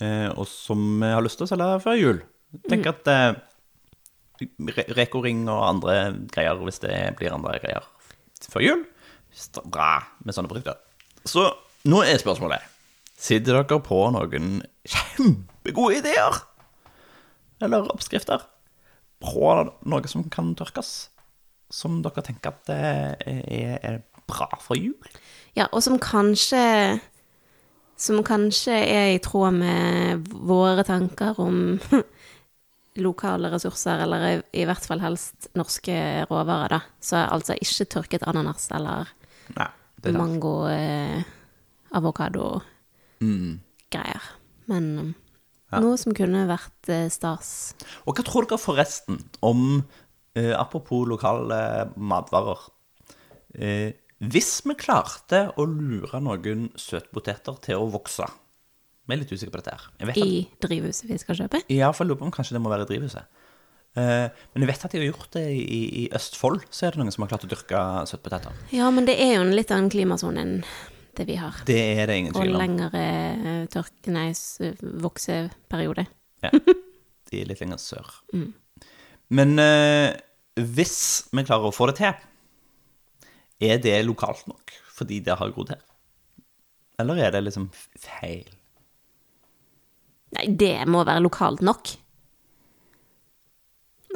eh, 0.00 0.28
og 0.32 0.48
som 0.48 1.00
vi 1.02 1.12
har 1.12 1.24
lyst 1.24 1.40
til 1.40 1.48
å 1.48 1.52
selge 1.52 1.68
før 1.84 2.00
jul. 2.00 2.22
Tenk 2.68 2.88
at 2.92 3.08
eh, 3.12 3.28
Re- 4.40 4.88
Reko-ring 4.96 5.42
og 5.52 5.66
andre 5.66 5.96
greier, 6.32 6.60
hvis 6.64 6.80
det 6.84 6.94
blir 7.18 7.34
andre 7.36 7.58
greier 7.60 7.84
før 8.48 8.64
jul, 8.64 8.84
bra 9.64 9.92
med 10.24 10.36
sånne 10.36 10.50
produkter. 10.50 10.78
Så 11.24 11.46
nå 11.88 12.02
er 12.04 12.20
spørsmålet 12.20 12.66
Sitter 13.20 13.58
dere 13.58 13.76
på 13.84 13.98
noen 14.14 14.62
kjempegode 14.88 15.98
ideer? 15.98 16.38
Eller 17.60 17.90
oppskrifter? 17.92 18.46
På 19.20 19.50
noe 19.60 20.08
som 20.08 20.24
kan 20.32 20.54
tørkes? 20.56 21.10
Som 21.68 22.00
dere 22.00 22.24
tenker 22.24 22.54
at 22.54 22.72
er, 22.72 23.76
er 23.76 24.00
bra 24.30 24.48
for 24.64 24.80
jul? 24.80 24.96
Ja, 25.58 25.68
og 25.68 25.82
som 25.84 25.98
kanskje 26.00 27.00
Som 28.00 28.22
kanskje 28.24 28.72
er 28.72 29.12
i 29.12 29.20
tråd 29.20 29.58
med 29.60 30.28
våre 30.32 30.86
tanker 30.88 31.36
om 31.44 31.76
lokale 32.96 33.50
ressurser, 33.52 34.00
eller 34.00 34.24
i, 34.24 34.36
i 34.62 34.64
hvert 34.64 34.86
fall 34.88 35.02
helst 35.04 35.50
norske 35.52 36.24
råvarer, 36.30 36.72
da. 36.72 36.80
Så 37.04 37.20
altså 37.20 37.58
ikke 37.60 37.90
tørket 37.92 38.24
ananas 38.24 38.70
eller 38.72 39.12
Nei, 39.56 39.70
det 40.00 40.12
er 40.12 40.18
mango, 40.18 40.54
eh, 40.70 41.22
avokado, 41.96 42.60
Mm. 43.20 43.58
Men 44.70 44.86
ja. 45.70 45.80
noe 45.82 45.96
som 46.00 46.14
kunne 46.16 46.46
vært 46.48 46.88
eh, 46.88 47.08
stas. 47.12 47.74
Og 48.08 48.16
hva 48.16 48.24
tror 48.24 48.46
dere 48.48 48.60
forresten 48.60 49.18
om 49.44 49.82
eh, 50.38 50.54
Apropos 50.56 51.04
lokale 51.10 51.90
matvarer. 51.96 52.62
Eh, 53.54 53.92
hvis 54.20 54.60
vi 54.64 54.76
klarte 54.78 55.46
å 55.58 55.64
lure 55.66 56.20
noen 56.22 56.70
søtpoteter 56.78 57.56
til 57.64 57.80
å 57.80 57.90
vokse 57.90 58.26
Vi 59.08 59.14
er 59.16 59.22
litt 59.22 59.32
usikre 59.32 59.54
på 59.56 59.62
dette 59.62 59.74
her. 59.74 60.12
I 60.16 60.46
drivhuset 60.62 61.08
vi 61.08 61.18
skal 61.18 61.38
kjøpe. 61.42 61.62
ja, 61.68 61.90
for 61.90 62.04
jeg 62.04 62.12
lurer 62.12 62.20
på 62.20 62.28
om 62.28 62.34
kanskje 62.34 62.54
det 62.54 62.62
må 62.62 62.70
være 62.70 62.86
i 62.86 62.90
drivhuset. 62.92 63.26
Eh, 63.98 64.28
men 64.52 64.62
jeg 64.62 64.70
vet 64.70 64.84
at 64.86 64.92
de 64.94 65.00
har 65.00 65.08
gjort 65.08 65.32
det 65.34 65.44
i, 65.50 65.80
i 66.02 66.06
Østfold. 66.14 66.62
Så 66.70 66.86
er 66.86 66.94
det 66.94 67.02
noen 67.02 67.14
som 67.14 67.24
har 67.24 67.32
klart 67.32 67.46
å 67.46 67.50
dyrke 67.50 67.82
søtpoteter. 68.10 68.56
Ja, 68.74 68.90
men 68.94 69.08
det 69.08 69.18
er 69.22 69.36
jo 69.36 69.44
en 69.44 69.54
litt 69.56 69.72
annen 69.74 69.90
klimasone 69.92 70.44
enn 70.44 70.56
det 71.18 71.26
vi 71.28 71.36
har. 71.40 71.58
Det 71.66 71.78
er 71.98 72.06
det 72.10 72.18
ingen 72.20 72.36
tvil 72.36 72.54
om. 72.54 72.60
lengre 72.62 73.04
eh, 73.04 73.62
tørk... 73.72 73.92
Nei, 74.14 74.30
vokseperiode. 75.04 76.06
Ja, 76.46 76.52
de 77.30 77.42
er 77.42 77.50
litt 77.50 77.62
lenger 77.62 77.80
sør. 77.82 78.12
Men 79.30 79.58
eh, 79.62 80.14
hvis 80.60 80.98
vi 81.34 81.46
klarer 81.46 81.70
å 81.70 81.74
få 81.74 81.90
det 81.90 81.98
til, 82.00 82.26
er 83.60 83.82
det 83.82 83.98
lokalt 84.06 84.46
nok 84.48 84.76
fordi 85.00 85.20
det 85.24 85.36
har 85.40 85.52
grodd 85.54 85.72
her? 85.72 85.84
Eller 87.00 87.22
er 87.24 87.32
det 87.32 87.46
liksom 87.46 87.70
feil? 87.72 88.48
Nei, 90.36 90.44
det 90.60 90.84
må 90.86 91.02
være 91.08 91.24
lokalt 91.24 91.62
nok. 91.64 91.94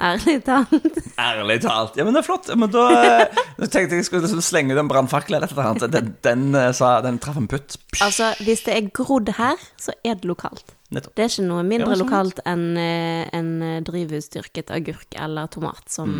Ærlig 0.04 0.36
talt. 0.44 0.98
Ærlig 1.20 1.56
talt. 1.64 1.96
Ja, 1.98 2.04
men 2.04 2.12
det 2.16 2.20
er 2.20 2.26
flott. 2.26 2.48
Men 2.60 2.70
da, 2.74 2.84
eh, 2.92 3.42
da 3.58 3.66
tenkte 3.70 3.94
jeg 3.96 4.02
jeg 4.02 4.08
skulle 4.10 4.24
liksom 4.26 4.42
slenge 4.44 4.74
ut 4.76 4.80
en 4.82 4.90
brannfakkel 4.90 5.36
eller 5.38 5.48
et 5.48 5.54
eller 5.56 5.70
annet. 5.70 5.86
Den, 5.94 6.10
den, 6.26 6.44
eh, 6.60 6.82
den 7.06 7.18
traff 7.24 7.38
en 7.40 7.48
putt. 7.50 7.78
Psh, 7.94 8.04
Altså, 8.04 8.30
hvis 8.44 8.64
det 8.66 8.74
er 8.76 8.88
grodd 8.96 9.32
her, 9.38 9.60
så 9.80 9.94
er 10.04 10.18
det 10.20 10.28
lokalt. 10.28 10.74
Nettopp. 10.94 11.14
Det 11.16 11.24
er 11.24 11.32
ikke 11.32 11.46
noe 11.48 11.62
Ja, 11.62 11.68
mindre 11.72 11.94
sånn. 11.96 12.02
lokalt 12.04 12.42
enn 12.46 12.66
eh, 12.78 13.24
en 13.34 13.48
eh, 13.64 13.78
drivhusdyrket 13.86 14.70
agurk 14.76 15.16
eller 15.18 15.48
tomat, 15.50 15.86
som 15.90 16.12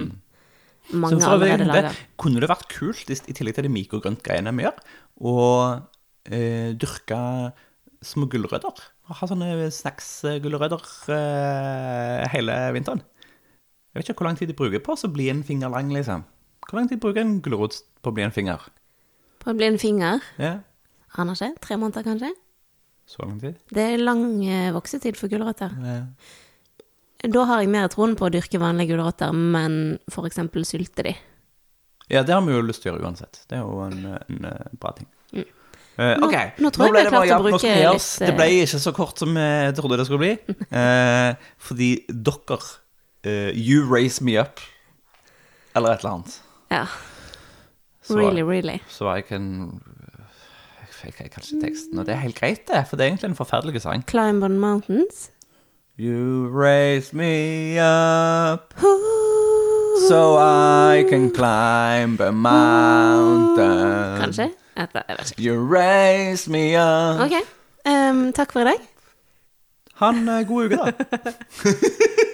mange 0.93 1.21
Så 1.21 1.29
for 1.29 1.39
øvrig, 1.39 1.59
det, 1.61 1.69
lager. 1.69 2.01
kunne 2.21 2.41
det 2.43 2.49
vært 2.51 2.67
kult, 2.73 3.09
i, 3.09 3.15
i 3.31 3.37
tillegg 3.37 3.55
til 3.57 3.69
de 3.69 3.75
mikrogrøntgreiene 3.77 4.53
vi 4.57 4.67
gjør, 4.67 4.83
å 5.25 5.37
eh, 6.29 6.73
dyrke 6.81 7.21
små 8.05 8.27
gulrøtter? 8.33 8.83
Ha 9.15 9.27
sånne 9.29 9.69
snacksgulrøtter 9.73 10.85
eh, 11.15 12.25
hele 12.35 12.57
vinteren? 12.77 13.03
Jeg 13.95 14.03
vet 14.03 14.09
ikke 14.11 14.25
hvor 14.25 14.27
lang 14.27 14.39
tid 14.39 14.51
de 14.51 14.59
bruker 14.59 14.83
på 14.83 14.99
å 14.99 15.11
bli 15.15 15.29
en 15.31 15.45
finger 15.47 15.71
lang, 15.71 15.93
liksom. 15.95 16.25
Hvor 16.67 16.81
lang 16.81 16.89
tid 16.91 16.99
bruker 16.99 17.23
en 17.23 17.37
gulrot 17.45 17.77
på 18.03 18.11
å 18.11 18.15
bli 18.17 18.25
en 18.27 18.35
finger? 18.35 18.63
På 19.39 19.53
å 19.53 19.55
bli 19.55 19.69
en 19.69 19.79
finger. 19.79 20.25
Ja, 20.43 20.57
Aner 21.15 21.39
ikke. 21.39 21.53
Tre 21.63 21.77
måneder, 21.79 22.03
kanskje. 22.03 22.33
så 23.07 23.23
lang 23.23 23.39
tid? 23.39 23.61
Det 23.71 23.83
er 23.93 24.01
lang 24.03 24.25
eh, 24.43 24.73
voksetid 24.75 25.15
for 25.15 25.31
gulrøtter. 25.31 25.71
Ja. 25.85 26.01
Da 27.31 27.45
har 27.49 27.63
jeg 27.63 27.71
mer 27.73 27.87
troen 27.93 28.17
på 28.19 28.27
å 28.27 28.33
dyrke 28.33 28.59
vanlige 28.59 28.97
gulrøtter, 28.97 29.31
men 29.33 30.01
eksempel 30.27 30.67
sylte 30.67 31.07
de. 31.07 31.15
Ja, 32.11 32.25
det 32.25 32.35
har 32.35 32.43
vi 32.45 32.53
jo 32.53 32.65
lyst 32.67 32.83
til 32.83 32.91
å 32.91 32.97
gjøre 32.97 33.07
uansett. 33.07 33.45
Det 33.49 33.61
er 33.61 33.63
jo 33.63 33.79
en, 33.87 34.01
en, 34.19 34.49
eh, 34.51 34.75
bra 34.81 34.91
ting. 34.99 35.09
Mm. 35.33 35.47
Uh, 35.95 36.17
ok, 36.27 36.35
nå 36.59 36.71
tror 36.75 36.89
jeg 36.89 36.91
ble 36.91 37.03
vi 37.05 37.07
det 37.07 37.13
har 37.15 37.15
bare 37.15 37.29
klart 37.29 37.31
ja, 37.31 37.39
nå 37.39 37.59
skal 37.63 37.77
vi 37.79 37.87
oss. 37.93 38.09
Det 38.19 38.33
ble 38.35 38.47
ikke 38.59 38.81
så 38.83 38.93
kort 38.97 39.21
som 39.23 39.37
jeg 39.39 39.77
trodde 39.79 40.01
det 40.01 40.09
skulle 40.09 40.25
bli. 40.25 40.57
uh, 40.75 41.39
fordi 41.69 41.91
dere 42.11 42.59
eh, 43.25 43.51
You 43.55 43.85
raise 43.95 44.25
me 44.25 44.41
up. 44.41 44.61
Eller 45.77 45.89
et 45.89 45.99
eller 45.99 46.11
annet. 46.11 46.43
Ja. 46.71 46.87
Så, 48.03 48.19
Really, 48.19 48.43
really. 48.43 48.79
så 48.89 49.15
jeg 49.15 49.25
kan 49.25 49.81
jeg, 51.05 51.13
kan 51.15 51.43
ikke 51.43 51.67
teksten, 51.67 51.99
og 51.99 52.07
det 52.07 52.15
er 52.15 52.19
helt 52.19 52.39
greit, 52.41 52.69
det. 52.69 52.87
For 52.89 52.97
det 52.97 53.05
er 53.05 53.09
egentlig 53.09 53.29
en 53.29 53.37
forferdelig 53.37 53.81
sang. 53.83 54.05
Climb 54.09 54.43
on 54.43 54.59
mountains. 54.59 55.31
You 55.99 56.49
raise 56.51 57.15
me 57.17 57.77
up 57.79 58.75
so 60.09 60.37
I 60.39 61.05
can 61.11 61.31
climb 61.35 62.21
a 62.21 62.31
mountain. 62.31 64.19
Kanskje? 64.21 64.51
Jeg 64.77 64.89
vet 64.93 65.31
ikke. 65.31 65.43
You 65.43 65.75
raise 65.77 66.51
me 66.51 66.75
up 66.77 67.21
Ok. 67.21 67.33
Um, 67.87 68.33
takk 68.33 68.53
for 68.53 68.61
i 68.61 68.65
dag. 68.65 68.81
Ha 69.95 70.09
en 70.11 70.29
eh, 70.29 70.47
god 70.49 70.65
uke, 70.65 70.77
da. 70.77 70.91